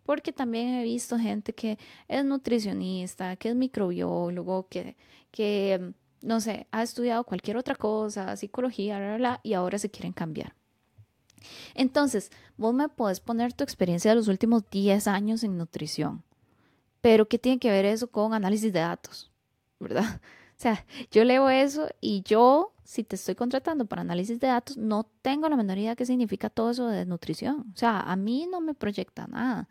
porque 0.04 0.32
también 0.32 0.74
he 0.74 0.82
visto 0.82 1.18
gente 1.18 1.54
que 1.54 1.78
es 2.08 2.24
nutricionista, 2.24 3.36
que 3.36 3.50
es 3.50 3.54
microbiólogo, 3.54 4.68
que, 4.68 4.96
que 5.30 5.92
no 6.22 6.40
sé, 6.40 6.66
ha 6.70 6.82
estudiado 6.82 7.24
cualquier 7.24 7.56
otra 7.56 7.74
cosa, 7.74 8.36
psicología, 8.36 8.98
bla, 8.98 9.16
bla, 9.16 9.40
y 9.42 9.54
ahora 9.54 9.78
se 9.78 9.90
quieren 9.90 10.12
cambiar. 10.12 10.54
Entonces, 11.74 12.30
vos 12.56 12.74
me 12.74 12.88
puedes 12.88 13.20
poner 13.20 13.52
tu 13.52 13.64
experiencia 13.64 14.10
de 14.10 14.16
los 14.16 14.28
últimos 14.28 14.68
10 14.70 15.08
años 15.08 15.42
en 15.42 15.58
nutrición, 15.58 16.22
pero 17.00 17.28
¿qué 17.28 17.38
tiene 17.38 17.58
que 17.58 17.70
ver 17.70 17.84
eso 17.84 18.10
con 18.10 18.34
análisis 18.34 18.72
de 18.72 18.80
datos? 18.80 19.30
¿Verdad? 19.78 20.20
O 20.52 20.62
sea, 20.62 20.86
yo 21.10 21.24
leo 21.24 21.50
eso 21.50 21.88
y 22.00 22.22
yo, 22.22 22.71
si 22.84 23.04
te 23.04 23.16
estoy 23.16 23.34
contratando 23.34 23.86
para 23.86 24.02
análisis 24.02 24.38
de 24.40 24.48
datos, 24.48 24.76
no 24.76 25.04
tengo 25.22 25.48
la 25.48 25.56
menor 25.56 25.78
idea 25.78 25.96
qué 25.96 26.06
significa 26.06 26.50
todo 26.50 26.70
eso 26.70 26.86
de 26.88 27.06
nutrición. 27.06 27.72
O 27.74 27.76
sea, 27.76 28.00
a 28.00 28.16
mí 28.16 28.46
no 28.50 28.60
me 28.60 28.74
proyecta 28.74 29.26
nada. 29.26 29.68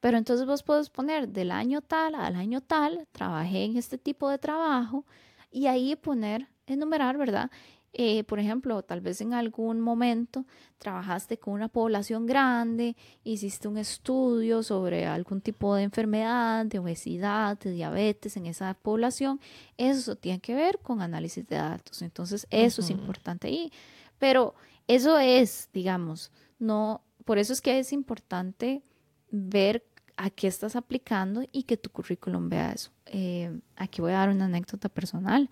Pero 0.00 0.18
entonces 0.18 0.46
vos 0.46 0.62
puedes 0.62 0.90
poner 0.90 1.28
del 1.28 1.50
año 1.50 1.82
tal 1.82 2.14
al 2.14 2.36
año 2.36 2.60
tal, 2.60 3.06
trabajé 3.12 3.64
en 3.64 3.76
este 3.76 3.98
tipo 3.98 4.28
de 4.28 4.38
trabajo 4.38 5.04
y 5.50 5.66
ahí 5.66 5.96
poner, 5.96 6.48
enumerar, 6.66 7.18
¿verdad? 7.18 7.50
Eh, 7.92 8.22
por 8.24 8.38
ejemplo, 8.38 8.82
tal 8.82 9.00
vez 9.00 9.20
en 9.20 9.34
algún 9.34 9.80
momento 9.80 10.46
trabajaste 10.78 11.38
con 11.38 11.54
una 11.54 11.68
población 11.68 12.24
grande, 12.24 12.96
hiciste 13.24 13.66
un 13.66 13.78
estudio 13.78 14.62
sobre 14.62 15.06
algún 15.06 15.40
tipo 15.40 15.74
de 15.74 15.82
enfermedad, 15.82 16.66
de 16.66 16.78
obesidad, 16.78 17.58
de 17.58 17.72
diabetes 17.72 18.36
en 18.36 18.46
esa 18.46 18.74
población, 18.74 19.40
eso 19.76 20.14
tiene 20.14 20.38
que 20.40 20.54
ver 20.54 20.78
con 20.78 21.02
análisis 21.02 21.46
de 21.48 21.56
datos. 21.56 22.02
Entonces, 22.02 22.46
eso 22.50 22.80
es 22.80 22.90
importante 22.90 23.48
ahí. 23.48 23.72
Pero 24.18 24.54
eso 24.86 25.18
es, 25.18 25.68
digamos, 25.72 26.30
no, 26.60 27.02
por 27.24 27.38
eso 27.38 27.52
es 27.52 27.60
que 27.60 27.78
es 27.80 27.92
importante 27.92 28.82
ver 29.30 29.84
a 30.16 30.30
qué 30.30 30.46
estás 30.46 30.76
aplicando 30.76 31.42
y 31.50 31.64
que 31.64 31.76
tu 31.76 31.90
currículum 31.90 32.48
vea 32.48 32.72
eso. 32.72 32.90
Eh, 33.06 33.58
aquí 33.74 34.00
voy 34.00 34.12
a 34.12 34.18
dar 34.18 34.28
una 34.28 34.44
anécdota 34.44 34.88
personal 34.88 35.48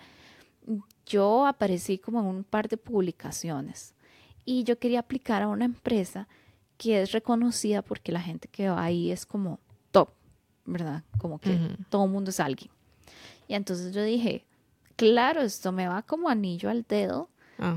yo 1.08 1.46
aparecí 1.46 1.98
como 1.98 2.20
en 2.20 2.26
un 2.26 2.44
par 2.44 2.68
de 2.68 2.76
publicaciones 2.76 3.94
y 4.44 4.64
yo 4.64 4.78
quería 4.78 5.00
aplicar 5.00 5.42
a 5.42 5.48
una 5.48 5.64
empresa 5.64 6.28
que 6.76 7.02
es 7.02 7.12
reconocida 7.12 7.82
porque 7.82 8.12
la 8.12 8.20
gente 8.20 8.48
que 8.48 8.68
va 8.68 8.82
ahí 8.82 9.10
es 9.10 9.26
como 9.26 9.58
top, 9.90 10.10
¿verdad? 10.64 11.02
Como 11.18 11.38
que 11.38 11.58
todo 11.90 12.04
el 12.04 12.10
mundo 12.10 12.30
es 12.30 12.40
alguien. 12.40 12.70
Y 13.48 13.54
entonces 13.54 13.92
yo 13.92 14.02
dije, 14.02 14.44
claro, 14.96 15.42
esto 15.42 15.72
me 15.72 15.88
va 15.88 16.02
como 16.02 16.28
anillo 16.28 16.70
al 16.70 16.84
dedo. 16.88 17.28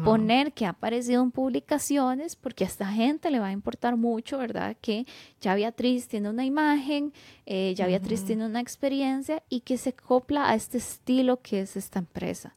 Poner 0.05 0.53
que 0.53 0.67
ha 0.67 0.69
aparecido 0.69 1.23
en 1.23 1.31
publicaciones 1.31 2.35
porque 2.35 2.63
a 2.63 2.67
esta 2.67 2.85
gente 2.85 3.31
le 3.31 3.39
va 3.39 3.47
a 3.47 3.51
importar 3.51 3.97
mucho, 3.97 4.37
¿verdad? 4.37 4.77
Que 4.79 5.07
ya 5.39 5.55
Beatriz 5.55 6.07
tiene 6.07 6.29
una 6.29 6.45
imagen, 6.45 7.13
eh, 7.47 7.73
ya 7.75 7.87
Beatriz 7.87 8.23
tiene 8.23 8.45
una 8.45 8.59
experiencia 8.59 9.41
y 9.49 9.61
que 9.61 9.79
se 9.79 9.93
copla 9.93 10.51
a 10.51 10.53
este 10.53 10.77
estilo 10.77 11.41
que 11.41 11.61
es 11.61 11.75
esta 11.75 11.97
empresa. 11.97 12.53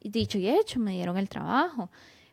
Y 0.00 0.08
dicho 0.08 0.38
y 0.38 0.48
hecho, 0.48 0.80
me 0.80 0.92
dieron 0.92 1.16
el 1.18 1.28
trabajo. 1.28 1.90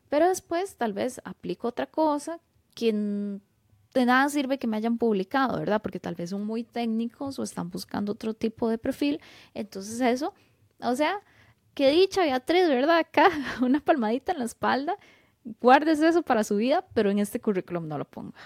Pero 0.10 0.28
después 0.28 0.76
tal 0.76 0.94
vez 0.94 1.20
aplico 1.26 1.68
otra 1.68 1.86
cosa 1.86 2.40
que 2.74 2.92
de 2.92 4.06
nada 4.06 4.30
sirve 4.30 4.58
que 4.58 4.68
me 4.68 4.78
hayan 4.78 4.98
publicado, 4.98 5.60
¿verdad? 5.60 5.82
Porque 5.82 6.00
tal 6.00 6.16
vez 6.16 6.30
son 6.30 6.46
muy 6.46 6.64
técnicos 6.64 7.40
o 7.40 7.44
están 7.44 7.70
buscando 7.70 8.14
otro 8.14 8.34
tipo 8.34 8.70
de 8.70 8.78
perfil. 8.78 9.20
Entonces 9.54 10.00
eso, 10.00 10.34
o 10.80 10.96
sea, 10.96 11.20
qué 11.74 11.92
dicha 11.92 12.22
Beatriz, 12.22 12.68
¿verdad? 12.68 13.00
Acá 13.00 13.30
una 13.62 13.80
palmadita 13.80 14.32
en 14.32 14.40
la 14.40 14.46
espalda. 14.46 14.98
Guardes 15.62 16.02
eso 16.02 16.24
para 16.24 16.44
su 16.44 16.58
vida, 16.58 16.86
pero 16.94 17.10
en 17.10 17.20
este 17.20 17.40
currículum 17.40 17.88
no 17.88 17.98
lo 17.98 18.06
ponga. 18.06 18.38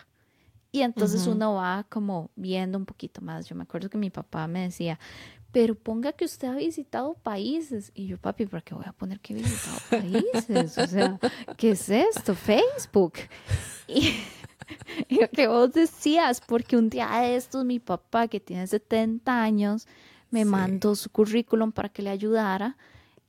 Y 0.72 0.82
entonces 0.84 1.28
uno 1.28 1.56
va 1.56 1.86
como 1.90 2.32
viendo 2.36 2.78
un 2.78 2.86
poquito 2.86 3.22
más. 3.22 3.46
Yo 3.48 3.56
me 3.56 3.64
acuerdo 3.64 3.90
que 3.90 3.98
mi 3.98 4.10
papá 4.10 4.48
me 4.48 4.62
decía, 4.62 5.00
pero 5.52 5.76
ponga 5.76 6.14
que 6.14 6.26
usted 6.26 6.48
ha 6.48 6.56
visitado 6.56 7.14
países. 7.16 7.92
Y 7.94 8.08
yo, 8.08 8.18
papi, 8.18 8.46
¿para 8.46 8.62
qué 8.62 8.74
voy 8.74 8.86
a 8.88 8.94
poner 8.94 9.20
que 9.20 9.34
he 9.34 9.38
visitado 9.38 9.78
países? 9.90 10.78
O 10.78 10.88
sea, 10.88 11.20
¿qué 11.58 11.72
es 11.72 11.90
esto? 11.90 12.36
Facebook. 12.36 13.14
Y, 13.88 14.14
lo 15.10 15.30
que 15.30 15.48
vos 15.48 15.72
decías, 15.74 16.42
porque 16.42 16.78
un 16.78 16.90
día 16.90 17.10
de 17.22 17.36
estos 17.36 17.66
mi 17.66 17.80
papá, 17.80 18.28
que 18.28 18.40
tiene 18.40 18.66
70 18.66 19.42
años, 19.42 19.88
me 20.30 20.46
mandó 20.46 20.96
su 20.96 21.10
currículum 21.10 21.72
para 21.74 21.90
que 21.90 22.02
le 22.02 22.10
ayudara 22.10 22.78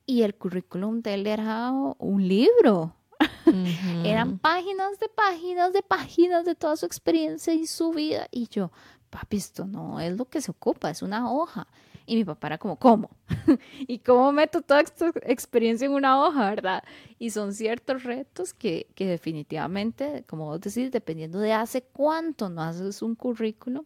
y 0.05 0.21
el 0.21 0.35
currículum 0.35 1.01
de 1.01 1.13
él 1.15 1.27
era 1.27 1.71
un 1.71 2.27
libro. 2.27 2.95
Eran 4.05 4.39
páginas 4.39 4.99
de 4.99 5.09
páginas 5.09 5.73
de 5.73 5.81
páginas 5.81 6.45
de 6.45 6.55
toda 6.55 6.77
su 6.77 6.85
experiencia 6.85 7.53
y 7.53 7.67
su 7.67 7.91
vida. 7.91 8.27
Y 8.31 8.47
yo, 8.47 8.71
papi, 9.09 9.37
esto 9.37 9.65
no 9.65 9.99
es 9.99 10.15
lo 10.17 10.25
que 10.25 10.41
se 10.41 10.51
ocupa, 10.51 10.89
es 10.89 11.01
una 11.01 11.31
hoja. 11.31 11.67
Y 12.05 12.15
mi 12.15 12.25
papá 12.25 12.47
era 12.47 12.57
como, 12.57 12.77
¿cómo? 12.77 13.09
¿Y 13.87 13.99
cómo 13.99 14.31
meto 14.31 14.61
toda 14.61 14.81
esta 14.81 15.11
experiencia 15.23 15.85
en 15.85 15.93
una 15.93 16.23
hoja, 16.23 16.49
verdad? 16.49 16.83
Y 17.19 17.29
son 17.29 17.53
ciertos 17.53 18.03
retos 18.03 18.53
que, 18.53 18.87
que 18.95 19.05
definitivamente, 19.05 20.23
como 20.27 20.45
vos 20.45 20.61
decís, 20.61 20.91
dependiendo 20.91 21.39
de 21.39 21.53
hace 21.53 21.81
cuánto 21.81 22.49
no 22.49 22.61
haces 22.61 23.01
un 23.01 23.15
currículo, 23.15 23.85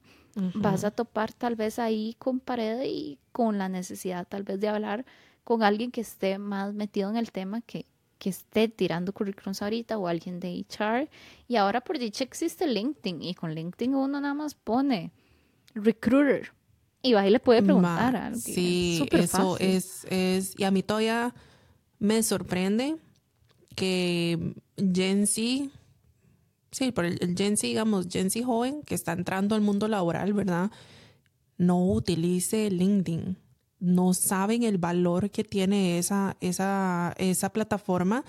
vas 0.53 0.83
a 0.83 0.91
topar 0.91 1.33
tal 1.33 1.55
vez 1.55 1.79
ahí 1.79 2.15
con 2.19 2.39
pared 2.39 2.83
y 2.85 3.17
con 3.31 3.57
la 3.57 3.69
necesidad 3.69 4.27
tal 4.27 4.43
vez 4.43 4.59
de 4.59 4.67
hablar 4.67 5.05
con 5.43 5.63
alguien 5.63 5.91
que 5.91 6.01
esté 6.01 6.37
más 6.37 6.73
metido 6.73 7.09
en 7.09 7.17
el 7.17 7.31
tema 7.31 7.61
que, 7.61 7.85
que 8.19 8.29
esté 8.29 8.67
tirando 8.67 9.13
currículums 9.13 9.61
ahorita 9.61 9.97
o 9.97 10.07
alguien 10.07 10.39
de 10.39 10.65
HR. 10.69 11.09
Y 11.47 11.55
ahora 11.55 11.81
por 11.81 11.97
dicha 11.97 12.23
existe 12.23 12.67
LinkedIn 12.67 13.21
y 13.21 13.33
con 13.33 13.53
LinkedIn 13.53 13.95
uno 13.95 14.19
nada 14.19 14.33
más 14.33 14.55
pone 14.55 15.11
recruiter 15.73 16.51
y 17.07 17.13
va 17.13 17.27
y 17.27 17.31
le 17.31 17.39
puede 17.39 17.63
preguntar. 17.63 18.35
sí, 18.35 19.07
eso 19.11 19.57
es, 19.59 20.05
es, 20.09 20.53
y 20.57 20.63
a 20.63 20.71
mí 20.71 20.83
todavía 20.83 21.33
me 21.99 22.21
sorprende 22.23 22.97
que 23.75 24.55
Gen 24.77 25.27
Z, 25.27 25.69
sí, 26.71 26.91
por 26.91 27.05
el, 27.05 27.17
el 27.21 27.35
Gen 27.35 27.57
Z, 27.57 27.67
digamos, 27.67 28.07
Gen 28.09 28.29
Z 28.29 28.45
joven 28.45 28.81
que 28.83 28.95
está 28.95 29.13
entrando 29.13 29.55
al 29.55 29.61
mundo 29.61 29.87
laboral, 29.87 30.33
¿verdad? 30.33 30.71
No 31.57 31.83
utilice 31.85 32.69
LinkedIn 32.69 33.37
no 33.79 34.13
saben 34.13 34.63
el 34.63 34.77
valor 34.77 35.29
que 35.29 35.43
tiene 35.43 35.97
esa, 35.99 36.35
esa, 36.41 37.13
esa 37.17 37.49
plataforma 37.49 38.23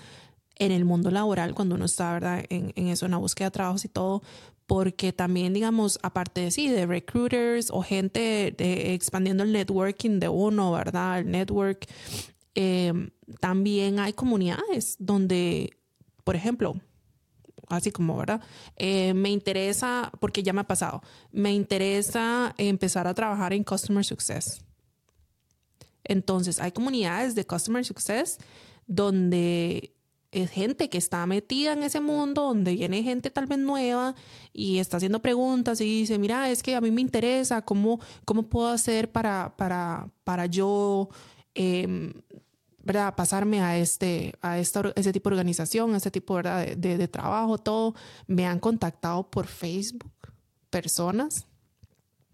en 0.55 0.71
el 0.71 0.85
mundo 0.85 1.09
laboral 1.09 1.55
cuando 1.55 1.75
uno 1.75 1.85
está, 1.85 2.13
¿verdad? 2.13 2.45
En, 2.49 2.73
en 2.75 2.87
eso, 2.87 3.05
en 3.05 3.11
la 3.11 3.17
búsqueda 3.17 3.47
de 3.47 3.51
trabajos 3.51 3.85
y 3.85 3.87
todo, 3.87 4.21
porque 4.69 5.11
también, 5.13 5.51
digamos, 5.51 5.97
aparte 6.03 6.41
de 6.41 6.51
sí, 6.51 6.69
de 6.69 6.85
recruiters 6.85 7.71
o 7.71 7.81
gente 7.81 8.53
expandiendo 8.93 9.41
el 9.43 9.51
networking 9.51 10.19
de 10.19 10.29
uno, 10.29 10.71
¿verdad? 10.71 11.21
El 11.21 11.31
network, 11.31 11.87
em, 12.53 13.09
también 13.39 13.97
hay 13.97 14.13
comunidades 14.13 14.95
donde, 14.99 15.71
por 16.23 16.35
ejemplo, 16.35 16.75
así 17.67 17.91
como, 17.91 18.15
¿verdad? 18.15 18.41
Eh, 18.75 19.15
me 19.15 19.31
interesa, 19.31 20.11
porque 20.19 20.43
ya 20.43 20.53
me 20.53 20.61
ha 20.61 20.67
pasado, 20.67 21.01
me 21.31 21.51
interesa 21.51 22.53
empezar 22.59 23.07
a 23.07 23.15
trabajar 23.15 23.53
en 23.53 23.63
Customer 23.63 24.05
Success. 24.05 24.61
Entonces, 26.03 26.59
hay 26.59 26.73
comunidades 26.73 27.33
de 27.33 27.43
Customer 27.43 27.83
Success 27.83 28.37
donde 28.85 29.95
es 30.31 30.51
gente 30.51 30.89
que 30.89 30.97
está 30.97 31.25
metida 31.25 31.73
en 31.73 31.83
ese 31.83 32.01
mundo, 32.01 32.43
donde 32.43 32.73
viene 32.73 33.03
gente 33.03 33.31
tal 33.31 33.47
vez 33.47 33.59
nueva 33.59 34.15
y 34.53 34.77
está 34.77 34.97
haciendo 34.97 35.21
preguntas 35.21 35.81
y 35.81 36.01
dice, 36.01 36.19
mira, 36.19 36.49
es 36.49 36.61
que 36.63 36.75
a 36.75 36.81
mí 36.81 36.91
me 36.91 37.01
interesa, 37.01 37.63
¿cómo, 37.63 37.99
cómo 38.25 38.43
puedo 38.43 38.69
hacer 38.69 39.11
para, 39.11 39.55
para, 39.57 40.09
para 40.23 40.45
yo... 40.45 41.09
Em, 41.55 42.13
¿verdad? 42.81 43.13
pasarme 43.15 43.61
a 43.61 43.77
este 43.77 44.33
a 44.41 44.57
esta, 44.57 44.93
ese 44.95 45.11
tipo 45.11 45.29
de 45.29 45.35
organización, 45.35 45.93
a 45.93 45.97
este 45.97 46.09
tipo 46.09 46.35
¿verdad? 46.35 46.75
De, 46.75 46.97
de 46.97 47.07
trabajo, 47.07 47.57
todo. 47.57 47.93
Me 48.25 48.47
han 48.47 48.59
contactado 48.59 49.29
por 49.29 49.45
Facebook 49.45 50.09
personas 50.71 51.48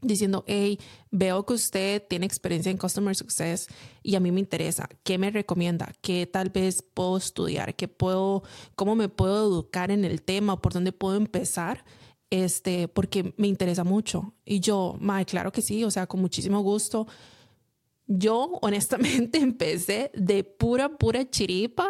diciendo, 0.07 0.43
hey, 0.47 0.79
veo 1.11 1.45
que 1.45 1.53
usted 1.53 2.03
tiene 2.07 2.25
experiencia 2.25 2.71
en 2.71 2.77
Customer 2.77 3.15
Success 3.15 3.67
y 4.03 4.15
a 4.15 4.19
mí 4.19 4.31
me 4.31 4.39
interesa, 4.39 4.89
¿qué 5.03 5.17
me 5.17 5.31
recomienda? 5.31 5.93
¿Qué 6.01 6.25
tal 6.25 6.49
vez 6.49 6.81
puedo 6.81 7.17
estudiar? 7.17 7.75
¿Qué 7.75 7.87
puedo, 7.87 8.43
cómo 8.75 8.95
me 8.95 9.09
puedo 9.09 9.47
educar 9.47 9.91
en 9.91 10.05
el 10.05 10.21
tema? 10.21 10.61
¿Por 10.61 10.73
dónde 10.73 10.91
puedo 10.91 11.15
empezar? 11.15 11.83
Este, 12.29 12.87
porque 12.87 13.33
me 13.37 13.47
interesa 13.47 13.83
mucho. 13.83 14.33
Y 14.45 14.59
yo, 14.59 14.97
mae, 14.99 15.25
claro 15.25 15.51
que 15.51 15.61
sí, 15.61 15.83
o 15.83 15.91
sea, 15.91 16.07
con 16.07 16.21
muchísimo 16.21 16.61
gusto. 16.61 17.07
Yo, 18.07 18.57
honestamente, 18.61 19.39
empecé 19.39 20.11
de 20.13 20.43
pura, 20.43 20.97
pura 20.97 21.29
chiripa, 21.29 21.89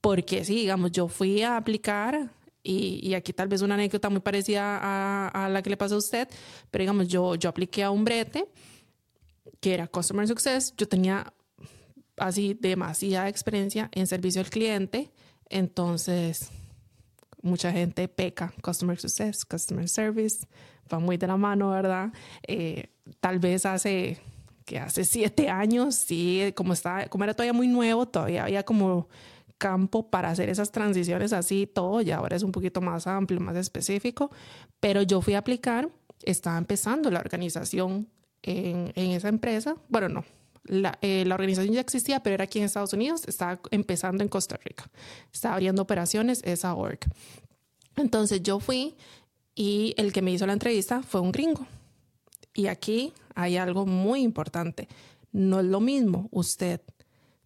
porque 0.00 0.44
sí, 0.44 0.54
digamos, 0.56 0.92
yo 0.92 1.08
fui 1.08 1.42
a 1.42 1.56
aplicar 1.56 2.32
y, 2.70 3.14
aquí 3.14 3.32
tal 3.32 3.48
vez 3.48 3.62
una 3.62 3.74
anécdota 3.74 4.10
muy 4.10 4.20
parecida 4.20 4.78
a, 5.28 5.48
la 5.48 5.62
que 5.62 5.70
le 5.70 5.76
pasó 5.76 5.94
a 5.94 5.98
usted, 5.98 6.28
pero 6.70 6.82
digamos, 6.82 7.08
yo, 7.08 7.34
yo 7.34 7.48
apliqué 7.48 7.82
a 7.82 7.90
un 7.90 8.04
brete 8.04 8.46
que 9.60 9.74
era 9.74 9.86
Customer 9.86 10.28
Success, 10.28 10.74
yo 10.76 10.86
tenía 10.86 11.32
así 12.16 12.54
demasiada 12.60 13.28
experiencia 13.28 13.88
en 13.92 14.06
servicio 14.06 14.40
al 14.40 14.50
cliente, 14.50 15.10
entonces 15.48 16.50
mucha 17.42 17.72
gente 17.72 18.06
peca 18.08 18.52
Customer 18.62 18.98
Success, 18.98 19.44
Customer 19.44 19.88
Service, 19.88 20.46
va 20.92 20.98
muy 20.98 21.16
de 21.16 21.26
la 21.26 21.36
mano, 21.36 21.70
¿verdad? 21.70 22.12
Eh, 22.46 22.90
tal 23.20 23.38
vez 23.38 23.64
hace 23.64 24.18
que 24.66 24.78
hace 24.78 25.06
siete 25.06 25.48
años, 25.48 25.94
sí, 25.94 26.52
como, 26.54 26.74
estaba, 26.74 27.06
como 27.06 27.24
era 27.24 27.32
todavía 27.32 27.54
muy 27.54 27.68
nuevo, 27.68 28.06
todavía 28.06 28.44
había 28.44 28.62
como 28.64 29.08
campo 29.58 30.08
para 30.08 30.30
hacer 30.30 30.48
esas 30.48 30.72
transiciones 30.72 31.32
así, 31.32 31.66
todo, 31.66 32.00
ya 32.00 32.16
ahora 32.16 32.36
es 32.36 32.42
un 32.42 32.52
poquito 32.52 32.80
más 32.80 33.06
amplio, 33.06 33.40
más 33.40 33.56
específico, 33.56 34.30
pero 34.80 35.02
yo 35.02 35.20
fui 35.20 35.34
a 35.34 35.38
aplicar, 35.38 35.90
estaba 36.22 36.56
empezando 36.56 37.10
la 37.10 37.20
organización 37.20 38.08
en, 38.42 38.92
en 38.94 39.10
esa 39.10 39.28
empresa, 39.28 39.76
bueno, 39.88 40.08
no, 40.08 40.24
la, 40.64 40.98
eh, 41.02 41.24
la, 41.26 41.34
organización 41.34 41.74
ya 41.74 41.80
existía, 41.80 42.22
pero 42.22 42.34
era 42.34 42.44
aquí 42.44 42.58
en 42.58 42.66
Estados 42.66 42.92
Unidos, 42.92 43.22
estaba 43.26 43.60
empezando 43.70 44.22
en 44.22 44.28
Costa 44.28 44.58
Rica, 44.62 44.88
estaba 45.32 45.54
abriendo 45.54 45.82
operaciones 45.82 46.42
esa 46.44 46.74
org. 46.74 47.00
Entonces 47.96 48.42
yo 48.42 48.60
fui 48.60 48.94
y 49.54 49.94
el 49.96 50.12
que 50.12 50.22
me 50.22 50.30
hizo 50.30 50.46
la 50.46 50.52
entrevista 50.52 51.02
fue 51.02 51.20
un 51.20 51.32
gringo. 51.32 51.66
Y 52.54 52.68
aquí 52.68 53.12
hay 53.34 53.56
algo 53.56 53.86
muy 53.86 54.22
importante. 54.22 54.88
No 55.32 55.60
es 55.60 55.66
lo 55.66 55.80
mismo 55.80 56.28
usted 56.30 56.80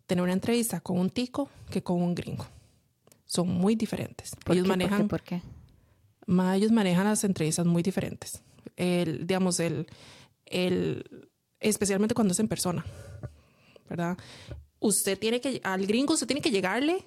tener 0.07 0.22
una 0.22 0.32
entrevista 0.32 0.80
con 0.80 0.98
un 0.98 1.11
tico 1.11 1.48
que 1.70 1.82
con 1.82 2.03
un 2.03 2.14
gringo. 2.14 2.46
Son 3.24 3.48
muy 3.48 3.74
diferentes. 3.76 4.32
ellos 4.50 4.66
manejan. 4.66 5.09
¿Por 5.09 5.22
qué? 5.22 5.42
ellos 6.55 6.70
manejan 6.70 7.05
las 7.05 7.24
entrevistas 7.24 7.66
muy 7.66 7.82
diferentes. 7.82 8.42
El, 8.76 9.26
digamos, 9.26 9.61
el, 9.61 9.86
el, 10.46 11.28
especialmente 11.61 12.14
cuando 12.14 12.32
es 12.32 12.40
en 12.40 12.48
persona, 12.48 12.84
¿verdad? 13.88 14.16
Usted 14.78 15.18
tiene 15.18 15.40
que, 15.40 15.61
al 15.64 15.86
gringo 15.86 16.14
usted 16.14 16.26
tiene 16.26 16.40
que 16.40 16.50
llegarle 16.50 17.05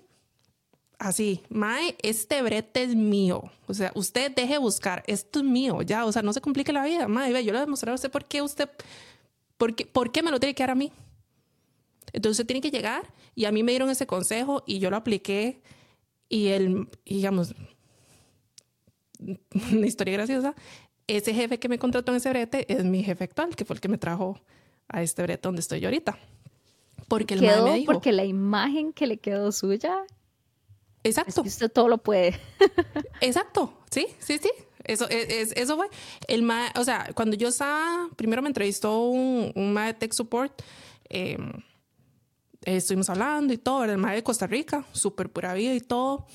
así, 0.99 1.41
Mae, 1.49 1.95
este 2.01 2.41
brete 2.41 2.83
es 2.83 2.95
mío. 2.95 3.51
O 3.67 3.73
sea, 3.73 3.91
usted 3.95 4.33
deje 4.33 4.57
buscar, 4.57 5.03
esto 5.07 5.39
es 5.39 5.45
mío, 5.45 5.81
ya, 5.81 6.05
o 6.05 6.11
sea, 6.11 6.21
no 6.21 6.33
se 6.33 6.41
complique 6.41 6.73
la 6.73 6.85
vida. 6.85 7.07
Mae, 7.07 7.31
yo 7.31 7.37
le 7.37 7.51
voy 7.51 7.57
a 7.57 7.61
demostrar 7.61 7.91
a 7.91 7.95
usted 7.95 8.11
por 8.11 8.25
qué 8.25 8.41
usted, 8.41 8.69
por 9.57 9.75
qué, 9.75 9.85
por 9.85 10.11
qué 10.11 10.23
me 10.23 10.31
lo 10.31 10.39
tiene 10.39 10.55
que 10.55 10.63
dar 10.63 10.71
a 10.71 10.75
mí. 10.75 10.91
Entonces 12.15 12.47
tiene 12.47 12.61
que 12.61 12.71
llegar 12.71 13.13
y 13.35 13.43
a 13.43 13.51
mí 13.51 13.61
me 13.61 13.73
dieron 13.73 13.89
ese 13.89 14.07
consejo 14.07 14.63
y 14.65 14.79
yo 14.79 14.89
lo 14.89 14.95
apliqué 14.95 15.61
y 16.29 16.47
el, 16.47 16.87
digamos, 17.05 17.53
una 19.73 19.85
historia 19.85 20.13
graciosa, 20.13 20.55
ese 21.07 21.33
jefe 21.33 21.59
que 21.59 21.67
me 21.67 21.77
contrató 21.77 22.13
en 22.13 22.17
ese 22.17 22.29
brete 22.29 22.71
es 22.73 22.85
mi 22.85 23.03
jefe 23.03 23.25
actual, 23.25 23.53
que 23.53 23.65
fue 23.65 23.75
el 23.75 23.81
que 23.81 23.89
me 23.89 23.97
trajo 23.97 24.39
a 24.87 25.03
este 25.03 25.23
brete 25.23 25.41
donde 25.41 25.59
estoy 25.59 25.81
yo 25.81 25.89
ahorita. 25.89 26.17
Porque 27.09 27.33
el 27.33 27.41
quedó, 27.41 27.65
me 27.65 27.75
dijo, 27.75 27.91
porque 27.91 28.13
la 28.13 28.23
imagen 28.23 28.93
que 28.93 29.07
le 29.07 29.17
quedó 29.17 29.51
suya. 29.51 29.97
Exacto. 31.03 31.41
Es 31.41 31.53
usted 31.53 31.69
todo 31.69 31.89
lo 31.89 31.97
puede. 31.97 32.39
Exacto. 33.19 33.73
Sí, 33.91 34.07
sí, 34.19 34.37
sí. 34.37 34.49
Eso, 34.85 35.09
es, 35.09 35.51
eso 35.51 35.75
fue. 35.75 35.87
El 36.29 36.43
ma, 36.43 36.71
o 36.77 36.83
sea, 36.85 37.09
cuando 37.13 37.35
yo 37.35 37.49
estaba, 37.49 38.07
primero 38.15 38.41
me 38.41 38.47
entrevistó 38.47 39.01
un, 39.01 39.51
un 39.53 39.73
ma 39.73 39.87
de 39.87 39.95
tech 39.95 40.13
support. 40.13 40.61
Eh, 41.09 41.37
estuvimos 42.65 43.09
hablando 43.09 43.53
y 43.53 43.57
todo, 43.57 43.83
el 43.85 43.97
mae 43.97 44.15
de 44.15 44.23
Costa 44.23 44.47
Rica, 44.47 44.85
súper 44.91 45.29
pura 45.29 45.53
vida 45.53 45.73
y 45.73 45.79
todo. 45.79 46.25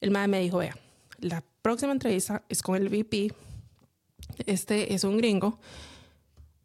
El 0.00 0.10
mae 0.10 0.28
me 0.28 0.40
dijo, 0.40 0.58
vea, 0.58 0.76
la 1.18 1.42
próxima 1.62 1.92
entrevista 1.92 2.44
es 2.48 2.62
con 2.62 2.76
el 2.76 2.88
VP, 2.88 3.32
este 4.46 4.94
es 4.94 5.04
un 5.04 5.16
gringo. 5.16 5.58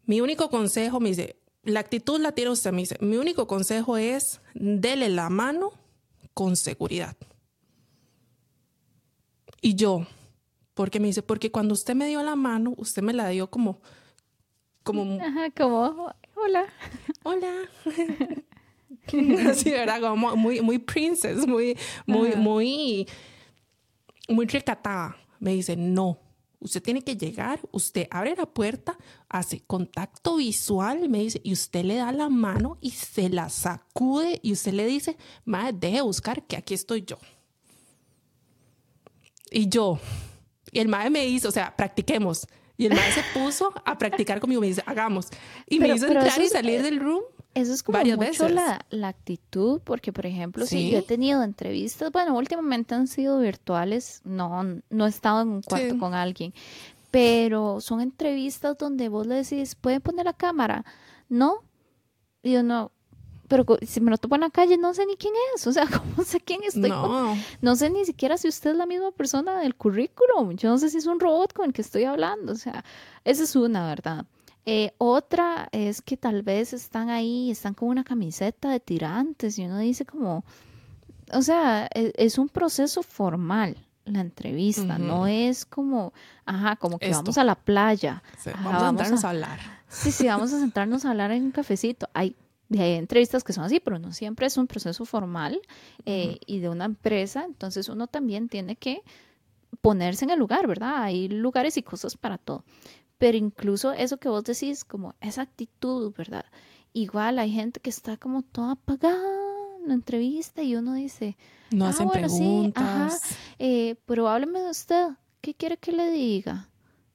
Mi 0.05 0.21
único 0.21 0.49
consejo, 0.49 0.99
me 0.99 1.09
dice, 1.09 1.37
la 1.63 1.79
actitud 1.79 2.19
la 2.19 2.33
tiene 2.33 2.51
usted, 2.51 2.71
me 2.71 2.81
dice, 2.81 2.97
mi 2.99 3.17
único 3.17 3.47
consejo 3.47 3.97
es 3.97 4.41
dele 4.53 5.09
la 5.09 5.29
mano 5.29 5.71
con 6.33 6.55
seguridad. 6.55 7.15
Y 9.61 9.75
yo, 9.75 10.05
porque 10.73 10.99
me 10.99 11.07
dice, 11.07 11.21
porque 11.21 11.51
cuando 11.51 11.73
usted 11.73 11.95
me 11.95 12.07
dio 12.07 12.23
la 12.23 12.35
mano, 12.35 12.73
usted 12.77 13.01
me 13.01 13.13
la 13.13 13.27
dio 13.29 13.49
como, 13.49 13.81
como, 14.83 15.21
Ajá, 15.21 15.51
como, 15.51 16.13
hola, 16.35 16.65
hola. 17.23 17.53
Así, 19.49 19.69
¿verdad? 19.71 20.01
Como 20.01 20.35
muy, 20.35 20.61
muy 20.61 20.79
princess, 20.79 21.47
muy, 21.47 21.77
muy, 22.05 22.35
muy, 22.35 23.07
muy 24.27 24.45
recatada. 24.45 25.15
Me 25.39 25.53
dice, 25.53 25.75
no, 25.75 26.19
usted 26.59 26.83
tiene 26.83 27.01
que 27.01 27.15
llegar, 27.15 27.59
usted 27.71 28.07
abre 28.11 28.35
la 28.35 28.45
puerta, 28.45 28.97
hace 29.29 29.61
contacto 29.61 30.35
visual, 30.37 31.07
me 31.09 31.19
dice, 31.19 31.39
y 31.43 31.53
usted 31.53 31.85
le 31.85 31.95
da 31.95 32.11
la 32.11 32.29
mano 32.29 32.77
y 32.81 32.91
se 32.91 33.29
la 33.29 33.49
sacude 33.49 34.39
y 34.43 34.51
usted 34.51 34.73
le 34.73 34.85
dice, 34.85 35.17
madre, 35.45 35.77
deje 35.79 36.01
buscar 36.01 36.45
que 36.45 36.57
aquí 36.57 36.73
estoy 36.73 37.03
yo. 37.05 37.17
Y 39.51 39.67
yo, 39.69 39.99
y 40.71 40.79
el 40.79 40.87
mae 40.87 41.09
me 41.09 41.25
hizo, 41.25 41.49
o 41.49 41.51
sea, 41.51 41.75
practiquemos. 41.75 42.47
Y 42.77 42.85
el 42.85 42.93
mae 42.93 43.11
se 43.11 43.23
puso 43.33 43.73
a 43.83 43.97
practicar 43.97 44.39
conmigo, 44.39 44.61
me 44.61 44.67
dice, 44.67 44.83
hagamos. 44.85 45.27
Y 45.67 45.79
me 45.79 45.89
hizo 45.89 46.07
entrar 46.07 46.41
y 46.41 46.47
salir 46.47 46.81
del 46.81 46.99
room. 46.99 47.23
Eso 47.59 47.73
es 47.73 47.83
como 47.83 47.97
varias 47.97 48.17
mucho 48.17 48.29
veces. 48.43 48.51
la, 48.53 48.85
la 48.89 49.07
actitud, 49.09 49.81
porque 49.83 50.11
por 50.13 50.25
ejemplo, 50.25 50.65
si 50.65 50.77
Sí. 50.77 50.91
yo 50.91 50.99
he 50.99 51.01
tenido 51.03 51.43
entrevistas, 51.43 52.11
bueno, 52.11 52.35
últimamente 52.37 52.95
han 52.95 53.07
sido 53.07 53.39
virtuales, 53.39 54.21
no, 54.23 54.63
no 54.89 55.05
he 55.05 55.09
estado 55.09 55.41
en 55.41 55.49
un 55.49 55.61
cuarto 55.61 55.93
Sí. 55.93 55.97
con 55.99 56.13
alguien, 56.13 56.53
pero 57.11 57.81
son 57.81 58.01
entrevistas 58.01 58.77
donde 58.77 59.09
vos 59.09 59.25
le 59.25 59.35
decís, 59.35 59.75
¿puede 59.75 59.99
poner 59.99 60.25
la 60.25 60.33
cámara? 60.33 60.85
No, 61.27 61.63
y 62.43 62.53
yo 62.53 62.63
no, 62.63 62.91
pero 63.47 63.65
si 63.81 63.99
me 63.99 64.11
lo 64.11 64.17
topo 64.17 64.35
en 64.35 64.41
la 64.41 64.51
calle, 64.51 64.77
no 64.77 64.93
sé 64.93 65.05
ni 65.07 65.15
quién 65.15 65.33
es, 65.55 65.65
o 65.65 65.71
sea, 65.73 65.85
¿cómo 66.15 66.23
sé 66.23 66.39
quién 66.39 66.61
estoy? 66.63 66.89
con- 66.91 67.01
No, 67.11 67.35
No 67.61 67.75
sé 67.75 67.89
ni 67.89 68.05
siquiera 68.05 68.37
si 68.37 68.47
usted 68.47 68.71
es 68.71 68.77
la 68.77 68.85
misma 68.85 69.11
persona 69.11 69.59
del 69.59 69.75
currículum. 69.75 70.55
Yo 70.55 70.69
no 70.69 70.77
sé 70.77 70.89
si 70.89 70.97
es 70.97 71.07
un 71.07 71.19
robot 71.19 71.53
con 71.53 71.65
el 71.65 71.73
que 71.73 71.81
estoy 71.81 72.03
hablando. 72.03 72.51
O 72.51 72.55
sea, 72.55 72.83
esa 73.25 73.43
es 73.43 73.55
una, 73.55 73.87
¿verdad? 73.87 74.25
Eh, 74.71 74.93
otra 74.99 75.67
es 75.71 76.01
que 76.01 76.15
tal 76.15 76.43
vez 76.43 76.73
están 76.73 77.09
ahí, 77.09 77.49
están 77.49 77.73
con 77.73 77.89
una 77.89 78.03
camiseta 78.03 78.69
de 78.69 78.79
tirantes 78.79 79.57
y 79.57 79.65
uno 79.65 79.79
dice 79.79 80.05
como, 80.05 80.43
o 81.33 81.41
sea, 81.41 81.87
e- 81.93 82.13
es, 82.15 82.37
un 82.37 82.49
proceso 82.49 83.01
formal 83.01 83.77
la 84.05 84.21
entrevista, 84.21 84.99
no 84.99 85.25
es 85.27 85.65
como, 85.65 86.13
ajá, 86.45 86.75
como 86.75 86.99
que 86.99 87.07
Esto. 87.07 87.17
vamos 87.23 87.37
a 87.39 87.43
la 87.43 87.55
playa. 87.55 88.21
sí, 88.37 88.51
Ajá, 88.53 88.63
vamos 88.63 88.83
a 88.83 88.87
sentarnos 89.05 89.23
a- 89.23 89.27
a 89.27 89.29
hablar. 89.31 89.59
Sí, 89.87 90.11
sí, 90.11 90.27
vamos 90.27 90.53
a 90.53 90.59
sentarnos 90.59 91.05
a 91.05 91.11
hablar 91.11 91.31
en 91.31 91.45
un 91.45 91.51
cafecito. 91.51 92.07
Hay, 92.13 92.35
hay 92.71 92.93
entrevistas 92.93 93.43
que 93.43 93.53
son 93.53 93.63
así, 93.63 93.79
pero 93.79 93.97
no 93.97 94.11
siempre 94.13 94.45
es 94.45 94.55
un 94.57 94.67
proceso 94.67 95.03
formal 95.05 95.59
eh, 96.05 96.37
y 96.45 96.59
de 96.59 96.69
una 96.69 96.85
empresa. 96.85 97.43
Entonces 97.43 97.89
uno 97.89 98.05
también 98.05 98.49
tiene 98.49 98.75
que 98.75 99.01
ponerse 99.81 100.25
en 100.25 100.31
el 100.31 100.39
lugar, 100.39 100.67
¿verdad? 100.67 101.03
Hay 101.03 101.27
lugares 101.29 101.77
y 101.77 101.83
cosas 101.83 102.17
para 102.17 102.37
todo. 102.37 102.63
Pero 103.19 103.37
incluso 103.37 103.91
eso 103.91 104.17
que 104.17 104.29
vos 104.29 104.43
decís, 104.43 104.83
como 104.83 105.13
esa 105.21 105.43
actitud, 105.43 106.11
¿verdad? 106.17 106.45
Igual 106.93 107.37
hay 107.37 107.51
gente 107.51 107.79
que 107.79 107.89
está 107.91 108.17
como 108.17 108.41
toda 108.41 108.71
apagada 108.71 109.27
en 109.81 109.89
la 109.89 109.93
entrevista 109.93 110.63
y 110.63 110.75
uno 110.75 110.93
dice, 110.95 111.37
No 111.69 111.85
Ah, 111.85 111.89
hacen 111.89 112.07
bueno, 112.07 112.27
sí, 112.29 112.35
preguntas. 112.37 112.83
ajá. 112.83 113.17
eh, 113.59 113.95
pero 114.05 114.27
hábleme 114.27 114.61
de 114.61 114.69
usted, 114.71 115.09
¿qué 115.41 115.53
quiere 115.53 115.77
que 115.77 115.91
le 115.91 116.09
diga? 116.11 116.69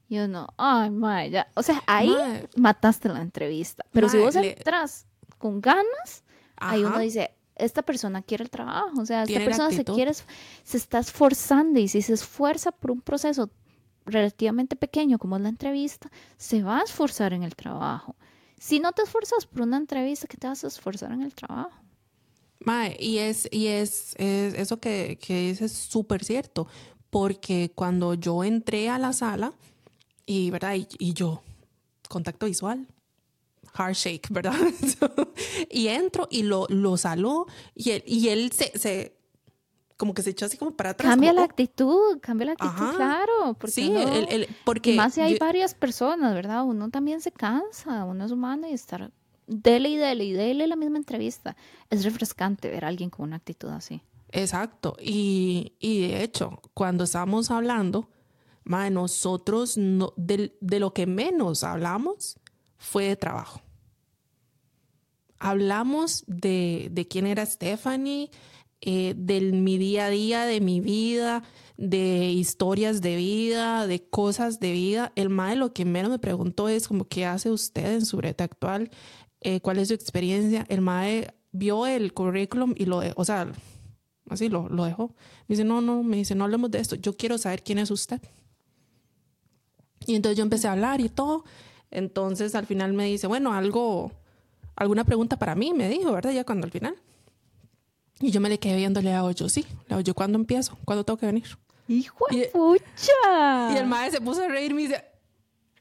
Y 0.08 0.18
uno, 0.18 0.46
ay, 0.58 0.90
mae, 0.90 1.30
ya. 1.30 1.48
O 1.54 1.62
sea, 1.62 1.82
ahí 1.86 2.08
Mae, 2.10 2.48
mataste 2.56 3.08
la 3.08 3.20
entrevista. 3.22 3.84
Pero 3.90 4.08
si 4.08 4.16
Mae, 4.18 4.24
vos 4.26 4.34
le- 4.34 4.52
entras 4.52 5.06
con 5.38 5.60
ganas, 5.60 6.22
ahí 6.56 6.80
uno 6.82 6.90
ajá. 6.90 7.00
dice, 7.00 7.34
esta 7.56 7.82
persona 7.82 8.20
quiere 8.22 8.44
el 8.44 8.50
trabajo, 8.50 9.00
o 9.00 9.06
sea, 9.06 9.22
esta 9.22 9.38
persona 9.44 9.70
se 9.70 9.84
quiere, 9.84 10.12
se 10.12 10.76
está 10.76 10.98
esforzando 10.98 11.78
y 11.80 11.88
si 11.88 12.02
se 12.02 12.12
esfuerza 12.12 12.70
por 12.72 12.90
un 12.90 13.00
proceso 13.00 13.48
relativamente 14.06 14.76
pequeño 14.76 15.18
como 15.18 15.36
es 15.36 15.42
la 15.42 15.48
entrevista, 15.48 16.10
se 16.36 16.62
va 16.62 16.80
a 16.80 16.82
esforzar 16.82 17.32
en 17.32 17.42
el 17.42 17.56
trabajo. 17.56 18.16
Si 18.58 18.80
no 18.80 18.92
te 18.92 19.02
esfuerzas 19.02 19.46
por 19.46 19.62
una 19.62 19.76
entrevista, 19.76 20.26
¿qué 20.26 20.36
te 20.36 20.46
vas 20.46 20.64
a 20.64 20.68
esforzar 20.68 21.12
en 21.12 21.22
el 21.22 21.34
trabajo? 21.34 21.72
Mae, 22.60 22.96
y 22.98 23.18
es, 23.18 23.48
y 23.50 23.66
es, 23.66 24.14
es 24.16 24.54
eso 24.54 24.78
que, 24.78 25.18
que 25.20 25.48
dices 25.48 25.72
es 25.72 25.78
súper 25.78 26.24
cierto, 26.24 26.66
porque 27.10 27.72
cuando 27.74 28.14
yo 28.14 28.42
entré 28.42 28.88
a 28.88 28.98
la 28.98 29.12
sala, 29.12 29.52
y 30.26 30.50
verdad, 30.50 30.74
y, 30.98 31.12
yo, 31.12 31.42
contacto 32.08 32.46
visual, 32.46 32.86
heart 33.76 33.94
shake, 33.94 34.28
¿verdad? 34.30 34.54
y 35.70 35.88
entro 35.88 36.26
y 36.30 36.44
lo, 36.44 36.66
lo 36.70 36.96
saló, 36.96 37.46
y 37.74 37.90
él, 37.90 38.04
y 38.06 38.28
él 38.28 38.50
se, 38.52 38.78
se, 38.78 39.16
como 39.96 40.12
que 40.14 40.22
se 40.22 40.30
echó 40.30 40.46
así 40.46 40.56
como 40.58 40.72
para 40.72 40.90
atrás. 40.90 41.10
Cambia 41.10 41.30
como, 41.30 41.40
la 41.40 41.42
"Oh". 41.42 41.50
actitud, 41.50 42.18
cambia 42.20 42.46
la 42.46 42.52
actitud, 42.52 42.70
Ajá. 42.72 42.92
claro. 42.96 43.54
Porque 43.58 43.72
Sí, 43.72 43.88
uno- 43.88 44.00
el, 44.12 44.28
el- 44.28 44.48
porque 44.64 44.92
y 44.94 44.96
más 44.96 45.14
si 45.14 45.20
hay 45.20 45.34
yo- 45.34 45.38
varias 45.40 45.74
personas, 45.74 46.34
¿verdad? 46.34 46.64
Uno 46.64 46.90
también 46.90 47.20
se 47.20 47.30
cansa, 47.32 48.04
uno 48.04 48.24
es 48.24 48.32
humano 48.32 48.68
y 48.68 48.72
estar 48.72 49.12
dele 49.46 49.90
y 49.90 49.96
dele 49.96 50.24
y 50.24 50.32
dele 50.32 50.66
la 50.66 50.76
misma 50.76 50.96
entrevista. 50.98 51.56
Es 51.90 52.04
refrescante 52.04 52.70
ver 52.70 52.84
a 52.84 52.88
alguien 52.88 53.10
con 53.10 53.24
una 53.26 53.36
actitud 53.36 53.68
así. 53.68 54.00
Exacto. 54.30 54.96
Y, 55.00 55.74
y 55.78 56.08
de 56.08 56.24
hecho, 56.24 56.60
cuando 56.74 57.04
estábamos 57.04 57.50
hablando, 57.52 58.08
nosotros 58.64 59.76
no, 59.76 60.12
del- 60.16 60.56
de, 60.60 60.80
lo 60.80 60.92
que 60.92 61.06
menos 61.06 61.62
hablamos 61.62 62.38
fue 62.78 63.04
de 63.04 63.16
trabajo. 63.16 63.60
Hablamos 65.38 66.24
de, 66.26 66.88
de 66.90 67.06
quién 67.06 67.26
era 67.26 67.44
Stephanie, 67.44 68.30
eh, 68.86 69.14
de 69.16 69.40
mi 69.40 69.78
día 69.78 70.06
a 70.06 70.10
día, 70.10 70.44
de 70.44 70.60
mi 70.60 70.80
vida, 70.80 71.42
de 71.76 72.30
historias 72.30 73.00
de 73.00 73.16
vida, 73.16 73.86
de 73.86 73.98
cosas 74.08 74.60
de 74.60 74.72
vida. 74.72 75.12
El 75.16 75.28
mae 75.28 75.56
lo 75.56 75.72
que 75.72 75.84
menos 75.84 76.10
me 76.10 76.18
preguntó 76.18 76.68
es 76.68 76.86
como 76.86 77.06
qué 77.08 77.24
hace 77.24 77.50
usted 77.50 77.94
en 77.94 78.04
su 78.06 78.16
breta 78.16 78.44
actual, 78.44 78.90
Eh, 79.46 79.60
cuál 79.60 79.78
es 79.78 79.88
su 79.88 79.94
experiencia. 79.94 80.64
El 80.70 80.80
mae 80.80 81.34
vio 81.52 81.86
el 81.86 82.12
currículum 82.14 82.72
y 82.76 82.86
lo, 82.86 83.02
o 83.14 83.24
sea, 83.24 83.52
así 84.30 84.48
lo, 84.48 84.70
lo 84.70 84.84
dejó. 84.84 85.14
Me 85.48 85.54
dice, 85.54 85.64
no, 85.64 85.82
no, 85.82 86.02
me 86.02 86.16
dice, 86.16 86.34
no 86.34 86.44
hablemos 86.44 86.70
de 86.70 86.78
esto, 86.78 86.96
yo 86.96 87.12
quiero 87.14 87.36
saber 87.36 87.62
quién 87.62 87.78
es 87.78 87.90
usted. 87.90 88.20
Y 90.06 90.14
entonces 90.14 90.38
yo 90.38 90.44
empecé 90.44 90.66
a 90.68 90.72
hablar 90.72 91.00
y 91.00 91.10
todo. 91.10 91.44
Entonces 91.90 92.54
al 92.54 92.64
final 92.64 92.94
me 92.94 93.04
dice, 93.04 93.26
bueno, 93.26 93.52
algo, 93.52 94.12
alguna 94.76 95.04
pregunta 95.04 95.36
para 95.36 95.54
mí, 95.54 95.74
me 95.74 95.90
dijo, 95.90 96.12
¿verdad? 96.12 96.32
Ya 96.32 96.44
cuando 96.44 96.64
al 96.64 96.70
final. 96.70 96.94
Y 98.20 98.30
yo 98.30 98.40
me 98.40 98.48
le 98.48 98.58
quedé 98.58 98.76
viendo, 98.76 99.00
le 99.02 99.12
hago 99.12 99.30
yo, 99.32 99.48
sí, 99.48 99.64
le 99.88 100.02
yo, 100.02 100.14
¿cuándo 100.14 100.38
empiezo? 100.38 100.78
¿Cuándo 100.84 101.04
tengo 101.04 101.18
que 101.18 101.26
venir? 101.26 101.44
¡Hijo 101.88 102.24
de 102.30 102.50
pucha! 102.52 103.72
Y 103.72 103.76
el 103.76 103.86
maestro 103.86 104.20
se 104.20 104.24
puso 104.24 104.42
a 104.42 104.48
reír 104.48 104.70
y 104.70 104.74
me 104.74 104.82
dice, 104.82 105.04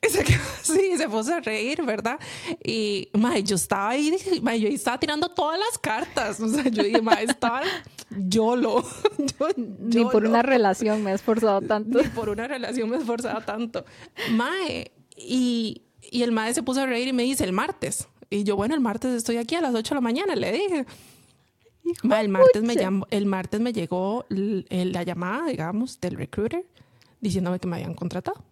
se 0.10 0.24
quedó 0.24 0.42
así, 0.62 0.98
se 0.98 1.08
puso 1.08 1.34
a 1.34 1.40
reír, 1.40 1.84
¿verdad? 1.84 2.20
Y, 2.64 3.10
mae, 3.14 3.44
yo 3.44 3.56
estaba 3.56 3.90
ahí, 3.90 4.14
mae, 4.42 4.60
yo 4.60 4.68
estaba 4.68 5.00
tirando 5.00 5.30
todas 5.30 5.60
las 5.60 5.78
cartas. 5.78 6.40
O 6.40 6.50
sea, 6.50 6.64
yo 6.66 6.84
dije, 6.84 7.02
mae, 7.02 7.24
estaba 7.24 7.62
YOLO. 8.10 8.84
Yo, 9.18 9.48
Ni 9.56 10.04
por 10.04 10.14
YOLO. 10.24 10.30
una 10.30 10.42
relación 10.44 11.04
me 11.04 11.12
he 11.12 11.16
esforzado 11.16 11.62
tanto. 11.62 12.02
Ni 12.02 12.08
por 12.10 12.30
una 12.30 12.48
relación 12.48 12.90
me 12.90 12.98
esforzaba 12.98 13.44
tanto. 13.46 13.86
Mae, 14.32 14.92
y, 15.18 15.84
y 16.12 16.22
el 16.24 16.32
mae 16.32 16.54
se 16.54 16.64
puso 16.64 16.82
a 16.82 16.86
reír 16.86 17.08
y 17.08 17.14
me 17.14 17.24
dice, 17.24 17.44
el 17.44 17.54
martes. 17.54 18.08
Y 18.30 18.44
yo, 18.44 18.56
bueno, 18.56 18.76
el 18.76 18.82
martes 18.82 19.12
estoy 19.14 19.38
aquí 19.38 19.56
a 19.56 19.62
las 19.62 19.74
8 19.74 19.90
de 19.90 19.96
la 19.96 20.02
mañana, 20.02 20.36
le 20.36 20.52
dije. 20.52 20.86
El 22.20 22.30
martes 22.30 22.64
me 22.64 22.76
llamó, 22.76 23.08
el 23.12 23.26
martes 23.26 23.60
me 23.60 23.74
llegó 23.74 24.26
l- 24.30 24.66
la 24.70 25.04
llamada, 25.04 25.48
digamos, 25.48 26.00
del 26.00 26.16
recruiter 26.16 26.66
diciéndome 27.20 27.60
que 27.60 27.68
me 27.68 27.76
habían 27.78 27.94
contratado. 27.94 28.44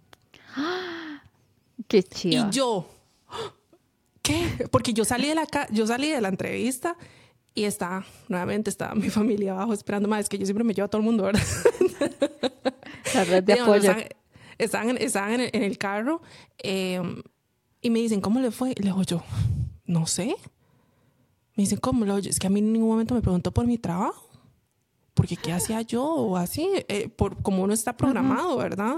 Qué 1.87 2.03
chido. 2.03 2.47
Y 2.49 2.51
yo, 2.51 2.87
¿qué? 4.21 4.67
Porque 4.71 4.93
yo 4.93 5.03
salí 5.05 5.27
de 5.27 5.35
la 5.35 5.47
yo 5.71 5.87
salí 5.87 6.09
de 6.09 6.21
la 6.21 6.27
entrevista 6.29 6.95
y 7.53 7.63
está, 7.65 8.05
nuevamente 8.29 8.69
estaba 8.69 8.95
mi 8.95 9.09
familia 9.09 9.53
abajo 9.53 9.73
esperando 9.73 10.07
más. 10.07 10.21
Es 10.21 10.29
que 10.29 10.37
yo 10.37 10.45
siempre 10.45 10.63
me 10.63 10.73
llevo 10.73 10.85
a 10.85 10.89
todo 10.89 10.99
el 11.01 11.05
mundo, 11.05 11.23
¿verdad? 11.23 11.41
La 13.13 13.23
red 13.25 13.43
de 13.43 13.53
apoyo. 13.53 13.91
Estaban, 13.91 14.07
estaban, 14.57 14.97
estaban 14.97 15.33
en, 15.33 15.41
el, 15.41 15.49
en 15.53 15.63
el 15.63 15.77
carro 15.77 16.21
eh, 16.59 17.01
y 17.81 17.89
me 17.89 17.99
dicen, 17.99 18.21
¿cómo 18.21 18.39
le 18.39 18.51
fue? 18.51 18.71
Y 18.71 18.75
le 18.75 18.85
digo 18.85 19.03
yo, 19.03 19.23
no 19.85 20.05
sé. 20.07 20.35
Me 21.61 21.65
dicen, 21.65 21.77
¿cómo? 21.77 22.05
Digo 22.05 22.17
yo, 22.17 22.31
es 22.31 22.39
que 22.39 22.47
a 22.47 22.49
mí 22.49 22.59
en 22.59 22.73
ningún 22.73 22.89
momento 22.89 23.13
me 23.13 23.21
preguntó 23.21 23.51
por 23.51 23.67
mi 23.67 23.77
trabajo. 23.77 24.27
Porque 25.13 25.37
qué 25.37 25.53
hacía 25.53 25.83
yo 25.83 26.03
o 26.03 26.35
así, 26.35 26.67
eh, 26.87 27.07
por 27.07 27.39
como 27.43 27.61
uno 27.61 27.71
está 27.71 27.95
programado, 27.95 28.57
¿verdad? 28.57 28.95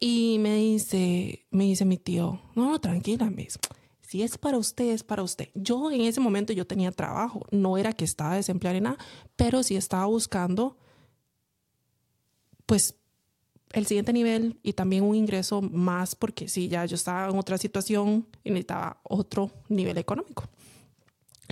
Y 0.00 0.38
me 0.40 0.56
dice, 0.56 1.46
me 1.52 1.62
dice 1.62 1.84
mi 1.84 1.96
tío, 1.96 2.40
no, 2.56 2.70
no, 2.70 2.80
tranquila, 2.80 3.30
me 3.30 3.44
dice, 3.44 3.60
si 4.00 4.24
es 4.24 4.36
para 4.36 4.58
usted, 4.58 4.86
es 4.86 5.04
para 5.04 5.22
usted. 5.22 5.50
Yo 5.54 5.92
en 5.92 6.00
ese 6.00 6.18
momento 6.18 6.52
yo 6.52 6.66
tenía 6.66 6.90
trabajo, 6.90 7.46
no 7.52 7.78
era 7.78 7.92
que 7.92 8.04
estaba 8.04 8.34
desempleada 8.34 8.74
ni 8.74 8.80
nada, 8.80 8.98
pero 9.36 9.62
sí 9.62 9.76
estaba 9.76 10.06
buscando, 10.06 10.76
pues, 12.66 12.96
el 13.72 13.86
siguiente 13.86 14.12
nivel 14.12 14.58
y 14.64 14.72
también 14.72 15.04
un 15.04 15.14
ingreso 15.14 15.62
más 15.62 16.16
porque 16.16 16.48
sí, 16.48 16.66
ya 16.66 16.84
yo 16.86 16.96
estaba 16.96 17.28
en 17.28 17.38
otra 17.38 17.58
situación 17.58 18.26
y 18.42 18.50
necesitaba 18.50 19.00
otro 19.04 19.52
nivel 19.68 19.98
económico. 19.98 20.48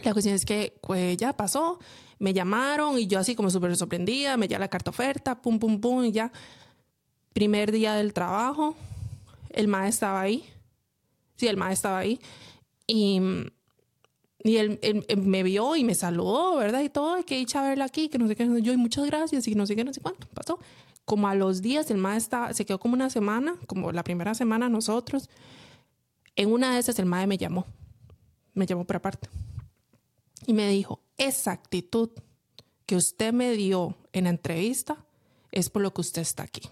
La 0.05 0.12
cuestión 0.12 0.34
es 0.34 0.44
que 0.44 0.78
pues, 0.80 1.16
ya 1.16 1.32
pasó, 1.36 1.78
me 2.18 2.32
llamaron 2.32 2.99
y 2.99 3.07
yo 3.07 3.18
así 3.18 3.34
como 3.34 3.51
súper 3.51 3.76
sorprendida, 3.76 4.36
me 4.36 4.49
llega 4.49 4.59
la 4.61 4.68
carta 4.68 4.90
oferta, 4.90 5.40
pum, 5.40 5.59
pum, 5.59 5.80
pum, 5.80 6.05
y 6.05 6.12
ya. 6.12 6.32
Primer 7.32 7.70
día 7.72 7.94
del 7.94 8.12
trabajo, 8.12 8.74
el 9.51 9.68
maestro 9.68 10.07
estaba 10.09 10.20
ahí. 10.22 10.44
Sí, 11.36 11.46
el 11.46 11.57
maestro 11.57 11.88
estaba 11.90 11.99
ahí. 11.99 12.20
Y, 12.86 13.20
y 14.42 14.57
él, 14.57 14.78
él- 14.82 15.05
él 15.09 15.18
me 15.22 15.42
vio 15.42 15.76
y 15.76 15.84
me 15.84 15.94
saludó, 15.94 16.57
¿verdad? 16.57 16.80
Y 16.82 16.88
todo, 16.88 17.22
que 17.24 17.36
dicha 17.36 17.62
verla 17.62 17.84
aquí, 17.84 18.09
que 18.09 18.18
no 18.18 18.26
sé 18.28 18.34
qué, 18.36 18.49
yo, 18.62 18.72
y 18.72 18.76
muchas 18.76 19.05
gracias, 19.07 19.46
y 19.46 19.55
no 19.55 19.66
sé 19.66 19.76
qué, 19.76 19.84
no 19.84 19.92
sé 19.92 20.01
cuánto, 20.01 20.26
pasó. 20.34 20.59
Como 21.05 21.28
a 21.28 21.34
los 21.34 21.62
días, 21.62 21.90
el 21.90 21.99
maestro 21.99 22.53
se 22.53 22.66
quedó 22.66 22.78
como 22.80 22.94
una 22.94 23.09
semana, 23.11 23.55
como 23.66 23.92
la 23.92 24.03
primera 24.05 24.34
semana 24.34 24.68
nosotros. 24.68 25.28
En 26.36 26.53
una 26.53 26.72
de 26.74 26.80
esas, 26.80 26.99
el 26.99 27.07
maestro 27.07 27.28
me 27.28 27.38
llamó, 27.38 27.66
me 28.55 28.66
llamó 28.66 28.84
por 28.84 28.96
aparte. 28.96 29.28
Y 30.47 30.53
me 30.53 30.68
dijo, 30.68 31.01
esa 31.16 31.53
actitud 31.53 32.11
que 32.86 32.97
usted 32.97 33.32
me 33.32 33.53
dio 33.53 33.97
en 34.12 34.24
la 34.24 34.30
entrevista 34.30 35.05
es 35.53 35.70
por 35.70 35.82
lo 35.82 35.93
que 35.93 36.01
usted 36.01 36.22
está 36.22 36.45
aquí. 36.45 36.62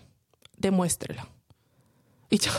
Demuéstrelo. 0.57 1.23
Y 2.31 2.39
yo, 2.39 2.51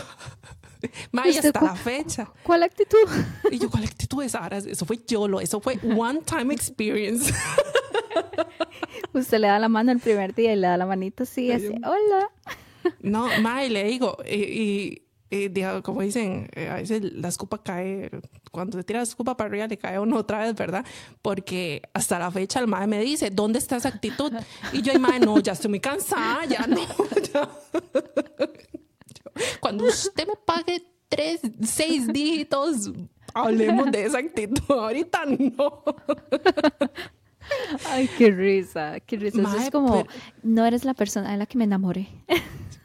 Mae, 1.12 1.36
hasta 1.38 1.60
la 1.60 1.74
fecha. 1.74 2.30
¿Cuál 2.42 2.62
actitud? 2.62 3.08
Y 3.50 3.58
yo, 3.58 3.70
¿cuál 3.70 3.84
actitud 3.84 4.22
es 4.22 4.34
ahora? 4.34 4.58
Eso 4.58 4.86
fue 4.86 4.98
YOLO, 5.06 5.40
eso 5.40 5.60
fue 5.60 5.78
one 5.82 6.20
time 6.20 6.54
experience. 6.54 7.32
Usted 9.12 9.38
le 9.38 9.48
da 9.48 9.58
la 9.58 9.68
mano 9.68 9.92
el 9.92 10.00
primer 10.00 10.34
día 10.34 10.52
y 10.52 10.56
le 10.56 10.66
da 10.66 10.76
la 10.76 10.86
manita 10.86 11.24
así, 11.24 11.50
así, 11.50 11.74
hola. 11.84 12.30
No, 13.00 13.28
Mae, 13.40 13.68
le 13.68 13.84
digo, 13.84 14.16
y, 14.28 14.36
y, 14.36 15.02
como 15.82 16.02
dicen, 16.02 16.48
eh, 16.54 16.68
a 16.68 16.76
veces 16.76 17.02
la 17.12 17.28
escupa 17.28 17.62
cae, 17.62 18.10
cuando 18.50 18.78
se 18.78 18.84
tira 18.84 19.00
la 19.00 19.04
escupa 19.04 19.36
para 19.36 19.48
arriba 19.48 19.66
le 19.66 19.76
cae 19.76 19.96
a 19.96 20.00
uno 20.00 20.16
otra 20.18 20.38
vez, 20.38 20.54
¿verdad? 20.54 20.84
Porque 21.22 21.82
hasta 21.92 22.18
la 22.18 22.30
fecha 22.30 22.60
el 22.60 22.66
Mae 22.66 22.86
me 22.86 23.00
dice, 23.00 23.30
¿dónde 23.30 23.58
está 23.58 23.76
esa 23.76 23.88
actitud? 23.88 24.32
Y 24.72 24.82
yo, 24.82 24.98
Mae, 24.98 25.20
no, 25.20 25.38
ya 25.38 25.52
estoy 25.52 25.70
muy 25.70 25.80
cansada, 25.80 26.44
ya 26.44 26.66
no. 26.66 26.80
Ya. 27.32 27.48
Cuando 29.60 29.84
usted 29.84 30.26
me 30.26 30.34
pague 30.46 30.82
tres, 31.08 31.40
seis 31.62 32.06
dígitos, 32.06 32.90
hablemos 33.34 33.90
de 33.92 34.04
esa 34.04 34.18
actitud. 34.18 34.62
Ahorita 34.70 35.24
no. 35.26 35.84
Ay, 37.90 38.08
qué 38.16 38.30
risa, 38.30 39.00
qué 39.00 39.16
risa. 39.16 39.40
es 39.62 39.70
como, 39.70 40.06
no 40.42 40.64
eres 40.64 40.84
la 40.84 40.94
persona 40.94 41.30
de 41.32 41.36
la 41.36 41.46
que 41.46 41.58
me 41.58 41.64
enamoré. 41.64 42.08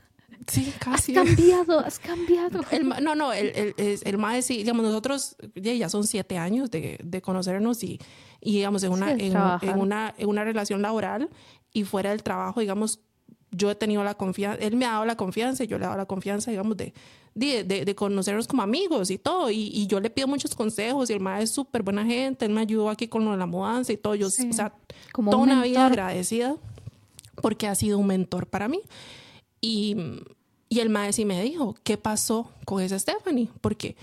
Sí, 0.48 0.74
casi. 0.80 1.16
Has 1.18 1.26
cambiado, 1.26 1.80
has 1.80 2.00
cambiado. 2.00 2.62
no, 3.02 3.16
no, 3.16 3.34
el, 3.34 3.48
el, 3.56 3.76
el, 3.78 4.00
el 4.04 4.44
sí, 4.44 4.58
digamos, 4.58 4.84
nosotros 4.84 5.36
ya, 5.56 5.90
son 5.90 6.06
siete 6.06 6.38
años 6.38 6.72
de, 6.72 7.00
de 7.04 7.22
conocernos 7.22 7.84
y, 7.84 8.00
y, 8.42 8.54
digamos, 8.54 8.84
en 8.84 8.92
una, 8.92 9.12
en, 9.12 9.36
en, 9.62 9.80
una, 9.80 10.14
en 10.18 10.30
una 10.30 10.44
relación 10.44 10.82
laboral 10.82 11.30
y 11.72 11.84
fuera 11.84 12.12
del 12.12 12.24
trabajo, 12.24 12.60
digamos, 12.60 13.00
yo 13.52 13.70
he 13.70 13.76
tenido 13.76 14.04
la 14.04 14.16
confianza, 14.16 14.64
él 14.64 14.76
me 14.76 14.86
ha 14.86 14.94
dado 14.94 15.06
la 15.06 15.16
confianza 15.16 15.64
y 15.64 15.68
yo 15.68 15.78
le 15.78 15.84
he 15.84 15.88
dado 15.88 15.98
la 15.98 16.06
confianza, 16.06 16.52
digamos, 16.52 16.76
de, 16.76 16.94
de, 17.36 17.64
de, 17.64 17.96
conocernos 17.96 18.48
como 18.48 18.64
amigos 18.64 19.12
y 19.12 19.18
todo. 19.18 19.50
Y, 19.50 19.70
y, 19.74 19.88
yo 19.88 20.00
le 20.00 20.10
pido 20.10 20.28
muchos 20.28 20.56
consejos 20.56 21.10
y 21.10 21.14
el 21.14 21.20
maestro 21.20 21.44
es 21.44 21.52
súper 21.52 21.84
buena 21.84 22.06
gente, 22.06 22.46
él 22.46 22.52
me 22.52 22.62
ayudó 22.62 22.90
aquí 22.90 23.08
con 23.08 23.26
lo 23.26 23.32
de 23.32 23.38
la 23.38 23.46
mudanza 23.46 23.94
y 23.94 23.98
todo. 23.98 24.16
Yo, 24.16 24.28
o 24.28 24.30
sea, 24.30 24.74
como 25.12 25.32
toda 25.32 25.44
una 25.44 25.64
vida 25.64 25.86
agradecida 25.86 26.56
porque 27.42 27.68
ha 27.68 27.76
sido 27.76 27.98
un 27.98 28.08
mentor 28.08 28.48
para 28.48 28.68
mí. 28.68 28.82
Y, 29.66 29.96
y 30.68 30.82
el 30.82 30.90
maestro 30.90 31.22
sí 31.22 31.26
me 31.26 31.42
dijo, 31.42 31.74
¿qué 31.84 31.98
pasó 31.98 32.52
con 32.66 32.82
esa 32.82 33.00
Stephanie? 33.00 33.50
Porque... 33.62 33.96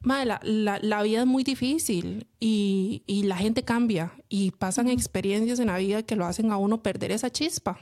Madre, 0.00 0.26
la, 0.26 0.40
la, 0.42 0.78
la, 0.82 1.02
vida 1.02 1.20
es 1.20 1.26
muy 1.26 1.44
difícil 1.44 2.26
y, 2.38 3.02
y, 3.06 3.22
la 3.22 3.38
gente 3.38 3.62
cambia 3.62 4.12
y 4.28 4.50
pasan 4.50 4.88
experiencias 4.88 5.58
en 5.60 5.68
la 5.68 5.78
vida 5.78 6.02
que 6.02 6.14
lo 6.14 6.26
hacen 6.26 6.52
a 6.52 6.58
uno 6.58 6.82
perder 6.82 7.10
esa 7.10 7.30
chispa. 7.30 7.78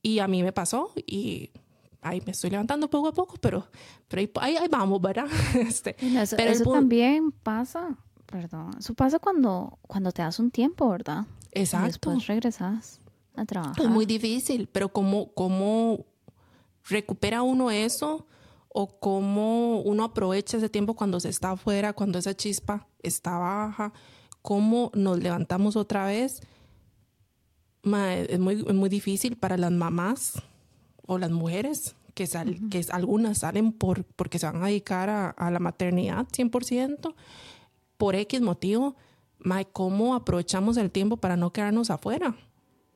Y 0.00 0.20
a 0.20 0.26
mí 0.26 0.42
me 0.42 0.52
pasó 0.52 0.90
y 1.06 1.50
ahí 2.00 2.22
me 2.24 2.32
estoy 2.32 2.48
levantando 2.48 2.88
poco 2.88 3.08
a 3.08 3.12
poco, 3.12 3.36
pero, 3.42 3.68
pero 4.08 4.30
ahí, 4.40 4.56
ahí 4.56 4.68
vamos, 4.70 5.02
¿verdad? 5.02 5.26
Este, 5.54 5.96
eso, 6.00 6.34
pero 6.34 6.50
eso 6.50 6.72
también 6.72 7.30
pasa, 7.30 7.98
perdón, 8.24 8.70
eso 8.78 8.94
pasa 8.94 9.18
cuando, 9.18 9.78
cuando 9.82 10.12
te 10.12 10.22
das 10.22 10.38
un 10.38 10.50
tiempo, 10.50 10.88
¿verdad? 10.88 11.26
Exacto. 11.52 11.84
Y 11.84 11.88
después 11.88 12.26
regresas 12.26 13.00
a 13.38 13.46
trabajar. 13.46 13.84
Es 13.84 13.90
muy 13.90 14.06
difícil, 14.06 14.68
pero 14.70 14.90
¿cómo, 14.90 15.32
cómo 15.32 16.06
recupera 16.88 17.42
uno 17.42 17.70
eso? 17.70 18.26
¿O 18.68 19.00
cómo 19.00 19.80
uno 19.80 20.04
aprovecha 20.04 20.58
ese 20.58 20.68
tiempo 20.68 20.94
cuando 20.94 21.20
se 21.20 21.28
está 21.30 21.52
afuera, 21.52 21.92
cuando 21.92 22.18
esa 22.18 22.34
chispa 22.34 22.86
está 23.02 23.38
baja? 23.38 23.92
¿Cómo 24.42 24.90
nos 24.94 25.18
levantamos 25.18 25.76
otra 25.76 26.06
vez? 26.06 26.40
es, 27.82 28.38
muy, 28.38 28.56
muy 28.56 28.88
difícil 28.88 29.36
para 29.36 29.56
las 29.56 29.72
mamás 29.72 30.42
o 31.06 31.18
las 31.18 31.30
mujeres 31.30 31.96
que, 32.14 32.26
sal, 32.26 32.58
que 32.70 32.84
algunas 32.90 33.38
salen 33.38 33.72
por, 33.72 34.04
porque 34.04 34.38
se 34.38 34.46
van 34.46 34.62
a 34.62 34.66
dedicar 34.66 35.08
a, 35.08 35.30
a 35.30 35.50
la 35.50 35.58
maternidad 35.58 36.26
100%, 36.26 37.14
por 37.96 38.14
X 38.14 38.40
motivo, 38.40 38.96
¿cómo 39.72 40.14
aprovechamos 40.14 40.76
el 40.76 40.90
tiempo 40.90 41.16
para 41.16 41.36
no 41.36 41.52
quedarnos 41.52 41.90
afuera? 41.90 42.36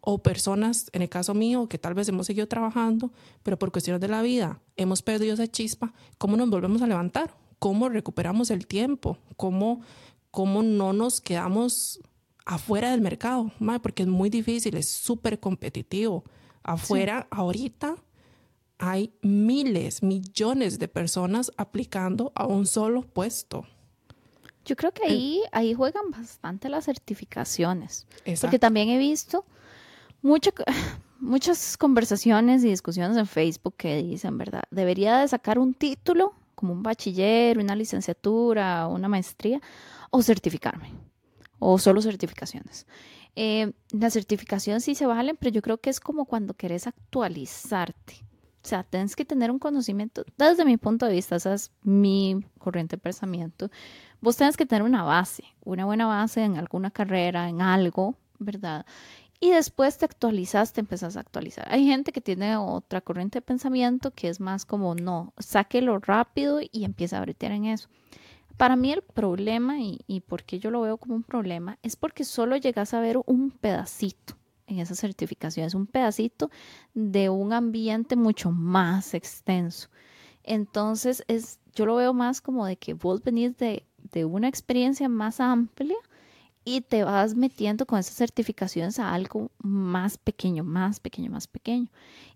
O 0.05 0.23
personas, 0.23 0.91
en 0.93 1.03
el 1.03 1.09
caso 1.09 1.33
mío, 1.33 1.69
que 1.69 1.79
tal 1.79 1.95
vez 1.95 2.09
hemos 2.09 2.27
seguido 2.27 2.49
trabajando, 2.49 3.13
pero 3.43 3.59
por 3.59 3.73
cuestiones 3.73 4.01
de 4.01 4.09
la 4.09 4.21
vida 4.21 4.61
hemos 4.77 5.01
perdido 5.01 5.35
esa 5.35 5.47
chispa, 5.47 5.95
¿cómo 6.19 6.37
nos 6.37 6.51
volvemos 6.51 6.83
a 6.83 6.87
levantar? 6.87 7.35
¿Cómo 7.59 7.89
recuperamos 7.89 8.51
el 8.51 8.67
tiempo? 8.67 9.17
¿Cómo, 9.37 9.81
cómo 10.31 10.63
no 10.63 10.93
nos 10.93 11.21
quedamos 11.21 12.01
afuera 12.45 12.91
del 12.91 13.01
mercado, 13.01 13.53
porque 13.83 14.03
es 14.03 14.09
muy 14.09 14.31
difícil, 14.31 14.77
es 14.77 14.89
súper 14.89 15.41
competitivo. 15.41 16.25
Afuera, 16.63 17.27
ahorita, 17.31 17.97
hay 18.79 19.13
miles, 19.23 20.03
millones 20.03 20.79
de 20.79 20.89
personas 20.89 21.53
aplicando 21.57 22.33
a 22.35 22.47
un 22.47 22.67
solo 22.67 23.03
puesto. 23.03 23.67
Yo 24.65 24.77
creo 24.77 24.93
que 24.93 25.05
ahí, 25.05 25.43
ahí 25.51 25.75
juegan 25.75 26.11
bastante 26.11 26.69
las 26.69 26.85
certificaciones. 26.85 28.07
Porque 28.41 28.59
también 28.59 28.89
he 28.91 28.99
visto 28.99 29.45
muchas 31.21 31.77
conversaciones 31.77 32.65
y 32.65 32.69
discusiones 32.69 33.17
en 33.17 33.27
Facebook 33.27 33.75
que 33.77 34.03
dicen, 34.03 34.39
¿verdad? 34.39 34.63
Debería 34.71 35.19
de 35.19 35.29
sacar 35.29 35.59
un 35.59 35.75
título 35.75 36.35
como 36.55 36.73
un 36.73 36.83
bachiller, 36.83 37.59
una 37.59 37.75
licenciatura, 37.75 38.87
una 38.87 39.09
maestría 39.09 39.61
o 40.11 40.23
certificarme 40.23 40.91
o 41.59 41.79
solo 41.79 42.03
certificaciones. 42.03 42.87
Eh, 43.35 43.73
las 43.93 44.13
certificaciones 44.13 44.85
sí 44.85 44.95
se 44.95 45.07
valen, 45.07 45.37
pero 45.37 45.53
yo 45.53 45.63
creo 45.63 45.79
que 45.79 45.91
es 45.91 46.01
como 46.01 46.25
cuando 46.25 46.55
querés 46.55 46.87
actualizarte. 46.87 48.15
O 48.65 48.69
sea, 48.69 48.85
tienes 48.85 49.17
que 49.17 49.25
tener 49.25 49.51
un 49.51 49.59
conocimiento, 49.59 50.25
desde 50.39 50.65
mi 50.65 50.77
punto 50.77 51.07
de 51.07 51.15
vista, 51.15 51.37
esa 51.37 51.55
es 51.55 51.73
mi 51.83 52.45
corriente 52.59 52.97
de 52.97 53.03
pensamiento. 53.03 53.71
Vos 54.21 54.37
tenés 54.37 54.57
que 54.57 54.67
tener 54.67 54.83
una 54.83 55.03
base, 55.03 55.45
una 55.65 55.85
buena 55.85 56.07
base 56.07 56.45
en 56.45 56.57
alguna 56.57 56.93
carrera, 56.93 57.49
en 57.49 57.61
algo, 57.61 58.15
¿verdad? 58.39 58.87
Y 59.43 59.51
después 59.51 59.99
te 59.99 60.05
actualizas, 60.05 60.73
te 60.73 60.79
empezás 60.79 61.17
a 61.17 61.21
actualizar. 61.21 61.67
Hay 61.69 61.85
gente 61.85 62.13
que 62.13 62.21
tiene 62.21 62.57
otra 62.57 63.01
corriente 63.01 63.39
de 63.39 63.43
pensamiento 63.43 64.13
que 64.13 64.29
es 64.29 64.39
más 64.39 64.65
como, 64.65 64.95
no, 64.95 65.35
sáquelo 65.37 65.99
rápido 65.99 66.61
y 66.61 66.85
empieza 66.85 67.19
a 67.19 67.23
bretear 67.23 67.51
en 67.51 67.65
eso. 67.65 67.89
Para 68.57 68.77
mí 68.77 68.93
el 68.93 69.03
problema, 69.03 69.81
y, 69.81 69.99
y 70.07 70.21
por 70.21 70.45
qué 70.45 70.61
yo 70.61 70.71
lo 70.71 70.83
veo 70.83 70.97
como 70.97 71.17
un 71.17 71.25
problema, 71.25 71.77
es 71.83 71.97
porque 71.97 72.23
solo 72.23 72.57
llegas 72.57 72.95
a 72.95 73.01
ver 73.01 73.19
un 73.27 73.51
pedacito 73.51 74.35
en 74.69 74.79
esas 74.79 75.01
certificaciones, 75.01 75.75
un 75.75 75.89
pedacito 75.89 76.49
de 76.95 77.29
un 77.29 77.53
ambiente 77.53 78.15
mucho 78.15 78.53
más 78.53 79.13
extenso. 79.13 79.89
Entonces, 80.45 81.25
es, 81.27 81.59
yo 81.75 81.85
lo 81.85 81.97
veo 81.97 82.15
más 82.15 82.41
como 82.43 82.65
de 82.65 82.77
que 82.77 82.95
vos 82.95 83.25
venís 83.25 83.57
de, 83.57 83.87
de 84.13 84.25
una 84.25 84.47
experiencia 84.47 85.09
más 85.09 85.41
amplia 85.41 85.97
y 86.65 86.83
te 86.83 87.05
vas 87.05 87.35
metiendo 87.35 87.87
con 87.87 87.99
esas 87.99 88.15
certificaciones 88.15 88.99
a 88.99 89.13
algo 89.13 89.51
más 89.59 90.19
pequeño, 90.19 90.65
más 90.65 91.01
pequeño, 91.01 91.31
más 91.31 91.47
pequeño. 91.47 91.89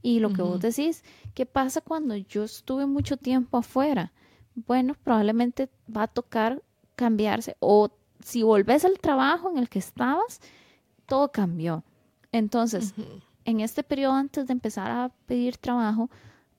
Y 0.03 0.21
lo 0.21 0.33
que 0.33 0.43
vos 0.43 0.61
decís, 0.61 1.05
¿qué 1.35 1.47
pasa 1.47 1.81
cuando 1.81 2.17
yo 2.17 2.45
estuve 2.45 2.87
mucho 2.87 3.17
tiempo 3.17 3.59
afuera? 3.59 4.13
bueno, 4.57 4.95
probablemente 5.05 5.69
va 5.95 6.05
a 6.05 6.09
tocar 6.09 6.63
cambiarse 6.97 7.57
o 7.61 7.91
si 8.25 8.43
volvés 8.43 8.85
al 8.85 8.99
trabajo 8.99 9.51
en 9.51 9.59
el 9.59 9.69
que 9.69 9.79
estabas, 9.79 10.41
todo 11.05 11.31
cambió. 11.31 11.85
Entonces, 12.33 12.95
en 13.45 13.61
este 13.61 13.83
periodo 13.83 14.15
antes 14.15 14.47
de 14.47 14.53
empezar 14.53 14.91
a 14.91 15.13
pedir 15.27 15.59
trabajo, 15.59 16.11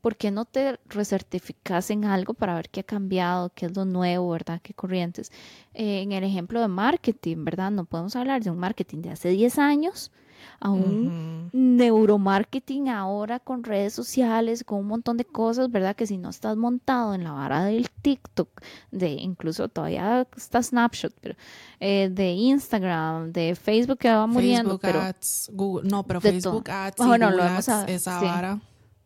¿por 0.02 0.16
qué 0.16 0.32
no 0.32 0.46
te 0.46 0.80
recertificas 0.88 1.90
en 1.90 2.06
algo 2.06 2.34
para 2.34 2.56
ver 2.56 2.70
qué 2.70 2.82
ha 2.82 2.84
cambiado, 2.84 3.52
qué 3.54 3.68
es 3.68 3.76
lo 3.76 3.86
nuevo, 3.86 4.30
verdad? 4.30 4.62
¿Qué 4.62 4.74
corrientes? 4.74 5.32
Eh, 5.74 6.02
en 6.02 6.12
el 6.12 6.24
ejemplo 6.24 6.62
de 6.62 6.68
marketing, 6.68 7.44
¿verdad? 7.44 7.72
No 7.72 7.86
podemos 7.86 8.16
hablar 8.16 8.44
de 8.44 8.50
un 8.50 8.58
marketing 8.58 9.02
de 9.02 9.12
hace 9.12 9.30
10 9.30 9.60
años 9.60 10.12
a 10.60 10.72
un 10.72 11.50
neuromarketing 11.54 12.90
ahora 12.90 13.40
con 13.40 13.64
redes 13.64 13.94
sociales, 13.94 14.64
con 14.64 14.80
un 14.80 14.88
montón 14.88 15.18
de 15.18 15.26
cosas, 15.26 15.70
¿verdad? 15.70 15.96
Que 15.96 16.08
si 16.08 16.18
no 16.18 16.30
estás 16.30 16.58
montado 16.58 17.14
en 17.14 17.24
la 17.24 17.32
vara 17.32 17.66
del 17.66 17.90
TikTok, 17.90 18.50
de 18.92 19.10
incluso 19.10 19.68
todavía 19.70 20.28
está 20.36 20.62
Snapshot, 20.64 21.14
pero 21.22 21.36
eh, 21.80 22.10
de 22.12 22.32
Instagram, 22.32 23.32
de 23.32 23.56
Facebook 23.56 24.00
que 24.00 24.10
va 24.10 24.26
muriendo. 24.26 24.78
Facebook 24.80 25.02
Ads, 25.02 25.52
Google, 25.54 25.90
no, 25.90 26.04
pero 26.04 26.22
Facebook 26.22 26.70
Ads, 26.70 26.98
bueno, 26.98 27.30
Google 27.30 27.44
Ads, 27.44 27.70
esa 27.88 28.22
vara. 28.22 28.60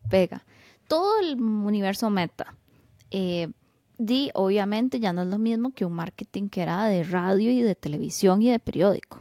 Pega. 0.08 0.44
Todo 0.92 1.18
el 1.20 1.40
universo 1.40 2.10
meta. 2.10 2.54
Eh, 3.10 3.48
di, 3.96 4.30
obviamente 4.34 5.00
ya 5.00 5.14
no 5.14 5.22
es 5.22 5.28
lo 5.28 5.38
mismo 5.38 5.70
que 5.72 5.86
un 5.86 5.94
marketing 5.94 6.50
que 6.50 6.60
era 6.60 6.84
de 6.84 7.02
radio 7.02 7.50
y 7.50 7.62
de 7.62 7.74
televisión 7.74 8.42
y 8.42 8.50
de 8.50 8.58
periódico. 8.58 9.18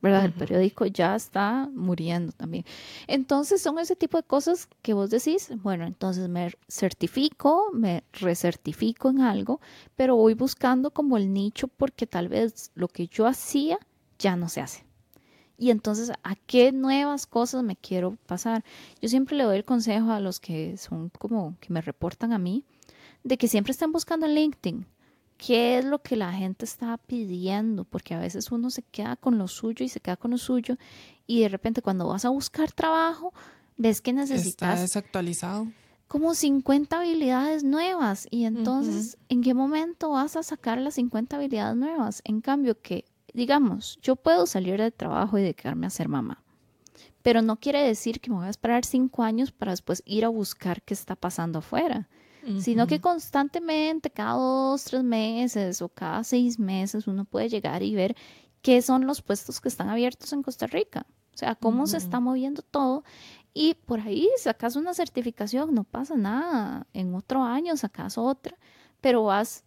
¿verdad? 0.00 0.24
El 0.24 0.32
periódico 0.32 0.86
ya 0.86 1.14
está 1.14 1.68
muriendo 1.74 2.32
también. 2.32 2.64
Entonces 3.06 3.60
son 3.60 3.78
ese 3.78 3.96
tipo 3.96 4.16
de 4.16 4.22
cosas 4.22 4.66
que 4.80 4.94
vos 4.94 5.10
decís, 5.10 5.50
bueno, 5.62 5.84
entonces 5.84 6.26
me 6.30 6.54
certifico, 6.68 7.66
me 7.74 8.02
recertifico 8.14 9.10
en 9.10 9.20
algo, 9.20 9.60
pero 9.96 10.16
voy 10.16 10.32
buscando 10.32 10.90
como 10.90 11.18
el 11.18 11.34
nicho 11.34 11.68
porque 11.68 12.06
tal 12.06 12.28
vez 12.28 12.70
lo 12.74 12.88
que 12.88 13.08
yo 13.08 13.26
hacía 13.26 13.78
ya 14.18 14.36
no 14.36 14.48
se 14.48 14.62
hace. 14.62 14.89
Y 15.60 15.70
entonces, 15.70 16.10
¿a 16.22 16.36
qué 16.36 16.72
nuevas 16.72 17.26
cosas 17.26 17.62
me 17.62 17.76
quiero 17.76 18.16
pasar? 18.26 18.64
Yo 19.02 19.10
siempre 19.10 19.36
le 19.36 19.44
doy 19.44 19.58
el 19.58 19.64
consejo 19.64 20.10
a 20.10 20.18
los 20.18 20.40
que 20.40 20.78
son 20.78 21.10
como 21.10 21.54
que 21.60 21.70
me 21.70 21.82
reportan 21.82 22.32
a 22.32 22.38
mí, 22.38 22.64
de 23.24 23.36
que 23.36 23.46
siempre 23.46 23.72
estén 23.72 23.92
buscando 23.92 24.24
en 24.24 24.34
LinkedIn 24.34 24.86
qué 25.36 25.78
es 25.78 25.84
lo 25.84 26.00
que 26.00 26.16
la 26.16 26.32
gente 26.32 26.64
está 26.64 26.96
pidiendo, 26.96 27.84
porque 27.84 28.14
a 28.14 28.18
veces 28.18 28.50
uno 28.50 28.70
se 28.70 28.82
queda 28.82 29.16
con 29.16 29.36
lo 29.36 29.48
suyo 29.48 29.84
y 29.84 29.90
se 29.90 30.00
queda 30.00 30.16
con 30.16 30.30
lo 30.30 30.38
suyo 30.38 30.76
y 31.26 31.42
de 31.42 31.50
repente 31.50 31.82
cuando 31.82 32.08
vas 32.08 32.24
a 32.24 32.30
buscar 32.30 32.72
trabajo, 32.72 33.34
ves 33.76 34.00
que 34.00 34.14
necesitas... 34.14 34.70
Está 34.70 34.80
desactualizado. 34.80 35.68
Como 36.08 36.34
50 36.34 36.98
habilidades 36.98 37.64
nuevas 37.64 38.26
y 38.30 38.44
entonces, 38.44 39.18
¿en 39.28 39.42
qué 39.42 39.54
momento 39.54 40.10
vas 40.10 40.36
a 40.36 40.42
sacar 40.42 40.78
las 40.78 40.94
50 40.94 41.36
habilidades 41.36 41.76
nuevas? 41.76 42.22
En 42.24 42.40
cambio 42.40 42.80
que, 42.80 43.04
digamos, 43.34 43.98
yo 44.02 44.16
puedo 44.16 44.46
salir 44.46 44.80
del 44.80 44.92
trabajo 44.92 45.38
y 45.38 45.42
dedicarme 45.42 45.86
a 45.86 45.90
ser 45.90 46.08
mamá, 46.08 46.42
pero 47.22 47.42
no 47.42 47.56
quiere 47.56 47.82
decir 47.82 48.20
que 48.20 48.30
me 48.30 48.36
voy 48.36 48.46
a 48.46 48.50
esperar 48.50 48.84
cinco 48.84 49.22
años 49.22 49.52
para 49.52 49.72
después 49.72 50.02
ir 50.06 50.24
a 50.24 50.28
buscar 50.28 50.82
qué 50.82 50.94
está 50.94 51.16
pasando 51.16 51.58
afuera 51.58 52.08
sino 52.58 52.86
que 52.86 53.00
constantemente, 53.00 54.10
cada 54.10 54.34
dos, 54.34 54.84
tres 54.84 55.02
meses 55.02 55.82
o 55.82 55.88
cada 55.88 56.24
seis 56.24 56.58
meses, 56.58 57.06
uno 57.06 57.24
puede 57.24 57.48
llegar 57.48 57.82
y 57.82 57.94
ver 57.94 58.16
qué 58.62 58.82
son 58.82 59.06
los 59.06 59.22
puestos 59.22 59.60
que 59.60 59.68
están 59.68 59.88
abiertos 59.88 60.32
en 60.32 60.42
Costa 60.42 60.66
Rica. 60.66 61.06
O 61.34 61.38
sea, 61.40 61.54
cómo 61.54 61.86
se 61.86 61.96
está 61.96 62.20
moviendo 62.20 62.62
todo. 62.62 63.04
Y 63.52 63.74
por 63.74 64.00
ahí 64.00 64.28
sacas 64.36 64.76
una 64.76 64.94
certificación, 64.94 65.74
no 65.74 65.84
pasa 65.84 66.16
nada. 66.16 66.86
En 66.92 67.14
otro 67.14 67.42
año 67.42 67.76
sacas 67.76 68.18
otra, 68.18 68.56
pero 69.00 69.24
vas 69.24 69.64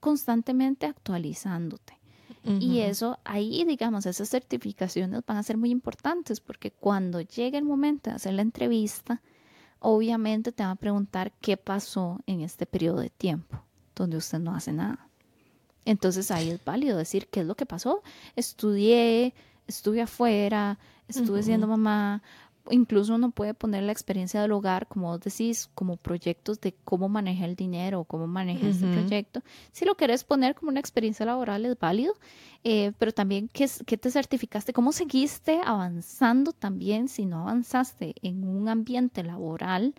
constantemente 0.00 0.86
actualizándote. 0.86 1.97
Y 2.60 2.80
eso, 2.80 3.18
ahí, 3.24 3.64
digamos, 3.64 4.06
esas 4.06 4.28
certificaciones 4.28 5.22
van 5.26 5.36
a 5.36 5.42
ser 5.42 5.56
muy 5.56 5.70
importantes 5.70 6.40
porque 6.40 6.70
cuando 6.70 7.20
llegue 7.20 7.58
el 7.58 7.64
momento 7.64 8.10
de 8.10 8.16
hacer 8.16 8.34
la 8.34 8.42
entrevista, 8.42 9.20
obviamente 9.80 10.52
te 10.52 10.62
va 10.62 10.72
a 10.72 10.76
preguntar 10.76 11.32
qué 11.40 11.56
pasó 11.56 12.20
en 12.26 12.40
este 12.40 12.66
periodo 12.66 13.00
de 13.00 13.10
tiempo 13.10 13.62
donde 13.94 14.16
usted 14.16 14.38
no 14.38 14.54
hace 14.54 14.72
nada. 14.72 15.08
Entonces 15.84 16.30
ahí 16.30 16.50
es 16.50 16.64
válido 16.64 16.96
decir 16.98 17.28
qué 17.28 17.40
es 17.40 17.46
lo 17.46 17.54
que 17.54 17.66
pasó. 17.66 18.02
Estudié, 18.36 19.34
estuve 19.66 20.02
afuera, 20.02 20.78
estuve 21.08 21.42
siendo 21.42 21.66
mamá, 21.66 22.22
incluso 22.70 23.14
uno 23.14 23.30
puede 23.30 23.54
poner 23.54 23.82
la 23.82 23.92
experiencia 23.92 24.40
del 24.40 24.52
hogar, 24.52 24.86
como 24.86 25.08
vos 25.08 25.20
decís, 25.20 25.70
como 25.74 25.96
proyectos 25.96 26.60
de 26.60 26.74
cómo 26.84 27.08
manejar 27.08 27.50
el 27.50 27.56
dinero, 27.56 28.04
cómo 28.04 28.26
manejar 28.26 28.70
este 28.70 28.86
proyecto. 28.86 29.42
Si 29.72 29.84
lo 29.84 29.96
querés 29.96 30.24
poner 30.24 30.54
como 30.54 30.70
una 30.70 30.80
experiencia 30.80 31.26
laboral 31.26 31.64
es 31.66 31.78
válido, 31.78 32.14
eh, 32.64 32.92
pero 32.98 33.12
también 33.12 33.48
¿qué, 33.52 33.68
qué 33.86 33.96
te 33.96 34.10
certificaste, 34.10 34.72
cómo 34.72 34.92
seguiste 34.92 35.60
avanzando 35.64 36.52
también 36.52 37.08
si 37.08 37.26
no 37.26 37.42
avanzaste 37.42 38.14
en 38.22 38.44
un 38.44 38.68
ambiente 38.68 39.22
laboral, 39.22 39.94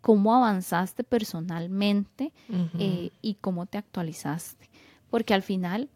cómo 0.00 0.34
avanzaste 0.34 1.04
personalmente 1.04 2.32
eh, 2.78 3.10
y 3.22 3.34
cómo 3.34 3.66
te 3.66 3.78
actualizaste. 3.78 4.68
Porque 5.10 5.34
al 5.34 5.42
final 5.42 5.88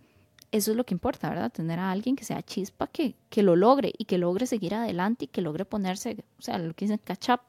eso 0.57 0.71
es 0.71 0.77
lo 0.77 0.85
que 0.85 0.95
importa, 0.95 1.29
¿verdad? 1.29 1.51
Tener 1.51 1.81
a 1.81 1.91
alguien 1.91 2.15
que 2.15 2.25
sea 2.25 2.41
chispa, 2.41 2.87
que, 2.87 3.17
que 3.29 3.43
lo 3.43 3.57
logre 3.57 3.93
y 3.99 4.05
que 4.05 4.19
logre 4.19 4.47
seguir 4.47 4.77
adelante 4.77 5.25
y 5.25 5.29
que 5.29 5.43
logre 5.43 5.65
ponerse, 5.65 6.25
o 6.39 6.43
sea, 6.43 6.59
lo 6.59 6.73
que 6.75 6.85
dicen 6.85 7.01
catch 7.03 7.31
up. 7.31 7.41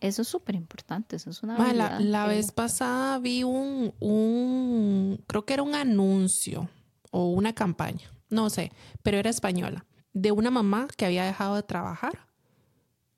Eso 0.00 0.22
es 0.22 0.28
súper 0.28 0.56
importante, 0.56 1.16
eso 1.16 1.30
es 1.30 1.44
una 1.44 1.72
La, 1.72 2.00
la 2.00 2.26
vez 2.26 2.50
pasada 2.50 3.20
vi 3.20 3.44
un, 3.44 3.94
un, 4.00 5.22
creo 5.28 5.44
que 5.46 5.54
era 5.54 5.62
un 5.62 5.76
anuncio 5.76 6.68
o 7.12 7.30
una 7.30 7.54
campaña, 7.54 8.10
no 8.28 8.50
sé, 8.50 8.72
pero 9.04 9.18
era 9.18 9.30
española, 9.30 9.86
de 10.12 10.32
una 10.32 10.50
mamá 10.50 10.88
que 10.96 11.06
había 11.06 11.24
dejado 11.24 11.54
de 11.54 11.62
trabajar 11.62 12.26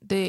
de, 0.00 0.26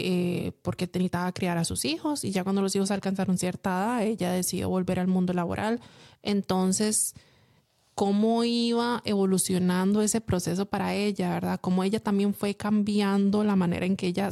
eh, 0.48 0.52
porque 0.62 0.86
necesitaba 0.86 1.32
criar 1.34 1.58
a 1.58 1.66
sus 1.66 1.84
hijos 1.84 2.24
y 2.24 2.32
ya 2.32 2.44
cuando 2.44 2.62
los 2.62 2.76
hijos 2.76 2.92
alcanzaron 2.92 3.38
cierta 3.38 3.70
edad, 3.70 4.04
ella 4.04 4.32
decidió 4.32 4.70
volver 4.70 5.00
al 5.00 5.08
mundo 5.08 5.34
laboral. 5.34 5.82
Entonces, 6.24 7.14
cómo 8.00 8.45
iba 8.45 9.02
evolucionando 9.04 10.02
ese 10.02 10.22
proceso 10.22 10.66
para 10.68 10.93
ella, 10.93 11.32
¿verdad? 11.32 11.60
Cómo 11.60 11.84
ella 11.84 12.00
también 12.00 12.34
fue 12.34 12.56
cambiando 12.56 13.43
la 13.43 13.58
manera 13.58 13.86
en 13.86 13.97
que 13.97 14.08
ella, 14.08 14.32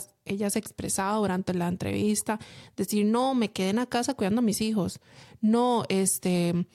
se 0.49 0.57
expresaba 0.57 1.17
durante 1.17 1.53
la 1.53 1.67
entrevista. 1.67 2.39
Decir, 2.77 3.05
no, 3.05 3.35
me 3.35 3.51
quedé 3.51 3.71
en 3.71 3.75
la 3.75 3.85
casa 3.85 4.13
cuidando 4.13 4.39
a 4.39 4.41
mis 4.41 4.61
hijos. 4.61 5.01
No, 5.41 5.83
este, 5.89 6.65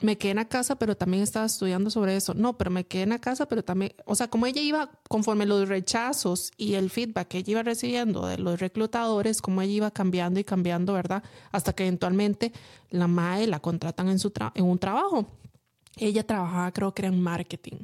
me 0.00 0.16
quedé 0.16 0.30
en 0.30 0.38
la 0.38 0.48
casa, 0.48 0.76
pero 0.76 0.96
también 0.96 1.22
estaba 1.22 1.44
estudiando 1.44 1.90
sobre 1.90 2.16
eso. 2.16 2.32
No, 2.32 2.56
pero 2.56 2.70
me 2.70 2.86
quedé 2.86 3.02
en 3.02 3.10
la 3.10 3.18
casa, 3.18 3.44
pero 3.44 3.62
también, 3.62 3.92
o 4.06 4.14
sea, 4.14 4.28
como 4.28 4.46
ella 4.46 4.62
iba, 4.62 4.90
conforme 5.10 5.44
los 5.44 5.68
rechazos 5.68 6.52
y 6.56 6.72
el 6.72 6.88
feedback 6.88 7.28
que 7.28 7.36
ella 7.36 7.50
iba 7.50 7.62
recibiendo 7.62 8.26
de 8.26 8.38
los 8.38 8.60
reclutadores, 8.60 9.42
como 9.42 9.60
ella 9.60 9.72
iba 9.74 9.90
cambiando 9.90 10.40
y 10.40 10.44
cambiando, 10.44 10.94
¿verdad? 10.94 11.22
Hasta 11.52 11.74
que 11.74 11.82
eventualmente 11.82 12.54
la 12.88 13.08
MAE 13.08 13.46
la 13.46 13.60
contratan 13.60 14.08
en, 14.08 14.18
su 14.18 14.32
en 14.54 14.64
un 14.64 14.78
trabajo. 14.78 15.39
Ella 16.00 16.26
trabajaba, 16.26 16.72
creo 16.72 16.94
que 16.94 17.02
era 17.02 17.08
en 17.08 17.22
marketing, 17.22 17.76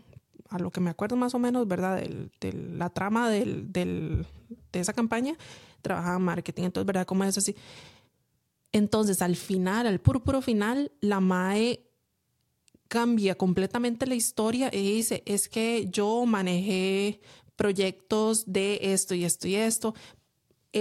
a 0.49 0.59
lo 0.59 0.71
que 0.71 0.81
me 0.81 0.91
acuerdo 0.91 1.17
más 1.17 1.35
o 1.35 1.39
menos, 1.39 1.69
¿verdad? 1.69 2.03
De 2.41 2.53
la 2.53 2.89
trama 2.91 3.29
del, 3.31 3.73
de 3.73 4.25
esa 4.73 4.93
campaña, 4.93 5.35
trabajaba 5.83 6.17
en 6.17 6.23
marketing. 6.23 6.65
Entonces, 6.65 6.87
¿verdad? 6.87 7.07
Como 7.07 7.25
es 7.25 7.37
así. 7.37 7.55
Entonces, 8.73 9.23
al 9.23 9.37
final, 9.37 9.87
al 9.87 10.01
puro, 10.01 10.23
puro 10.23 10.41
final, 10.41 10.93
la 11.01 11.21
MAE 11.21 11.87
cambia 12.89 13.35
completamente 13.37 14.07
la 14.07 14.15
historia 14.15 14.71
y 14.73 14.95
dice, 14.95 15.23
es 15.27 15.49
que 15.49 15.89
yo 15.91 16.25
manejé 16.25 17.21
proyectos 17.57 18.45
de 18.53 18.79
esto 18.83 19.15
y 19.15 19.25
esto 19.25 19.49
y 19.49 19.57
esto, 19.57 19.95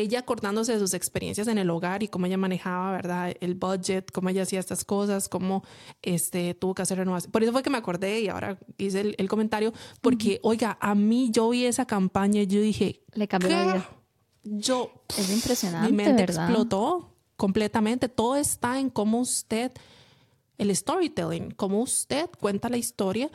ella 0.02 0.20
acordándose 0.20 0.74
de 0.74 0.80
sus 0.80 0.94
experiencias 0.94 1.48
en 1.48 1.58
el 1.58 1.70
hogar 1.70 2.04
y 2.04 2.08
cómo 2.08 2.26
ella 2.26 2.38
manejaba, 2.38 2.92
¿verdad? 2.92 3.34
El 3.40 3.56
budget, 3.56 4.12
cómo 4.12 4.30
ella 4.30 4.44
hacía 4.44 4.60
estas 4.60 4.84
cosas, 4.84 5.30
cómo 5.30 5.64
este, 6.02 6.54
tuvo 6.54 6.76
que 6.76 6.82
hacer 6.82 6.98
renovación. 6.98 7.32
Por 7.32 7.44
eso 7.44 7.52
fue 7.52 7.64
que 7.64 7.70
me 7.70 7.78
acordé 7.78 8.22
y 8.22 8.28
ahora 8.28 8.58
hice 8.78 9.16
el, 9.18 9.30
comentario, 9.30 9.74
porque, 10.02 10.40
oiga, 10.44 10.78
a 10.82 10.96
mí 10.96 11.30
yo 11.32 11.50
vi 11.50 11.66
esa 11.66 11.86
campaña 11.86 12.42
y 12.42 12.48
yo 12.48 12.60
dije... 12.60 13.04
Le 13.14 13.28
cambió 13.28 13.50
la 13.50 13.64
vida. 13.64 13.90
Yo... 14.44 14.92
Es 15.18 15.32
impresionante, 15.32 15.92
Mi 15.92 15.96
mente 15.96 16.24
explotó 16.24 17.16
completamente. 17.38 18.10
Todo 18.10 18.36
está 18.36 18.80
en 18.80 18.90
cómo 18.90 19.20
usted, 19.20 19.72
el 20.58 20.76
storytelling, 20.76 21.52
cómo 21.52 21.82
usted 21.82 22.30
cuenta 22.40 22.70
la 22.70 22.78
historia, 22.78 23.30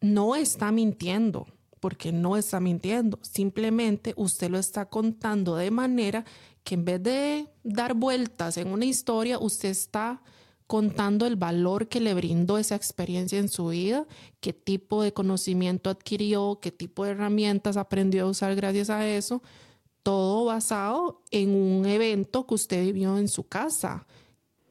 no 0.00 0.34
está 0.34 0.72
mintiendo 0.72 1.46
porque 1.82 2.12
no 2.12 2.36
está 2.36 2.60
mintiendo, 2.60 3.18
simplemente 3.22 4.14
usted 4.16 4.48
lo 4.48 4.58
está 4.60 4.84
contando 4.84 5.56
de 5.56 5.72
manera 5.72 6.24
que 6.62 6.76
en 6.76 6.84
vez 6.84 7.02
de 7.02 7.48
dar 7.64 7.94
vueltas 7.94 8.56
en 8.56 8.68
una 8.68 8.84
historia, 8.84 9.40
usted 9.40 9.70
está 9.70 10.22
contando 10.68 11.26
el 11.26 11.34
valor 11.34 11.88
que 11.88 12.00
le 12.00 12.14
brindó 12.14 12.56
esa 12.56 12.76
experiencia 12.76 13.40
en 13.40 13.48
su 13.48 13.66
vida, 13.66 14.06
qué 14.38 14.52
tipo 14.52 15.02
de 15.02 15.12
conocimiento 15.12 15.90
adquirió, 15.90 16.60
qué 16.62 16.70
tipo 16.70 17.04
de 17.04 17.10
herramientas 17.10 17.76
aprendió 17.76 18.26
a 18.26 18.30
usar 18.30 18.54
gracias 18.54 18.88
a 18.88 19.04
eso, 19.04 19.42
todo 20.04 20.44
basado 20.44 21.24
en 21.32 21.52
un 21.52 21.84
evento 21.86 22.46
que 22.46 22.54
usted 22.54 22.84
vivió 22.84 23.18
en 23.18 23.26
su 23.26 23.48
casa, 23.48 24.06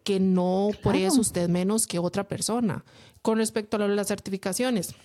que 0.05 0.21
no 0.21 0.69
por 0.81 0.95
eso 0.95 1.19
usted 1.19 1.49
menos 1.49 1.87
que 1.87 1.99
otra 1.99 2.29
persona. 2.29 2.85
Con 3.21 3.37
respecto 3.37 3.75
a 3.75 3.87
las 3.89 4.07
certificaciones, 4.07 4.95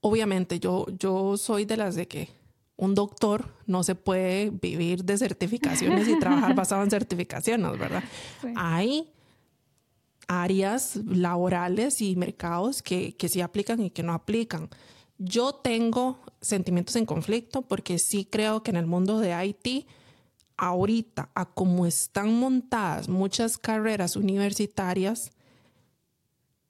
obviamente 0.00 0.58
yo, 0.58 0.86
yo 0.98 1.36
soy 1.36 1.64
de 1.64 1.76
las 1.76 1.94
de 1.94 2.08
que 2.08 2.28
un 2.76 2.94
doctor 2.94 3.54
no 3.66 3.84
se 3.84 3.94
puede 3.94 4.50
vivir 4.50 5.04
de 5.04 5.18
certificaciones 5.18 6.08
y 6.08 6.18
trabajar 6.18 6.54
basado 6.56 6.82
en 6.82 6.90
certificaciones, 6.90 7.78
¿verdad? 7.78 8.02
Hay 8.56 9.12
áreas 10.28 10.96
laborales 10.96 12.00
y 12.00 12.16
mercados 12.16 12.82
que, 12.82 13.16
que 13.16 13.28
sí 13.28 13.42
aplican 13.42 13.82
y 13.82 13.90
que 13.90 14.02
no 14.02 14.14
aplican. 14.14 14.70
Yo 15.18 15.52
tengo 15.52 16.20
sentimientos 16.40 16.96
en 16.96 17.04
conflicto 17.04 17.62
porque 17.62 17.98
sí 17.98 18.24
creo 18.24 18.62
que 18.62 18.70
en 18.70 18.78
el 18.78 18.86
mundo 18.86 19.18
de 19.18 19.34
IT, 19.44 19.86
ahorita, 20.56 21.28
a 21.34 21.44
como 21.44 21.84
están 21.84 22.32
montadas 22.32 23.10
muchas 23.10 23.58
carreras 23.58 24.16
universitarias, 24.16 25.32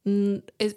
mm, 0.04 0.36
es, 0.58 0.76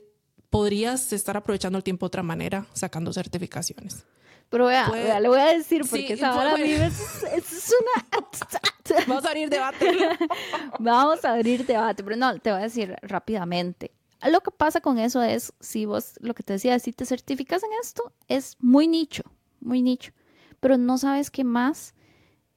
podrías 0.53 1.11
estar 1.11 1.35
aprovechando 1.35 1.79
el 1.79 1.83
tiempo 1.83 2.05
de 2.05 2.09
otra 2.09 2.21
manera, 2.21 2.67
sacando 2.73 3.11
certificaciones. 3.11 4.05
Pero 4.51 4.67
vea, 4.67 5.19
le 5.19 5.27
voy 5.27 5.39
a 5.39 5.45
decir, 5.45 5.81
porque 5.89 6.13
esa 6.13 6.29
a 6.29 6.57
mí 6.57 6.73
es, 6.73 7.23
es, 7.23 7.73
una... 7.81 9.07
Vamos 9.07 9.25
a 9.25 9.29
abrir 9.29 9.49
debate. 9.49 9.97
Vamos 10.79 11.25
a 11.25 11.33
abrir 11.33 11.65
debate, 11.65 12.03
pero 12.03 12.15
no, 12.17 12.37
te 12.37 12.51
voy 12.51 12.59
a 12.59 12.63
decir 12.65 12.95
rápidamente. 13.01 13.89
Lo 14.31 14.41
que 14.41 14.51
pasa 14.51 14.79
con 14.79 14.99
eso 14.99 15.23
es, 15.23 15.53
si 15.59 15.87
vos, 15.87 16.13
lo 16.19 16.35
que 16.35 16.43
te 16.43 16.53
decía, 16.53 16.77
si 16.77 16.93
te 16.93 17.07
certificas 17.07 17.63
en 17.63 17.69
esto, 17.81 18.13
es 18.27 18.55
muy 18.59 18.87
nicho, 18.87 19.23
muy 19.59 19.81
nicho, 19.81 20.11
pero 20.59 20.77
no 20.77 20.99
sabes 20.99 21.31
qué 21.31 21.43
más, 21.43 21.95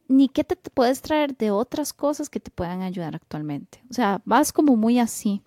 ni 0.06 0.28
qué 0.28 0.44
te, 0.44 0.54
te 0.54 0.68
puedes 0.68 1.00
traer 1.00 1.34
de 1.34 1.50
otras 1.50 1.94
cosas 1.94 2.28
que 2.28 2.40
te 2.40 2.50
puedan 2.50 2.82
ayudar 2.82 3.16
actualmente. 3.16 3.82
O 3.90 3.94
sea, 3.94 4.20
vas 4.26 4.52
como 4.52 4.76
muy 4.76 4.98
así. 4.98 5.42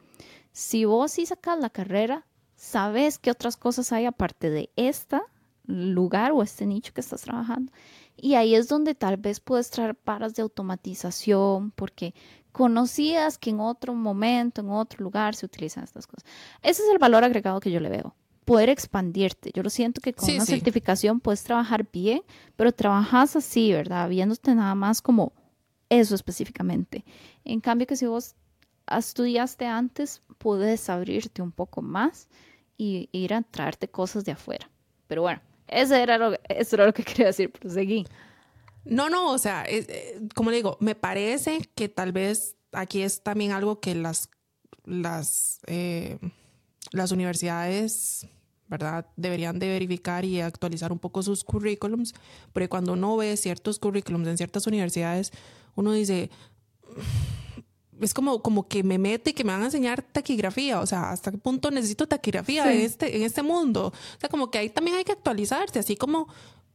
Si 0.52 0.84
vos 0.86 1.12
sí 1.12 1.28
sacas 1.28 1.60
la 1.60 1.70
carrera, 1.70 2.26
sabes 2.60 3.18
qué 3.20 3.32
otras 3.32 3.56
cosas 3.56 3.94
hay 3.94 4.06
aparte 4.06 4.50
de 4.50 4.70
esta 4.76 5.24
lugar 5.66 6.34
o 6.34 6.44
este 6.44 6.66
nicho 6.66 6.94
que 6.94 7.00
estás 7.00 7.22
trabajando. 7.22 7.72
Y 8.18 8.36
ahí 8.36 8.54
es 8.54 8.68
donde 8.68 8.96
tal 8.96 9.16
vez 9.16 9.40
puedes 9.40 9.70
traer 9.70 9.96
paras 9.96 10.34
de 10.36 10.42
automatización, 10.42 11.72
porque 11.72 12.14
conocías 12.52 13.38
que 13.38 13.52
en 13.52 13.62
otro 13.62 13.94
momento, 13.94 14.60
en 14.60 14.72
otro 14.72 15.02
lugar 15.04 15.36
se 15.36 15.46
utilizan 15.46 15.86
estas 15.86 16.06
cosas. 16.06 16.30
Ese 16.62 16.84
es 16.84 16.90
el 16.90 16.98
valor 16.98 17.24
agregado 17.24 17.62
que 17.62 17.72
yo 17.72 17.80
le 17.80 17.88
veo. 17.88 18.14
Poder 18.44 18.68
expandirte. 18.68 19.52
Yo 19.54 19.64
lo 19.64 19.70
siento 19.70 20.02
que 20.02 20.14
con 20.14 20.30
una 20.30 20.46
certificación 20.46 21.22
puedes 21.22 21.44
trabajar 21.44 21.88
bien, 21.90 22.24
pero 22.58 22.74
trabajas 22.74 23.38
así, 23.38 23.72
¿verdad? 23.72 24.10
Viéndote 24.10 24.54
nada 24.54 24.76
más 24.76 25.02
como 25.02 25.32
eso 25.88 26.14
específicamente. 26.14 27.06
En 27.46 27.62
cambio 27.62 27.88
que 27.88 27.96
si 27.96 28.06
vos 28.06 28.36
estudiaste 28.86 29.66
antes, 29.66 30.24
puedes 30.40 30.90
abrirte 30.90 31.42
un 31.42 31.52
poco 31.54 31.82
más 31.82 32.28
y 32.80 33.10
ir 33.12 33.34
a 33.34 33.42
traerte 33.44 33.90
cosas 33.90 34.24
de 34.24 34.32
afuera. 34.32 34.72
Pero 35.06 35.22
bueno, 35.22 35.42
eso 35.68 35.94
era 35.96 36.18
lo, 36.18 36.34
eso 36.48 36.76
era 36.78 36.86
lo 36.86 36.94
que 36.94 37.04
quería 37.06 37.28
decir, 37.28 37.52
proseguí. 37.52 38.08
No, 38.86 39.10
no, 39.10 39.32
o 39.32 39.38
sea, 39.38 39.66
eh, 39.68 40.20
como 40.34 40.50
le 40.50 40.56
digo, 40.58 40.78
me 40.80 40.96
parece 40.96 41.70
que 41.76 41.90
tal 41.90 42.14
vez 42.14 42.56
aquí 42.72 43.02
es 43.02 43.22
también 43.22 43.52
algo 43.52 43.82
que 43.82 43.94
las, 43.94 44.30
las, 44.86 45.60
eh, 45.68 46.18
las 46.92 47.12
universidades, 47.12 48.26
¿verdad? 48.68 49.06
Deberían 49.18 49.60
de 49.60 49.68
verificar 49.68 50.24
y 50.24 50.40
actualizar 50.40 50.94
un 50.94 51.00
poco 51.00 51.22
sus 51.22 51.44
currículums, 51.44 52.14
porque 52.54 52.70
cuando 52.70 52.94
uno 52.94 53.18
ve 53.18 53.36
ciertos 53.36 53.78
currículums 53.78 54.30
en 54.30 54.38
ciertas 54.38 54.68
universidades, 54.68 55.32
uno 55.76 55.92
dice, 55.92 56.30
es 58.02 58.14
como, 58.14 58.42
como 58.42 58.68
que 58.68 58.84
me 58.84 58.98
mete 58.98 59.32
y 59.32 59.34
que 59.34 59.44
me 59.44 59.52
van 59.52 59.62
a 59.62 59.66
enseñar 59.66 60.02
taquigrafía, 60.02 60.80
o 60.80 60.86
sea, 60.86 61.12
hasta 61.12 61.32
qué 61.32 61.38
punto 61.38 61.72
necesito 61.72 62.08
taquigrafía 62.08 62.72
en, 62.72 62.82
este, 62.82 63.18
en 63.18 63.24
este 63.24 63.44
mundo. 63.44 63.88
O 63.88 64.20
sea, 64.20 64.30
como 64.30 64.52
que 64.52 64.58
ahí 64.58 64.70
también 64.70 64.98
hay 64.98 65.04
que 65.04 65.12
actualizarse, 65.12 65.80
así 65.80 65.96
como, 65.96 66.28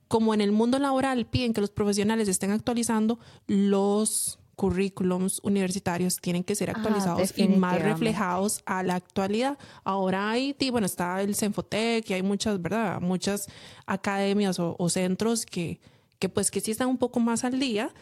como 0.09 0.35
en 0.35 0.41
el 0.41 0.53
mundo 0.53 0.79
laboral 0.79 1.27
piden 1.27 1.53
que 1.53 1.61
los 1.61 1.71
profesionales 1.71 2.29
estén 2.29 2.51
actualizando, 2.51 3.19
los 3.47 4.39
currículums 4.55 5.41
universitarios 5.43 6.21
tienen 6.21 6.45
que 6.45 6.55
ser 6.55 6.71
actualizados 6.71 7.37
y 7.37 7.49
más 7.49 7.83
reflejados 7.83 8.63
a 8.67 8.83
la 8.83 8.95
actualidad. 8.95 9.59
Ahora 9.83 10.31
hay, 10.31 10.55
bueno, 10.71 10.87
está 10.87 11.21
el 11.23 11.35
Cenfotec 11.35 12.09
y 12.09 12.15
hay 12.15 12.23
muchas, 12.23 12.63
¿verdad? 12.63 13.01
Muchas 13.01 13.49
academias 13.87 14.59
o, 14.59 14.77
o 14.79 14.89
centros 14.89 15.45
que, 15.45 15.81
que 16.19 16.29
pues 16.29 16.51
que 16.51 16.61
sí 16.61 16.71
están 16.71 16.89
un 16.89 16.99
poco 16.99 17.21
más 17.21 17.45
al 17.45 17.59
día, 17.59 17.93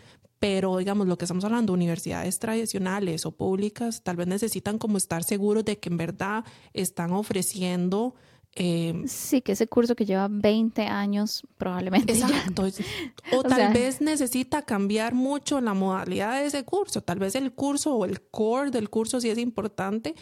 pero 0.42 0.78
digamos 0.78 1.06
lo 1.06 1.16
que 1.16 1.24
estamos 1.24 1.44
hablando, 1.44 1.72
universidades 1.72 2.40
tradicionales 2.40 3.26
o 3.26 3.30
públicas, 3.30 4.02
tal 4.02 4.16
vez 4.16 4.26
necesitan 4.26 4.76
como 4.76 4.96
estar 4.96 5.22
seguros 5.22 5.64
de 5.64 5.78
que 5.78 5.88
en 5.88 5.96
verdad 5.96 6.44
están 6.72 7.12
ofreciendo... 7.12 8.16
Eh, 8.56 9.04
sí, 9.06 9.40
que 9.40 9.52
ese 9.52 9.68
curso 9.68 9.94
que 9.94 10.04
lleva 10.04 10.26
20 10.28 10.82
años 10.82 11.44
probablemente. 11.58 12.14
Exacto. 12.14 12.64
O, 13.32 13.44
tal 13.44 13.72
vez 13.72 14.00
necesita 14.00 14.62
cambiar 14.62 15.14
mucho 15.14 15.60
la 15.60 15.74
modalidad 15.74 16.40
de 16.40 16.46
ese 16.46 16.64
curso. 16.64 17.02
Tal 17.02 17.20
vez 17.20 17.36
el 17.36 17.52
curso 17.52 17.94
o 17.94 18.04
el 18.04 18.20
core 18.20 18.72
del 18.72 18.90
curso 18.90 19.20
sí 19.20 19.30
es 19.30 19.38
importante, 19.38 20.16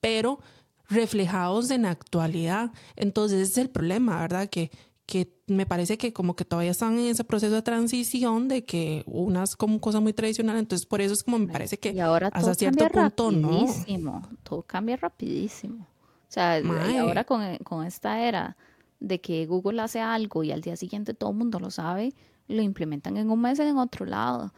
pero 0.00 0.40
reflejados 0.88 1.70
en 1.70 1.82
la 1.82 1.90
actualidad. 1.90 2.72
Entonces 2.96 3.42
ese 3.42 3.52
es 3.52 3.58
el 3.58 3.68
problema, 3.68 4.18
¿verdad? 4.22 4.48
Que 4.48 4.70
que 5.06 5.35
me 5.46 5.66
parece 5.66 5.96
que 5.96 6.12
como 6.12 6.34
que 6.34 6.44
todavía 6.44 6.72
están 6.72 6.98
en 6.98 7.06
ese 7.06 7.24
proceso 7.24 7.54
de 7.54 7.62
transición 7.62 8.48
de 8.48 8.64
que 8.64 9.04
unas 9.06 9.56
como 9.56 9.80
cosa 9.80 10.00
muy 10.00 10.12
tradicional, 10.12 10.56
entonces 10.56 10.86
por 10.86 11.00
eso 11.00 11.14
es 11.14 11.22
como 11.22 11.38
me 11.38 11.48
parece 11.48 11.78
que 11.78 11.92
y 11.92 12.00
ahora 12.00 12.30
hasta 12.32 12.54
cierto 12.54 12.86
punto 12.88 13.30
rapidísimo, 13.30 14.22
no. 14.22 14.36
Todo 14.42 14.62
cambia 14.62 14.96
rapidísimo. 14.96 15.86
O 16.28 16.32
sea, 16.36 16.60
ahora 17.00 17.24
con, 17.24 17.56
con, 17.58 17.86
esta 17.86 18.20
era 18.20 18.56
de 18.98 19.20
que 19.20 19.46
Google 19.46 19.80
hace 19.80 20.00
algo 20.00 20.42
y 20.42 20.50
al 20.50 20.60
día 20.60 20.76
siguiente 20.76 21.14
todo 21.14 21.30
el 21.30 21.36
mundo 21.36 21.60
lo 21.60 21.70
sabe, 21.70 22.12
lo 22.48 22.62
implementan 22.62 23.16
en 23.16 23.30
un 23.30 23.40
mes 23.40 23.58
en 23.60 23.78
otro 23.78 24.04
lado. 24.06 24.52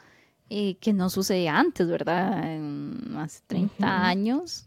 Y 0.49 0.75
que 0.77 0.95
no 0.95 1.11
sucedía 1.11 1.59
antes, 1.59 1.87
¿verdad? 1.89 2.51
En 2.51 3.15
hace 3.19 3.43
30 3.47 4.07
años 4.07 4.67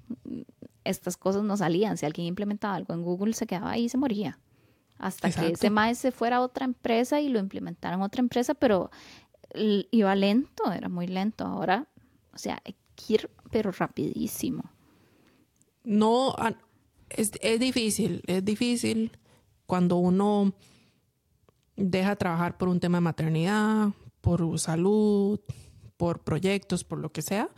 estas 0.83 1.17
cosas 1.17 1.41
no 1.43 1.57
salían. 1.57 1.97
Si 1.97 2.05
alguien 2.05 2.27
implementaba 2.27 2.75
algo 2.75 2.93
en 2.93 3.01
Google, 3.01 3.33
se 3.33 3.47
quedaba 3.47 3.71
ahí 3.71 3.85
y 3.85 3.89
se 3.89 3.97
moría 3.97 4.37
hasta 5.01 5.31
que 5.31 5.47
ese 5.53 5.69
maíz 5.69 5.97
se 5.97 6.11
fuera 6.11 6.37
a 6.37 6.41
otra 6.41 6.65
empresa 6.65 7.19
y 7.19 7.29
lo 7.29 7.39
implementaran 7.39 7.99
en 7.99 8.05
otra 8.05 8.21
empresa, 8.21 8.53
pero 8.53 8.91
iba 9.53 10.15
lento, 10.15 10.71
era 10.71 10.89
muy 10.89 11.07
lento. 11.07 11.45
Ahora, 11.45 11.87
o 12.33 12.37
sea, 12.37 12.61
hay 12.63 12.75
que 12.95 13.13
ir, 13.13 13.29
pero 13.51 13.71
rapidísimo. 13.71 14.63
No, 15.83 16.35
es, 17.09 17.31
es 17.41 17.59
difícil, 17.59 18.21
es 18.27 18.45
difícil 18.45 19.11
cuando 19.65 19.97
uno 19.97 20.53
deja 21.75 22.15
trabajar 22.15 22.57
por 22.57 22.69
un 22.69 22.79
tema 22.79 22.97
de 22.97 23.01
maternidad, 23.01 23.89
por 24.21 24.59
salud, 24.59 25.39
por 25.97 26.23
proyectos, 26.23 26.83
por 26.83 26.99
lo 26.99 27.11
que 27.11 27.23
sea. 27.23 27.49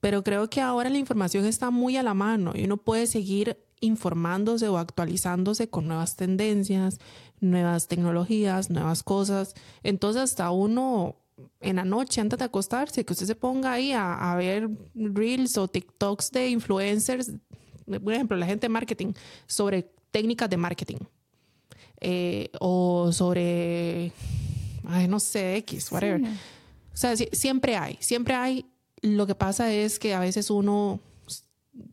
Pero 0.00 0.22
creo 0.22 0.48
que 0.48 0.60
ahora 0.60 0.90
la 0.90 0.98
información 0.98 1.44
está 1.44 1.70
muy 1.70 1.96
a 1.96 2.02
la 2.02 2.14
mano 2.14 2.52
y 2.54 2.64
uno 2.64 2.78
puede 2.78 3.06
seguir 3.06 3.58
informándose 3.84 4.68
o 4.68 4.78
actualizándose 4.78 5.68
con 5.68 5.86
nuevas 5.86 6.16
tendencias, 6.16 6.98
nuevas 7.40 7.88
tecnologías, 7.88 8.70
nuevas 8.70 9.02
cosas. 9.02 9.54
Entonces 9.82 10.22
hasta 10.22 10.50
uno 10.50 11.16
en 11.60 11.76
la 11.76 11.84
noche 11.84 12.20
antes 12.20 12.38
de 12.38 12.44
acostarse, 12.44 13.04
que 13.04 13.12
usted 13.12 13.26
se 13.26 13.34
ponga 13.34 13.72
ahí 13.72 13.92
a, 13.92 14.34
ver 14.36 14.68
reels 14.94 15.56
o 15.58 15.68
TikToks 15.68 16.30
de 16.30 16.48
influencers, 16.48 17.32
por 18.02 18.12
ejemplo, 18.12 18.36
la 18.36 18.46
gente 18.46 18.66
de 18.66 18.68
marketing, 18.68 19.12
sobre 19.46 19.90
técnicas 20.10 20.48
de 20.48 20.56
marketing. 20.56 20.98
Eh, 22.00 22.50
o 22.60 23.10
sobre, 23.12 24.12
ay, 24.86 25.08
no 25.08 25.18
sé, 25.20 25.56
X, 25.56 25.90
whatever. 25.90 26.20
O 26.22 26.96
sea, 26.96 27.16
siempre 27.16 27.76
hay, 27.76 27.96
siempre 28.00 28.34
hay. 28.34 28.66
Lo 29.00 29.26
que 29.26 29.34
pasa 29.34 29.72
es 29.72 29.98
que 29.98 30.14
a 30.14 30.20
veces 30.20 30.50
uno 30.50 31.00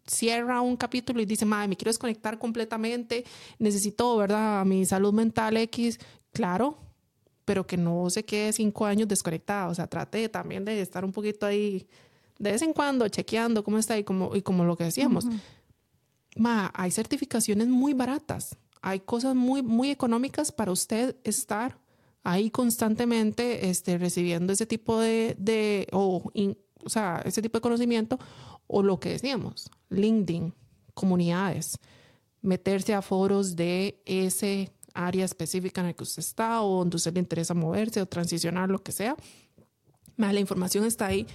cierra 0.06 0.62
un 0.62 0.78
capítulo 0.78 1.22
y 1.22 1.26
dice, 1.26 1.46
madre, 1.46 1.68
me 1.68 1.78
quiero 1.78 1.90
desconectar 1.90 2.38
completamente, 2.38 3.26
necesito, 3.60 4.18
¿verdad? 4.18 4.66
Mi 4.66 4.86
salud 4.86 5.14
mental 5.14 5.58
X, 5.58 6.00
claro, 6.32 6.78
pero 7.46 7.66
que 7.66 7.78
no 7.78 8.10
se 8.10 8.24
quede 8.24 8.54
cinco 8.54 8.86
años 8.86 9.08
desconectada, 9.08 9.68
o 9.68 9.76
sea, 9.76 9.88
trate 9.88 10.30
también 10.30 10.66
de 10.66 10.82
estar 10.82 11.04
un 11.04 11.12
poquito 11.12 11.46
ahí 11.46 11.88
de 12.40 12.52
vez 12.52 12.62
en 12.64 12.74
cuando 12.74 13.08
chequeando 13.08 13.64
cómo 13.64 13.78
está 13.78 13.98
y 13.98 14.04
como, 14.04 14.36
y 14.36 14.42
como 14.42 14.64
lo 14.66 14.76
que 14.76 14.86
decíamos. 14.86 15.28
Ma, 16.36 16.72
hay 16.74 16.90
certificaciones 16.90 17.68
muy 17.68 17.94
baratas, 17.94 18.58
hay 18.82 19.02
cosas 19.02 19.36
muy, 19.36 19.62
muy 19.62 19.92
económicas 19.92 20.52
para 20.52 20.72
usted 20.72 21.16
estar 21.24 21.78
ahí 22.24 22.50
constantemente 22.50 23.70
este, 23.70 23.98
recibiendo 23.98 24.54
ese 24.54 24.66
tipo 24.66 25.00
de, 25.00 25.36
de 25.38 25.88
o, 25.92 26.32
o 26.84 26.90
sea, 26.90 27.22
ese 27.26 27.42
tipo 27.42 27.58
de 27.58 27.62
conocimiento 27.62 28.18
o 28.72 28.82
lo 28.82 29.00
que 29.00 29.10
decíamos, 29.10 29.70
LinkedIn, 29.90 30.54
comunidades, 30.94 31.78
meterse 32.42 32.94
a 32.94 33.02
foros 33.02 33.56
de 33.58 34.02
ese 34.06 34.72
área 34.94 35.26
específica 35.26 35.82
en 35.82 35.88
el 35.88 35.96
que 35.96 36.04
usted 36.04 36.22
está 36.22 36.62
o 36.62 36.80
donde 36.80 36.96
usted 36.96 37.14
le 37.14 37.20
interesa 37.20 37.54
moverse 37.54 38.02
o 38.02 38.06
transicionar, 38.06 38.70
lo 38.70 38.82
que 38.82 38.94
sea. 38.94 39.16
Más 40.16 40.34
la 40.34 40.40
información 40.40 40.86
está 40.86 41.08
ahí, 41.08 41.28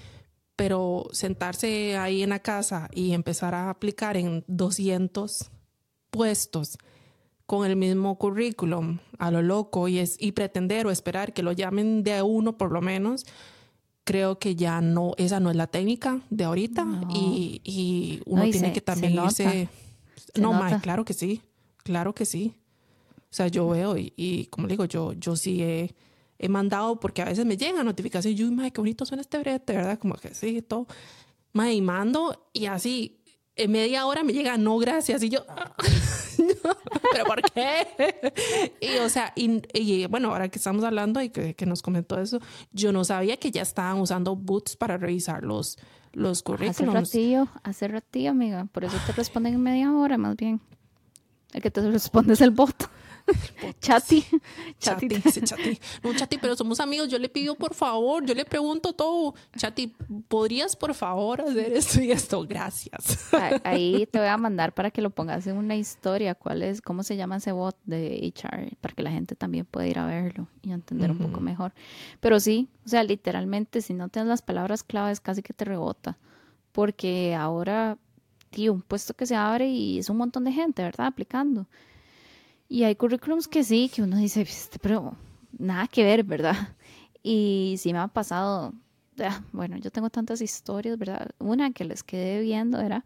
pero 0.56 1.08
sentarse 1.12 1.96
ahí 1.98 2.22
en 2.22 2.30
la 2.30 2.40
casa 2.40 2.88
y 2.92 3.12
empezar 3.12 3.54
a 3.54 3.68
aplicar 3.68 4.16
en 4.16 4.42
200 4.46 5.50
puestos 6.10 6.78
con 7.44 7.66
el 7.66 7.76
mismo 7.76 8.16
currículum 8.18 8.98
a 9.18 9.30
lo 9.30 9.42
loco 9.42 9.88
y, 9.88 9.98
es, 9.98 10.16
y 10.18 10.32
pretender 10.32 10.86
o 10.86 10.90
esperar 10.90 11.34
que 11.34 11.42
lo 11.42 11.52
llamen 11.52 12.02
de 12.02 12.22
uno 12.22 12.56
por 12.56 12.72
lo 12.72 12.80
menos, 12.80 13.26
creo 14.06 14.38
que 14.38 14.54
ya 14.54 14.80
no, 14.80 15.14
esa 15.18 15.40
no 15.40 15.50
es 15.50 15.56
la 15.56 15.66
técnica 15.66 16.22
de 16.30 16.44
ahorita 16.44 16.86
y, 17.10 17.60
y, 17.64 18.22
uno 18.24 18.44
tiene 18.44 18.72
que 18.72 18.80
también 18.80 19.14
irse... 19.14 19.68
no, 20.36 20.52
más, 20.52 20.80
claro 20.80 21.04
que 21.04 21.12
sí, 21.12 21.42
claro 21.78 22.14
que 22.14 22.24
sí. 22.24 22.54
O 23.18 23.34
sea, 23.36 23.48
yo 23.48 23.68
veo 23.68 23.98
y, 23.98 24.12
y 24.16 24.46
como 24.46 24.68
digo, 24.68 24.84
yo, 24.84 25.12
yo 25.14 25.34
sí 25.34 25.60
he, 25.60 25.92
he, 26.38 26.48
mandado, 26.48 27.00
porque 27.00 27.20
a 27.20 27.24
veces 27.24 27.44
me 27.44 27.56
llegan 27.56 27.84
notificaciones, 27.84 28.38
yo, 28.38 28.50
madre, 28.52 28.70
qué 28.70 28.80
bonito 28.80 29.04
suena 29.04 29.22
este 29.22 29.38
brete, 29.38 29.74
¿verdad? 29.74 29.98
Como 29.98 30.14
que 30.14 30.32
sí, 30.34 30.62
todo. 30.62 30.86
Madre, 31.52 31.74
y 31.74 31.82
mando 31.82 32.48
y 32.52 32.66
así, 32.66 33.15
en 33.56 33.72
media 33.72 34.06
hora 34.06 34.22
me 34.22 34.32
llega, 34.32 34.56
no, 34.56 34.78
gracias, 34.78 35.22
y 35.22 35.30
yo... 35.30 35.40
¿Pero 37.12 37.24
por 37.24 37.42
qué? 37.42 37.86
y 38.80 38.98
o 38.98 39.08
sea, 39.08 39.32
y, 39.34 40.06
bueno, 40.06 40.30
ahora 40.30 40.48
que 40.48 40.58
estamos 40.58 40.84
hablando 40.84 41.22
y 41.22 41.30
que, 41.30 41.54
que, 41.54 41.66
nos 41.66 41.82
comentó 41.82 42.20
eso, 42.20 42.40
yo 42.72 42.92
no 42.92 43.04
sabía 43.04 43.38
que 43.38 43.50
ya 43.50 43.62
estaban 43.62 43.98
usando 43.98 44.36
boots 44.36 44.76
para 44.76 44.98
revisar 44.98 45.42
los, 45.42 45.78
los 46.12 46.42
currículums. 46.42 46.80
Hace 46.80 47.18
ratillo, 47.18 47.48
hace 47.62 47.88
ratillo, 47.88 48.30
amiga. 48.30 48.66
Por 48.66 48.84
eso 48.84 48.96
te 49.06 49.12
responden 49.12 49.54
en 49.54 49.62
media 49.62 49.92
hora, 49.92 50.18
más 50.18 50.36
bien. 50.36 50.60
El 51.52 51.62
que 51.62 51.70
te 51.70 51.80
responde 51.90 52.34
es 52.34 52.40
el 52.40 52.50
bot. 52.50 52.90
Chati. 53.80 54.24
Chati, 54.78 55.08
Chati. 55.42 55.80
No, 56.02 56.14
Chati, 56.14 56.38
pero 56.38 56.56
somos 56.56 56.80
amigos. 56.80 57.08
Yo 57.08 57.18
le 57.18 57.28
pido 57.28 57.54
por 57.54 57.74
favor, 57.74 58.24
yo 58.24 58.34
le 58.34 58.44
pregunto 58.44 58.92
todo. 58.92 59.34
Chati, 59.56 59.94
¿podrías 60.28 60.76
por 60.76 60.94
favor 60.94 61.40
hacer 61.40 61.72
esto 61.72 62.00
y 62.00 62.10
esto? 62.12 62.46
Gracias. 62.46 63.32
Ahí 63.64 64.06
te 64.10 64.18
voy 64.18 64.28
a 64.28 64.36
mandar 64.36 64.74
para 64.74 64.90
que 64.90 65.02
lo 65.02 65.10
pongas 65.10 65.46
en 65.46 65.56
una 65.56 65.76
historia. 65.76 66.34
¿Cuál 66.34 66.62
es, 66.62 66.80
cómo 66.80 67.02
se 67.02 67.16
llama 67.16 67.36
ese 67.36 67.52
bot 67.52 67.76
de 67.84 68.32
HR? 68.34 68.76
Para 68.80 68.94
que 68.94 69.02
la 69.02 69.10
gente 69.10 69.34
también 69.34 69.66
pueda 69.66 69.86
ir 69.86 69.98
a 69.98 70.06
verlo 70.06 70.48
y 70.62 70.72
entender 70.72 71.10
un 71.10 71.18
poco 71.18 71.40
mejor. 71.40 71.72
Pero 72.20 72.40
sí, 72.40 72.68
o 72.84 72.88
sea, 72.88 73.02
literalmente, 73.02 73.80
si 73.80 73.94
no 73.94 74.08
tienes 74.08 74.28
las 74.28 74.42
palabras 74.42 74.82
claves, 74.82 75.20
casi 75.20 75.42
que 75.42 75.52
te 75.52 75.64
rebota. 75.64 76.18
Porque 76.72 77.34
ahora, 77.34 77.98
tío, 78.50 78.72
un 78.72 78.82
puesto 78.82 79.14
que 79.14 79.26
se 79.26 79.34
abre 79.34 79.68
y 79.68 79.98
es 79.98 80.10
un 80.10 80.18
montón 80.18 80.44
de 80.44 80.52
gente, 80.52 80.82
¿verdad? 80.82 81.06
Aplicando. 81.06 81.66
Y 82.68 82.84
hay 82.84 82.96
currículums 82.96 83.48
que 83.48 83.62
sí, 83.62 83.90
que 83.92 84.02
uno 84.02 84.16
dice, 84.16 84.42
este, 84.42 84.78
pero 84.78 85.14
nada 85.58 85.86
que 85.86 86.04
ver, 86.04 86.24
¿verdad? 86.24 86.76
Y 87.22 87.76
sí 87.78 87.92
me 87.92 87.98
ha 87.98 88.08
pasado, 88.08 88.72
bueno, 89.52 89.76
yo 89.78 89.90
tengo 89.90 90.10
tantas 90.10 90.40
historias, 90.40 90.98
¿verdad? 90.98 91.30
Una 91.38 91.72
que 91.72 91.84
les 91.84 92.02
quedé 92.02 92.40
viendo 92.40 92.80
era 92.80 93.04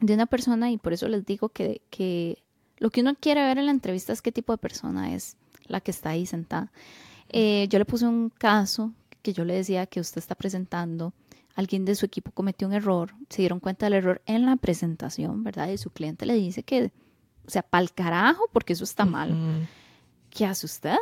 de 0.00 0.14
una 0.14 0.26
persona 0.26 0.70
y 0.70 0.78
por 0.78 0.92
eso 0.92 1.08
les 1.08 1.24
digo 1.24 1.48
que, 1.48 1.80
que 1.90 2.42
lo 2.78 2.90
que 2.90 3.00
uno 3.00 3.14
quiere 3.14 3.42
ver 3.42 3.58
en 3.58 3.66
la 3.66 3.72
entrevista 3.72 4.12
es 4.12 4.22
qué 4.22 4.32
tipo 4.32 4.52
de 4.52 4.58
persona 4.58 5.14
es 5.14 5.36
la 5.66 5.80
que 5.80 5.92
está 5.92 6.10
ahí 6.10 6.26
sentada. 6.26 6.72
Eh, 7.28 7.66
yo 7.70 7.78
le 7.78 7.84
puse 7.84 8.06
un 8.06 8.30
caso 8.30 8.92
que 9.22 9.32
yo 9.32 9.44
le 9.44 9.54
decía 9.54 9.86
que 9.86 10.00
usted 10.00 10.18
está 10.18 10.34
presentando, 10.34 11.12
alguien 11.54 11.84
de 11.84 11.94
su 11.94 12.06
equipo 12.06 12.32
cometió 12.32 12.66
un 12.66 12.74
error, 12.74 13.14
se 13.28 13.42
dieron 13.42 13.60
cuenta 13.60 13.86
del 13.86 13.94
error 13.94 14.22
en 14.26 14.46
la 14.46 14.56
presentación, 14.56 15.44
¿verdad? 15.44 15.68
Y 15.68 15.78
su 15.78 15.90
cliente 15.90 16.26
le 16.26 16.34
dice 16.34 16.62
que 16.62 16.92
o 17.46 17.50
sea, 17.50 17.62
pa'l 17.62 17.92
carajo, 17.92 18.48
porque 18.52 18.72
eso 18.72 18.84
está 18.84 19.04
mal. 19.04 19.68
¿Qué 20.30 20.46
hace 20.46 20.66
usted? 20.66 20.98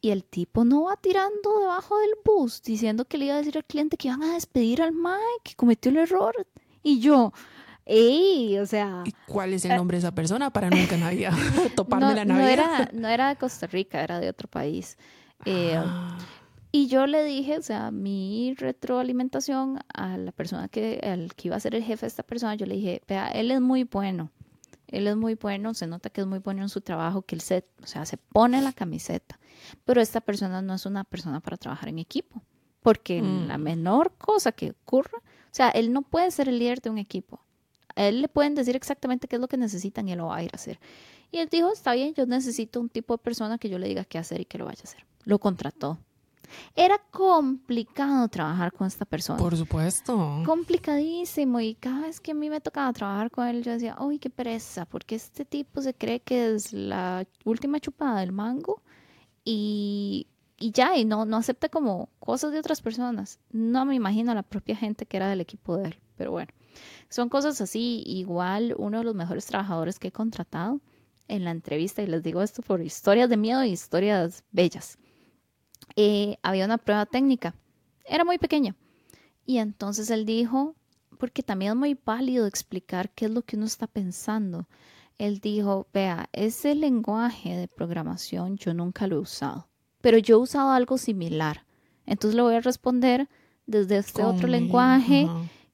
Y 0.00 0.10
el 0.10 0.24
tipo 0.24 0.64
no 0.64 0.84
va 0.84 0.96
tirando 0.96 1.60
debajo 1.60 1.98
del 1.98 2.10
bus 2.24 2.62
diciendo 2.62 3.06
que 3.06 3.16
le 3.16 3.26
iba 3.26 3.34
a 3.34 3.38
decir 3.38 3.56
al 3.56 3.64
cliente 3.64 3.96
que 3.96 4.08
iban 4.08 4.22
a 4.22 4.34
despedir 4.34 4.82
al 4.82 4.92
Mike, 4.92 5.42
que 5.42 5.54
cometió 5.54 5.90
el 5.90 5.98
error. 5.98 6.46
Y 6.82 7.00
yo, 7.00 7.32
¡ey! 7.86 8.58
O 8.58 8.66
sea. 8.66 9.02
¿Y 9.06 9.14
cuál 9.26 9.54
es 9.54 9.64
el 9.64 9.72
eh, 9.72 9.76
nombre 9.76 9.96
de 9.96 10.00
esa 10.00 10.14
persona 10.14 10.50
para 10.50 10.68
nunca 10.68 10.96
toparme 11.76 12.06
no, 12.06 12.14
la 12.14 12.24
Navidad? 12.24 12.46
No 12.46 12.48
era, 12.48 12.90
no 12.92 13.08
era 13.08 13.28
de 13.30 13.36
Costa 13.36 13.66
Rica, 13.66 14.02
era 14.02 14.20
de 14.20 14.28
otro 14.28 14.48
país. 14.48 14.98
Eh, 15.46 15.74
ah. 15.76 16.18
Y 16.70 16.88
yo 16.88 17.06
le 17.06 17.22
dije, 17.24 17.56
o 17.56 17.62
sea, 17.62 17.90
mi 17.90 18.54
retroalimentación 18.58 19.78
a 19.94 20.18
la 20.18 20.32
persona 20.32 20.68
que, 20.68 21.00
al 21.02 21.32
que 21.34 21.48
iba 21.48 21.56
a 21.56 21.60
ser 21.60 21.76
el 21.76 21.84
jefe 21.84 22.02
de 22.02 22.08
esta 22.08 22.24
persona, 22.24 22.56
yo 22.56 22.66
le 22.66 22.74
dije, 22.74 23.00
vea, 23.06 23.28
él 23.28 23.52
es 23.52 23.60
muy 23.60 23.84
bueno 23.84 24.30
él 24.94 25.08
es 25.08 25.16
muy 25.16 25.34
bueno, 25.34 25.74
se 25.74 25.86
nota 25.88 26.08
que 26.08 26.20
es 26.20 26.26
muy 26.26 26.38
bueno 26.38 26.62
en 26.62 26.68
su 26.68 26.80
trabajo, 26.80 27.22
que 27.22 27.34
él 27.34 27.40
se, 27.40 27.66
o 27.82 27.86
sea, 27.86 28.06
se 28.06 28.16
pone 28.16 28.62
la 28.62 28.72
camiseta. 28.72 29.40
Pero 29.84 30.00
esta 30.00 30.20
persona 30.20 30.62
no 30.62 30.74
es 30.74 30.86
una 30.86 31.02
persona 31.02 31.40
para 31.40 31.56
trabajar 31.56 31.88
en 31.88 31.98
equipo, 31.98 32.42
porque 32.80 33.20
la 33.20 33.58
mm. 33.58 33.62
menor 33.62 34.12
cosa 34.16 34.52
que 34.52 34.70
ocurra, 34.70 35.18
o 35.18 35.50
sea, 35.50 35.70
él 35.70 35.92
no 35.92 36.02
puede 36.02 36.30
ser 36.30 36.48
el 36.48 36.60
líder 36.60 36.80
de 36.80 36.90
un 36.90 36.98
equipo. 36.98 37.44
A 37.96 38.06
él 38.06 38.22
le 38.22 38.28
pueden 38.28 38.54
decir 38.54 38.76
exactamente 38.76 39.26
qué 39.26 39.36
es 39.36 39.40
lo 39.40 39.48
que 39.48 39.56
necesitan 39.56 40.08
y 40.08 40.12
él 40.12 40.18
lo 40.18 40.26
va 40.26 40.36
a 40.36 40.42
ir 40.42 40.50
a 40.52 40.56
hacer. 40.56 40.78
Y 41.32 41.38
él 41.38 41.48
dijo, 41.48 41.72
está 41.72 41.94
bien, 41.94 42.14
yo 42.14 42.26
necesito 42.26 42.80
un 42.80 42.88
tipo 42.88 43.16
de 43.16 43.22
persona 43.22 43.58
que 43.58 43.68
yo 43.68 43.78
le 43.78 43.88
diga 43.88 44.04
qué 44.04 44.18
hacer 44.18 44.40
y 44.40 44.44
que 44.44 44.58
lo 44.58 44.66
vaya 44.66 44.80
a 44.80 44.84
hacer. 44.84 45.04
Lo 45.24 45.40
contrató. 45.40 45.98
Era 46.76 46.98
complicado 47.10 48.28
trabajar 48.28 48.72
con 48.72 48.86
esta 48.86 49.04
persona. 49.04 49.38
Por 49.38 49.56
supuesto. 49.56 50.42
Complicadísimo. 50.44 51.60
Y 51.60 51.74
cada 51.74 52.02
vez 52.02 52.20
que 52.20 52.32
a 52.32 52.34
mí 52.34 52.50
me 52.50 52.60
tocaba 52.60 52.92
trabajar 52.92 53.30
con 53.30 53.46
él, 53.46 53.62
yo 53.62 53.72
decía, 53.72 53.96
uy, 54.00 54.18
qué 54.18 54.30
pereza, 54.30 54.84
porque 54.84 55.14
este 55.14 55.44
tipo 55.44 55.80
se 55.80 55.94
cree 55.94 56.20
que 56.20 56.54
es 56.54 56.72
la 56.72 57.26
última 57.44 57.78
chupada 57.78 58.20
del 58.20 58.32
mango 58.32 58.82
y, 59.44 60.26
y 60.58 60.72
ya, 60.72 60.96
y 60.96 61.04
no, 61.04 61.24
no 61.24 61.36
acepta 61.36 61.68
como 61.68 62.08
cosas 62.18 62.52
de 62.52 62.58
otras 62.58 62.80
personas. 62.82 63.38
No 63.50 63.84
me 63.84 63.94
imagino 63.94 64.34
la 64.34 64.42
propia 64.42 64.74
gente 64.74 65.06
que 65.06 65.16
era 65.16 65.28
del 65.28 65.40
equipo 65.40 65.76
de 65.76 65.88
él, 65.88 66.00
pero 66.16 66.32
bueno. 66.32 66.52
Son 67.08 67.28
cosas 67.28 67.60
así. 67.60 68.02
Igual 68.04 68.74
uno 68.76 68.98
de 68.98 69.04
los 69.04 69.14
mejores 69.14 69.46
trabajadores 69.46 70.00
que 70.00 70.08
he 70.08 70.12
contratado 70.12 70.80
en 71.28 71.44
la 71.44 71.52
entrevista, 71.52 72.02
y 72.02 72.06
les 72.06 72.22
digo 72.22 72.42
esto 72.42 72.62
por 72.62 72.82
historias 72.82 73.30
de 73.30 73.36
miedo 73.36 73.64
y 73.64 73.70
historias 73.70 74.42
bellas 74.50 74.98
eh, 75.96 76.36
había 76.42 76.64
una 76.64 76.78
prueba 76.78 77.06
técnica. 77.06 77.54
Era 78.04 78.24
muy 78.24 78.38
pequeña. 78.38 78.76
Y 79.46 79.58
entonces 79.58 80.10
él 80.10 80.24
dijo, 80.24 80.74
porque 81.18 81.42
también 81.42 81.72
es 81.72 81.76
muy 81.76 81.94
válido 81.94 82.46
explicar 82.46 83.10
qué 83.10 83.26
es 83.26 83.30
lo 83.30 83.42
que 83.42 83.56
uno 83.56 83.66
está 83.66 83.86
pensando. 83.86 84.66
Él 85.18 85.38
dijo, 85.38 85.86
vea, 85.92 86.28
ese 86.32 86.74
lenguaje 86.74 87.56
de 87.56 87.68
programación 87.68 88.56
yo 88.56 88.74
nunca 88.74 89.06
lo 89.06 89.16
he 89.16 89.20
usado, 89.20 89.68
pero 90.00 90.18
yo 90.18 90.36
he 90.36 90.40
usado 90.40 90.72
algo 90.72 90.98
similar. 90.98 91.64
Entonces 92.06 92.34
le 92.34 92.42
voy 92.42 92.54
a 92.56 92.60
responder 92.60 93.28
desde 93.66 93.98
este 93.98 94.24
otro 94.24 94.48
lenguaje 94.48 95.28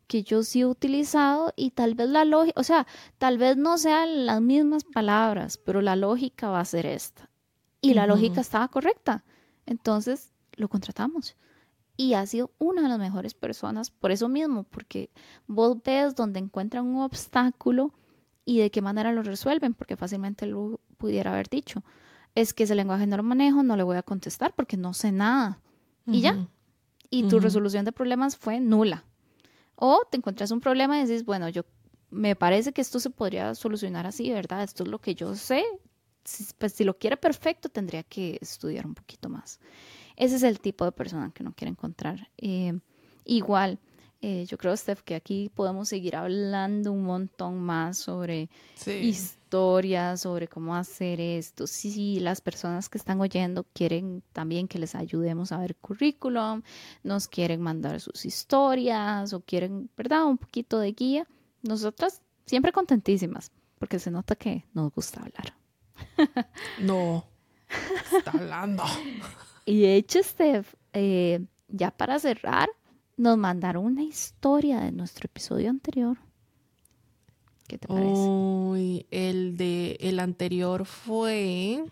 que 0.06 0.22
yo 0.22 0.42
sí 0.42 0.60
he 0.60 0.66
utilizado 0.66 1.52
y 1.56 1.70
tal 1.70 1.94
vez 1.94 2.08
la 2.08 2.24
lógica, 2.24 2.60
o 2.60 2.64
sea, 2.64 2.86
tal 3.18 3.38
vez 3.38 3.56
no 3.56 3.78
sean 3.78 4.26
las 4.26 4.40
mismas 4.40 4.84
palabras, 4.84 5.56
pero 5.56 5.80
la 5.80 5.96
lógica 5.96 6.50
va 6.50 6.60
a 6.60 6.64
ser 6.64 6.86
esta. 6.86 7.30
Y 7.80 7.94
la 7.94 8.06
lógica 8.06 8.42
estaba 8.42 8.68
correcta. 8.68 9.24
Entonces 9.66 10.32
lo 10.54 10.68
contratamos. 10.68 11.36
Y 11.96 12.14
ha 12.14 12.24
sido 12.26 12.50
una 12.58 12.82
de 12.82 12.88
las 12.88 12.98
mejores 12.98 13.34
personas 13.34 13.90
por 13.90 14.10
eso 14.10 14.28
mismo, 14.28 14.64
porque 14.64 15.10
vos 15.46 15.76
ves 15.84 16.14
donde 16.14 16.40
encuentran 16.40 16.86
un 16.86 17.02
obstáculo 17.02 17.92
y 18.44 18.58
de 18.58 18.70
qué 18.70 18.80
manera 18.80 19.12
lo 19.12 19.22
resuelven, 19.22 19.74
porque 19.74 19.96
fácilmente 19.96 20.46
lo 20.46 20.80
pudiera 20.96 21.32
haber 21.32 21.48
dicho. 21.48 21.84
Es 22.34 22.54
que 22.54 22.64
ese 22.64 22.74
lenguaje 22.74 23.06
no 23.06 23.16
lo 23.16 23.22
manejo, 23.22 23.62
no 23.62 23.76
le 23.76 23.82
voy 23.82 23.96
a 23.96 24.02
contestar 24.02 24.54
porque 24.54 24.76
no 24.76 24.94
sé 24.94 25.12
nada. 25.12 25.60
Y 26.06 26.22
ya. 26.22 26.48
Y 27.10 27.24
tu 27.24 27.38
resolución 27.38 27.84
de 27.84 27.92
problemas 27.92 28.36
fue 28.36 28.60
nula. 28.60 29.04
O 29.74 30.02
te 30.10 30.16
encuentras 30.16 30.50
un 30.50 30.60
problema 30.60 30.98
y 30.98 31.02
dices, 31.02 31.24
bueno, 31.24 31.48
yo 31.48 31.64
me 32.10 32.36
parece 32.36 32.72
que 32.72 32.80
esto 32.80 33.00
se 33.00 33.10
podría 33.10 33.54
solucionar 33.54 34.06
así, 34.06 34.30
¿verdad? 34.30 34.62
Esto 34.62 34.84
es 34.84 34.88
lo 34.88 35.00
que 35.00 35.14
yo 35.14 35.34
sé, 35.34 35.64
pues 36.58 36.72
si 36.72 36.84
lo 36.84 36.98
quiere 36.98 37.16
perfecto, 37.16 37.68
tendría 37.68 38.02
que 38.02 38.38
estudiar 38.40 38.86
un 38.86 38.94
poquito 38.94 39.28
más. 39.28 39.60
Ese 40.16 40.36
es 40.36 40.42
el 40.42 40.60
tipo 40.60 40.84
de 40.84 40.92
persona 40.92 41.32
que 41.34 41.44
no 41.44 41.52
quiere 41.52 41.70
encontrar. 41.70 42.28
Eh, 42.36 42.78
igual, 43.24 43.78
eh, 44.22 44.44
yo 44.46 44.58
creo, 44.58 44.76
Steph, 44.76 45.00
que 45.00 45.14
aquí 45.14 45.50
podemos 45.54 45.88
seguir 45.88 46.14
hablando 46.14 46.92
un 46.92 47.04
montón 47.04 47.58
más 47.58 47.96
sobre 47.96 48.50
historias, 48.86 50.20
sobre 50.20 50.46
cómo 50.46 50.76
hacer 50.76 51.20
esto. 51.20 51.66
Si 51.66 52.20
las 52.20 52.42
personas 52.42 52.90
que 52.90 52.98
están 52.98 53.18
oyendo 53.20 53.64
quieren 53.72 54.22
también 54.34 54.68
que 54.68 54.78
les 54.78 54.94
ayudemos 54.94 55.52
a 55.52 55.58
ver 55.58 55.74
currículum, 55.76 56.62
nos 57.02 57.28
quieren 57.28 57.62
mandar 57.62 57.98
sus 58.00 58.26
historias 58.26 59.32
o 59.32 59.40
quieren, 59.40 59.88
¿verdad? 59.96 60.26
Un 60.26 60.36
poquito 60.36 60.78
de 60.78 60.92
guía. 60.92 61.26
Nosotras 61.62 62.20
siempre 62.44 62.72
contentísimas, 62.72 63.50
porque 63.78 63.98
se 63.98 64.10
nota 64.10 64.34
que 64.34 64.66
nos 64.74 64.92
gusta 64.92 65.20
hablar. 65.20 65.59
No, 66.80 67.24
está 68.16 68.30
hablando. 68.32 68.84
Y 69.64 69.84
hecho, 69.84 70.22
Steph, 70.22 70.74
eh, 70.92 71.44
ya 71.68 71.90
para 71.90 72.18
cerrar, 72.18 72.68
nos 73.16 73.36
mandaron 73.38 73.84
una 73.84 74.02
historia 74.02 74.80
de 74.80 74.92
nuestro 74.92 75.26
episodio 75.26 75.70
anterior. 75.70 76.18
¿Qué 77.68 77.78
te 77.78 77.86
parece? 77.86 78.10
Uy, 78.10 79.06
el 79.10 79.56
de 79.56 79.96
el 80.00 80.18
anterior 80.18 80.86
fue 80.86 81.84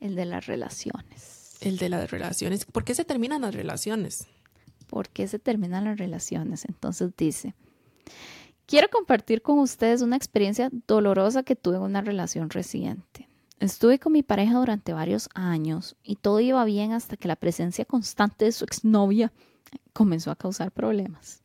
el 0.00 0.16
de 0.16 0.24
las 0.24 0.46
relaciones. 0.46 1.56
El 1.60 1.76
de 1.76 1.88
las 1.88 2.10
relaciones. 2.10 2.64
¿Por 2.64 2.84
qué 2.84 2.94
se 2.94 3.04
terminan 3.04 3.42
las 3.42 3.54
relaciones? 3.54 4.26
¿Por 4.88 5.08
qué 5.08 5.28
se 5.28 5.38
terminan 5.38 5.84
las 5.84 5.98
relaciones? 5.98 6.64
Entonces 6.64 7.12
dice, 7.16 7.54
quiero 8.66 8.88
compartir 8.88 9.42
con 9.42 9.60
ustedes 9.60 10.02
una 10.02 10.16
experiencia 10.16 10.70
dolorosa 10.88 11.44
que 11.44 11.54
tuve 11.54 11.76
en 11.76 11.82
una 11.82 12.00
relación 12.00 12.50
reciente. 12.50 13.29
Estuve 13.60 13.98
con 13.98 14.14
mi 14.14 14.22
pareja 14.22 14.58
durante 14.58 14.94
varios 14.94 15.28
años 15.34 15.94
y 16.02 16.16
todo 16.16 16.40
iba 16.40 16.64
bien 16.64 16.92
hasta 16.92 17.18
que 17.18 17.28
la 17.28 17.36
presencia 17.36 17.84
constante 17.84 18.46
de 18.46 18.52
su 18.52 18.64
exnovia 18.64 19.32
comenzó 19.92 20.30
a 20.30 20.36
causar 20.36 20.72
problemas. 20.72 21.42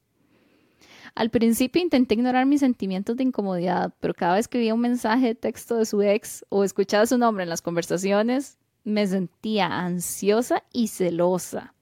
Al 1.14 1.30
principio 1.30 1.82
intenté 1.82 2.16
ignorar 2.16 2.46
mis 2.46 2.62
sentimientos 2.62 3.18
de 3.18 3.24
incomodidad, 3.24 3.94
pero 4.00 4.14
cada 4.14 4.36
vez 4.36 4.48
que 4.48 4.58
veía 4.58 4.74
un 4.74 4.80
mensaje 4.80 5.28
de 5.28 5.36
texto 5.36 5.76
de 5.76 5.86
su 5.86 6.02
ex 6.02 6.46
o 6.48 6.64
escuchaba 6.64 7.06
su 7.06 7.18
nombre 7.18 7.44
en 7.44 7.50
las 7.50 7.62
conversaciones, 7.62 8.58
me 8.86 9.06
sentía 9.06 9.68
ansiosa 9.68 10.64
y 10.72 10.88
celosa. 10.88 11.74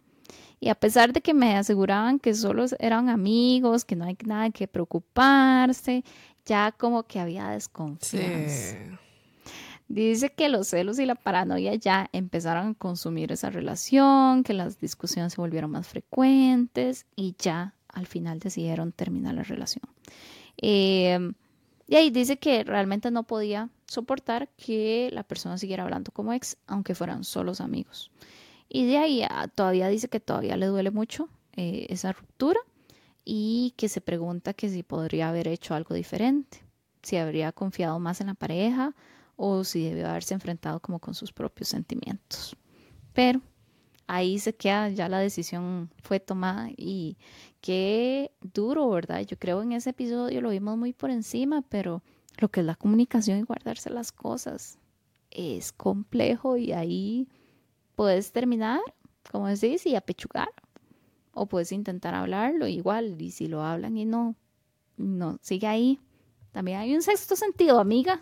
Y 0.59 0.69
a 0.69 0.75
pesar 0.75 1.13
de 1.13 1.21
que 1.21 1.35
me 1.35 1.57
aseguraban 1.57 2.17
que 2.17 2.33
solo 2.33 2.65
eran 2.79 3.09
amigos, 3.09 3.85
que 3.85 3.95
no 3.95 4.05
hay 4.05 4.17
nada 4.25 4.49
que 4.49 4.67
preocuparse, 4.67 6.03
ya 6.43 6.71
como 6.71 7.03
que 7.03 7.19
había 7.19 7.49
desconfianza. 7.49 9.02
Dice 9.87 10.31
que 10.31 10.49
los 10.49 10.67
celos 10.67 10.97
y 10.99 11.05
la 11.05 11.15
paranoia 11.15 11.75
ya 11.75 12.09
empezaron 12.13 12.69
a 12.69 12.73
consumir 12.73 13.31
esa 13.31 13.49
relación, 13.49 14.43
que 14.43 14.53
las 14.53 14.79
discusiones 14.79 15.33
se 15.33 15.41
volvieron 15.41 15.71
más 15.71 15.87
frecuentes 15.87 17.05
y 17.15 17.35
ya 17.37 17.75
al 17.89 18.07
final 18.07 18.39
decidieron 18.39 18.91
terminar 18.91 19.35
la 19.35 19.43
relación. 19.43 19.85
Eh, 20.57 21.33
y 21.87 21.95
ahí 21.95 22.09
dice 22.09 22.37
que 22.37 22.63
realmente 22.63 23.11
no 23.11 23.23
podía 23.23 23.69
soportar 23.85 24.49
que 24.57 25.09
la 25.13 25.23
persona 25.23 25.57
siguiera 25.57 25.83
hablando 25.83 26.11
como 26.11 26.33
ex, 26.33 26.57
aunque 26.65 26.95
fueran 26.95 27.23
solos 27.23 27.61
amigos. 27.61 28.09
Y 28.69 28.87
de 28.87 28.97
ahí 28.97 29.23
ah, 29.29 29.47
todavía 29.53 29.87
dice 29.87 30.07
que 30.07 30.19
todavía 30.19 30.57
le 30.57 30.65
duele 30.65 30.91
mucho 30.91 31.29
eh, 31.55 31.85
esa 31.89 32.11
ruptura 32.11 32.59
y 33.23 33.73
que 33.77 33.89
se 33.89 34.01
pregunta 34.01 34.53
que 34.53 34.69
si 34.69 34.81
podría 34.81 35.29
haber 35.29 35.47
hecho 35.47 35.75
algo 35.75 35.93
diferente, 35.93 36.63
si 37.03 37.17
habría 37.17 37.51
confiado 37.51 37.99
más 37.99 38.21
en 38.21 38.27
la 38.27 38.33
pareja 38.33 38.95
o 39.45 39.65
si 39.65 39.83
debió 39.83 40.07
haberse 40.07 40.33
enfrentado 40.33 40.79
como 40.79 40.99
con 40.99 41.13
sus 41.13 41.33
propios 41.33 41.67
sentimientos. 41.67 42.55
Pero 43.11 43.41
ahí 44.07 44.39
se 44.39 44.55
queda, 44.55 44.87
ya 44.87 45.09
la 45.09 45.19
decisión 45.19 45.89
fue 46.01 46.21
tomada 46.21 46.69
y 46.77 47.17
qué 47.59 48.31
duro, 48.41 48.89
¿verdad? 48.89 49.19
Yo 49.25 49.37
creo 49.37 49.61
en 49.61 49.73
ese 49.73 49.89
episodio 49.89 50.39
lo 50.39 50.49
vimos 50.49 50.77
muy 50.77 50.93
por 50.93 51.09
encima, 51.11 51.61
pero 51.61 52.01
lo 52.37 52.47
que 52.47 52.61
es 52.61 52.65
la 52.65 52.75
comunicación 52.75 53.37
y 53.37 53.41
guardarse 53.41 53.89
las 53.89 54.13
cosas 54.13 54.79
es 55.29 55.73
complejo 55.73 56.55
y 56.55 56.71
ahí 56.71 57.27
puedes 57.95 58.31
terminar, 58.31 58.79
como 59.29 59.47
decís, 59.47 59.85
y 59.85 59.97
apechugar. 59.97 60.53
O 61.33 61.47
puedes 61.47 61.73
intentar 61.73 62.15
hablarlo 62.15 62.67
igual, 62.67 63.21
y 63.21 63.31
si 63.31 63.47
lo 63.47 63.61
hablan 63.61 63.97
y 63.97 64.05
no, 64.05 64.35
no, 64.95 65.37
sigue 65.41 65.67
ahí. 65.67 65.99
También 66.53 66.77
hay 66.77 66.95
un 66.95 67.01
sexto 67.01 67.35
sentido, 67.35 67.79
amiga. 67.79 68.21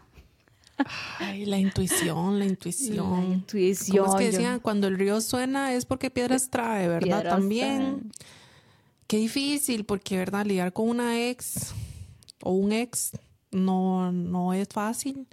Ay, 1.19 1.45
la 1.45 1.57
intuición, 1.57 2.39
la 2.39 2.45
intuición. 2.45 3.29
La 3.29 3.35
intuición. 3.35 4.05
¿Cómo 4.05 4.17
es 4.17 4.19
que 4.19 4.31
decían? 4.31 4.59
Cuando 4.59 4.87
el 4.87 4.97
río 4.97 5.21
suena 5.21 5.73
es 5.73 5.85
porque 5.85 6.09
piedras 6.09 6.49
trae, 6.49 6.87
¿verdad? 6.87 7.23
También. 7.23 8.11
Qué 9.07 9.17
difícil, 9.17 9.85
porque, 9.85 10.17
¿verdad? 10.17 10.45
Lidiar 10.45 10.73
con 10.73 10.89
una 10.89 11.19
ex 11.19 11.73
o 12.41 12.51
un 12.51 12.71
ex 12.71 13.11
no, 13.51 14.11
no 14.11 14.53
es 14.53 14.67
fácil. 14.69 15.27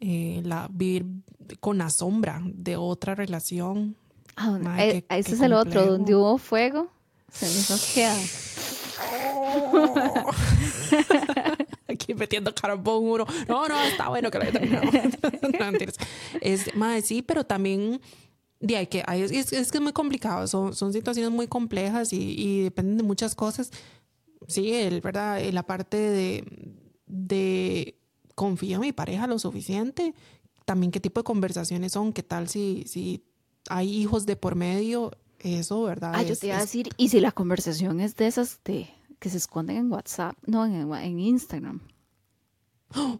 Eh, 0.00 0.40
la, 0.44 0.68
vivir 0.70 1.06
con 1.60 1.78
la 1.78 1.90
sombra 1.90 2.40
de 2.44 2.76
otra 2.76 3.14
relación. 3.14 3.96
Ah, 4.36 4.58
eh, 4.78 5.04
ese 5.08 5.34
es 5.34 5.40
el 5.40 5.52
otro, 5.52 5.84
donde 5.84 6.14
hubo 6.14 6.38
fuego, 6.38 6.88
se 7.32 7.46
nos 7.46 7.92
queda. 7.92 8.16
Aquí 12.08 12.14
metiendo 12.18 12.54
carbón 12.54 13.04
uno. 13.04 13.26
No, 13.46 13.68
no, 13.68 13.80
está 13.82 14.08
bueno 14.08 14.30
que 14.30 14.38
lo 14.38 14.44
haya 14.44 14.52
terminado. 14.52 14.90
es, 16.40 16.74
más, 16.74 17.04
sí, 17.04 17.22
pero 17.22 17.44
también 17.44 18.00
de 18.60 18.76
hay 18.76 18.86
que, 18.86 19.04
es, 19.06 19.52
es, 19.52 19.70
que 19.70 19.78
es 19.78 19.82
muy 19.82 19.92
complicado. 19.92 20.46
Son, 20.46 20.74
son 20.74 20.92
situaciones 20.92 21.30
muy 21.30 21.46
complejas 21.46 22.12
y, 22.12 22.34
y, 22.38 22.62
dependen 22.62 22.96
de 22.96 23.02
muchas 23.02 23.34
cosas. 23.34 23.70
Sí, 24.46 24.72
el, 24.72 25.00
¿verdad? 25.00 25.40
La 25.52 25.64
parte 25.64 25.96
de, 25.96 26.44
de 27.06 27.98
confío 28.34 28.76
en 28.76 28.80
mi 28.82 28.92
pareja 28.92 29.26
lo 29.26 29.38
suficiente. 29.38 30.14
También 30.64 30.90
qué 30.90 31.00
tipo 31.00 31.20
de 31.20 31.24
conversaciones 31.24 31.92
son, 31.92 32.12
qué 32.12 32.22
tal 32.22 32.48
si, 32.48 32.84
si 32.86 33.24
hay 33.68 33.90
hijos 33.90 34.26
de 34.26 34.36
por 34.36 34.54
medio, 34.54 35.12
eso, 35.40 35.82
¿verdad? 35.84 36.12
Ah, 36.14 36.22
yo 36.22 36.36
te 36.36 36.48
iba 36.48 36.56
a 36.56 36.60
decir, 36.60 36.88
y 36.96 37.08
si 37.08 37.20
la 37.20 37.32
conversación 37.32 38.00
es 38.00 38.16
de 38.16 38.26
esas 38.26 38.60
de 38.64 38.88
que 39.18 39.30
se 39.30 39.36
esconden 39.36 39.76
en 39.76 39.92
WhatsApp, 39.92 40.36
no, 40.46 40.64
en, 40.64 40.92
en 40.92 41.20
Instagram. 41.20 41.80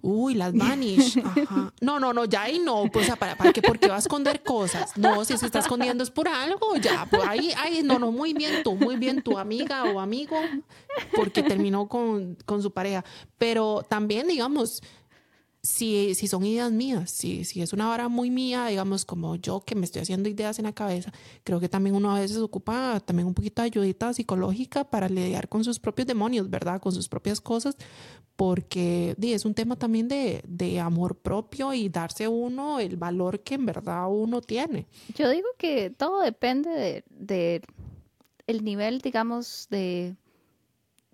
Uy, 0.01 0.35
las 0.35 0.55
vanish. 0.55 1.19
Ajá. 1.25 1.73
No, 1.81 2.01
no, 2.01 2.13
no, 2.13 2.25
ya 2.25 2.43
ahí 2.43 2.59
no. 2.59 2.85
Pues, 2.91 3.09
¿para, 3.17 3.37
para 3.37 3.53
qué? 3.53 3.61
Porque 3.61 3.89
va 3.89 3.97
a 3.97 3.99
esconder 3.99 4.43
cosas. 4.43 4.97
No, 4.97 5.25
si 5.25 5.37
se 5.37 5.47
está 5.47 5.59
escondiendo 5.59 6.03
es 6.03 6.11
por 6.11 6.29
algo, 6.29 6.77
ya. 6.77 7.07
Pues 7.11 7.23
ahí, 7.27 7.53
ahí, 7.57 7.83
no, 7.83 7.99
no, 7.99 8.11
muy 8.11 8.33
bien 8.33 8.63
tú, 8.63 8.75
muy 8.75 8.97
bien 8.97 9.23
tu 9.23 9.39
amiga 9.39 9.85
o 9.85 10.01
amigo, 10.01 10.37
porque 11.15 11.43
terminó 11.43 11.87
con, 11.87 12.37
con 12.47 12.63
su 12.63 12.71
pareja. 12.71 13.05
Pero 13.37 13.85
también, 13.89 14.27
digamos, 14.29 14.83
si, 15.63 16.15
si 16.15 16.29
son 16.29 16.45
ideas 16.45 16.71
mías, 16.71 17.11
si, 17.11 17.45
si 17.45 17.63
es 17.63 17.73
una 17.73 17.89
vara 17.89 18.09
muy 18.09 18.31
mía, 18.31 18.67
digamos, 18.67 19.05
como 19.05 19.37
yo 19.37 19.61
que 19.61 19.75
me 19.75 19.85
estoy 19.85 20.03
haciendo 20.03 20.29
ideas 20.29 20.59
en 20.59 20.67
la 20.67 20.73
cabeza, 20.73 21.13
creo 21.43 21.59
que 21.59 21.69
también 21.69 21.97
uno 21.97 22.15
a 22.15 22.21
veces 22.21 22.39
ocupa 22.39 23.01
también 23.01 23.27
un 23.27 23.35
poquito 23.35 23.63
de 23.63 23.67
ayudita 23.67 24.13
psicológica 24.15 24.85
para 24.85 25.09
lidiar 25.09 25.49
con 25.49 25.65
sus 25.65 25.81
propios 25.81 26.07
demonios, 26.07 26.49
¿verdad? 26.49 26.81
Con 26.81 26.93
sus 26.93 27.09
propias 27.09 27.41
cosas, 27.41 27.77
porque 28.37 29.17
es 29.21 29.45
un 29.45 29.55
tema 29.55 29.77
también 29.77 30.07
de, 30.07 30.43
de 30.47 30.79
amor 30.79 31.17
propio 31.17 31.75
y 31.75 31.89
darse 31.89 32.29
uno 32.29 32.79
el 32.79 32.97
valor 32.97 33.41
que 33.41 33.57
en 33.57 33.67
verdad 33.67 34.09
uno 34.09 34.41
tiene. 34.41 34.87
Yo 35.17 35.29
digo 35.29 35.49
que 35.59 35.91
todo 35.91 36.21
depende 36.21 36.71
de, 36.71 37.05
de 37.11 37.63
el 38.47 38.65
nivel, 38.65 39.01
digamos, 39.01 39.67
de, 39.71 40.15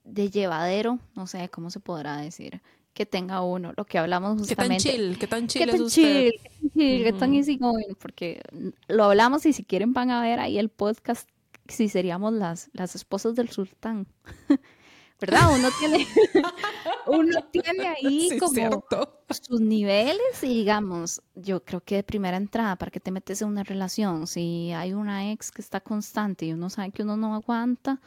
de 0.04 0.30
llevadero, 0.30 0.98
no 1.14 1.26
sé 1.26 1.48
cómo 1.48 1.70
se 1.70 1.80
podrá 1.80 2.18
decir 2.18 2.60
que 2.94 3.04
tenga 3.04 3.42
uno, 3.42 3.72
lo 3.76 3.84
que 3.84 3.98
hablamos 3.98 4.38
justamente. 4.38 4.84
¿Qué 4.84 4.90
tan 4.90 4.98
chill? 4.98 5.18
¿Qué 5.18 5.26
tan 5.26 5.46
chill 5.48 5.68
es 5.68 5.80
usted? 5.80 6.30
¿Qué 6.74 7.14
tan 7.18 7.34
easy 7.34 7.56
going? 7.56 7.94
Porque 7.98 8.40
lo 8.88 9.04
hablamos 9.04 9.44
y 9.46 9.52
si 9.52 9.64
quieren 9.64 9.92
van 9.92 10.10
a 10.10 10.22
ver 10.22 10.38
ahí 10.38 10.58
el 10.58 10.70
podcast 10.70 11.28
si 11.68 11.88
seríamos 11.88 12.32
las, 12.32 12.70
las 12.72 12.94
esposas 12.94 13.34
del 13.34 13.50
sultán. 13.50 14.06
¿Verdad? 15.20 15.54
Uno 15.54 15.68
tiene, 15.78 16.06
uno 17.06 17.44
tiene 17.50 17.88
ahí 17.88 18.38
como 18.38 18.84
sus 19.30 19.60
niveles 19.60 20.42
y 20.42 20.48
digamos, 20.48 21.22
yo 21.34 21.64
creo 21.64 21.80
que 21.80 21.96
de 21.96 22.02
primera 22.02 22.36
entrada, 22.36 22.76
para 22.76 22.90
que 22.90 23.00
te 23.00 23.10
metes 23.10 23.40
en 23.40 23.48
una 23.48 23.62
relación, 23.62 24.26
si 24.26 24.72
hay 24.72 24.92
una 24.92 25.30
ex 25.32 25.50
que 25.50 25.62
está 25.62 25.80
constante 25.80 26.46
y 26.46 26.52
uno 26.52 26.68
sabe 26.68 26.90
que 26.90 27.02
uno 27.02 27.16
no 27.16 27.34
aguanta, 27.34 28.00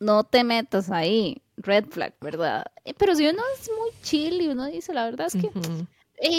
no 0.00 0.24
te 0.24 0.42
metas 0.42 0.90
ahí 0.90 1.42
red 1.62 1.86
flag, 1.86 2.14
¿verdad? 2.20 2.64
Eh, 2.84 2.94
pero 2.96 3.14
si 3.14 3.26
uno 3.26 3.42
es 3.58 3.70
muy 3.70 3.90
chill 4.02 4.40
y 4.40 4.48
uno 4.48 4.66
dice, 4.66 4.92
la 4.94 5.04
verdad 5.04 5.28
es 5.28 5.36
que 5.36 5.50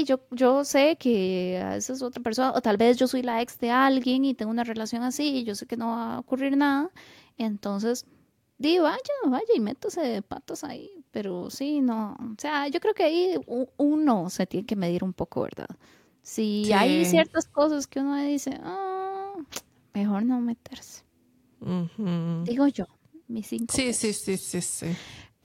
yo, 0.05 0.19
yo 0.31 0.63
sé 0.65 0.97
que 0.97 1.57
esa 1.75 1.93
es 1.93 2.01
otra 2.01 2.21
persona, 2.21 2.51
o 2.51 2.61
tal 2.61 2.77
vez 2.77 2.97
yo 2.97 3.07
soy 3.07 3.21
la 3.21 3.41
ex 3.41 3.59
de 3.59 3.71
alguien 3.71 4.25
y 4.25 4.33
tengo 4.33 4.51
una 4.51 4.63
relación 4.63 5.03
así 5.03 5.37
y 5.37 5.43
yo 5.43 5.55
sé 5.55 5.65
que 5.65 5.77
no 5.77 5.87
va 5.87 6.15
a 6.15 6.19
ocurrir 6.19 6.57
nada, 6.57 6.89
entonces, 7.37 8.05
di, 8.57 8.79
vaya, 8.79 8.99
vaya 9.25 9.53
y 9.55 9.59
métase 9.59 10.01
de 10.01 10.21
patas 10.21 10.63
ahí, 10.63 10.91
pero 11.11 11.49
sí, 11.49 11.81
no, 11.81 12.17
o 12.19 12.35
sea, 12.37 12.67
yo 12.67 12.79
creo 12.79 12.93
que 12.93 13.03
ahí 13.03 13.35
uno 13.77 14.29
se 14.29 14.45
tiene 14.45 14.65
que 14.65 14.75
medir 14.75 15.03
un 15.03 15.13
poco, 15.13 15.43
¿verdad? 15.43 15.69
Si 16.21 16.71
hay 16.73 17.05
ciertas 17.05 17.47
cosas 17.47 17.87
que 17.87 18.01
uno 18.01 18.15
dice, 18.17 18.59
ah, 18.61 19.33
mejor 19.93 20.23
no 20.23 20.41
meterse. 20.41 21.03
Digo 22.45 22.67
yo 22.67 22.85
mis 23.29 23.47
cinco. 23.47 23.73
Sí, 23.73 23.93
sí, 23.93 24.13
sí, 24.13 24.37
sí, 24.37 24.61
sí. 24.61 24.87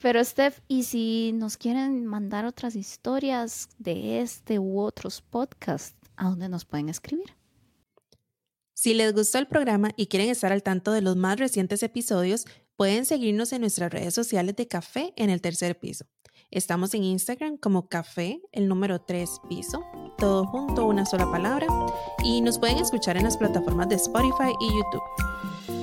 Pero 0.01 0.23
Steph, 0.23 0.59
¿y 0.67 0.83
si 0.83 1.31
nos 1.33 1.57
quieren 1.57 2.05
mandar 2.05 2.45
otras 2.45 2.75
historias 2.75 3.69
de 3.79 4.21
este 4.21 4.59
u 4.59 4.79
otros 4.79 5.21
podcasts, 5.21 5.95
a 6.17 6.29
dónde 6.29 6.49
nos 6.49 6.65
pueden 6.65 6.89
escribir? 6.89 7.35
Si 8.73 8.93
les 8.93 9.13
gustó 9.13 9.39
el 9.39 9.47
programa 9.47 9.91
y 9.95 10.07
quieren 10.07 10.29
estar 10.29 10.51
al 10.51 10.63
tanto 10.63 10.91
de 10.91 11.01
los 11.01 11.15
más 11.15 11.39
recientes 11.39 11.81
episodios, 11.81 12.45
pueden 12.75 13.05
seguirnos 13.05 13.53
en 13.53 13.61
nuestras 13.61 13.91
redes 13.91 14.13
sociales 14.13 14.55
de 14.57 14.67
Café 14.67 15.13
en 15.15 15.29
el 15.29 15.41
tercer 15.41 15.79
piso. 15.79 16.05
Estamos 16.51 16.93
en 16.93 17.03
Instagram 17.03 17.57
como 17.57 17.87
Café, 17.89 18.41
el 18.51 18.67
número 18.67 19.01
3 19.01 19.29
piso, 19.49 19.83
todo 20.17 20.45
junto, 20.45 20.85
una 20.85 21.05
sola 21.05 21.29
palabra, 21.31 21.67
y 22.23 22.41
nos 22.41 22.59
pueden 22.59 22.77
escuchar 22.77 23.17
en 23.17 23.23
las 23.23 23.37
plataformas 23.37 23.89
de 23.89 23.95
Spotify 23.95 24.53
y 24.59 24.67
YouTube. 24.67 25.34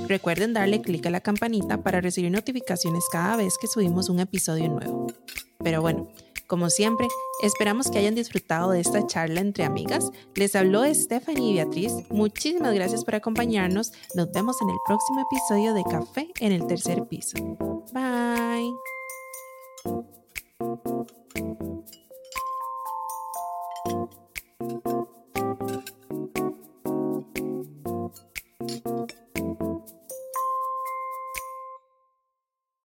Recuerden 0.09 0.53
darle 0.53 0.81
clic 0.81 1.07
a 1.07 1.11
la 1.11 1.21
campanita 1.21 1.83
para 1.83 2.01
recibir 2.01 2.31
notificaciones 2.31 3.05
cada 3.11 3.37
vez 3.37 3.57
que 3.59 3.67
subimos 3.67 4.09
un 4.09 4.21
episodio 4.21 4.69
nuevo. 4.69 5.07
Pero 5.63 5.81
bueno, 5.81 6.09
como 6.53 6.69
siempre, 6.69 7.09
esperamos 7.43 7.91
que 7.91 7.99
hayan 7.99 8.15
disfrutado 8.15 8.73
de 8.73 8.81
esta 8.81 9.07
charla 9.07 9.41
entre 9.41 9.65
amigas. 9.65 10.11
Les 10.35 10.55
habló 10.55 10.85
Stephanie 10.93 11.53
y 11.53 11.55
Beatriz. 11.55 11.93
Muchísimas 12.11 12.75
gracias 12.75 13.07
por 13.07 13.15
acompañarnos. 13.15 13.93
Nos 14.15 14.31
vemos 14.33 14.61
en 14.61 14.69
el 14.69 14.77
próximo 14.87 15.23
episodio 15.23 15.73
de 15.73 15.83
Café 15.85 16.29
en 16.41 16.53
el 16.53 16.67
tercer 16.67 17.07
piso. 17.07 17.39
Bye. 17.95 18.73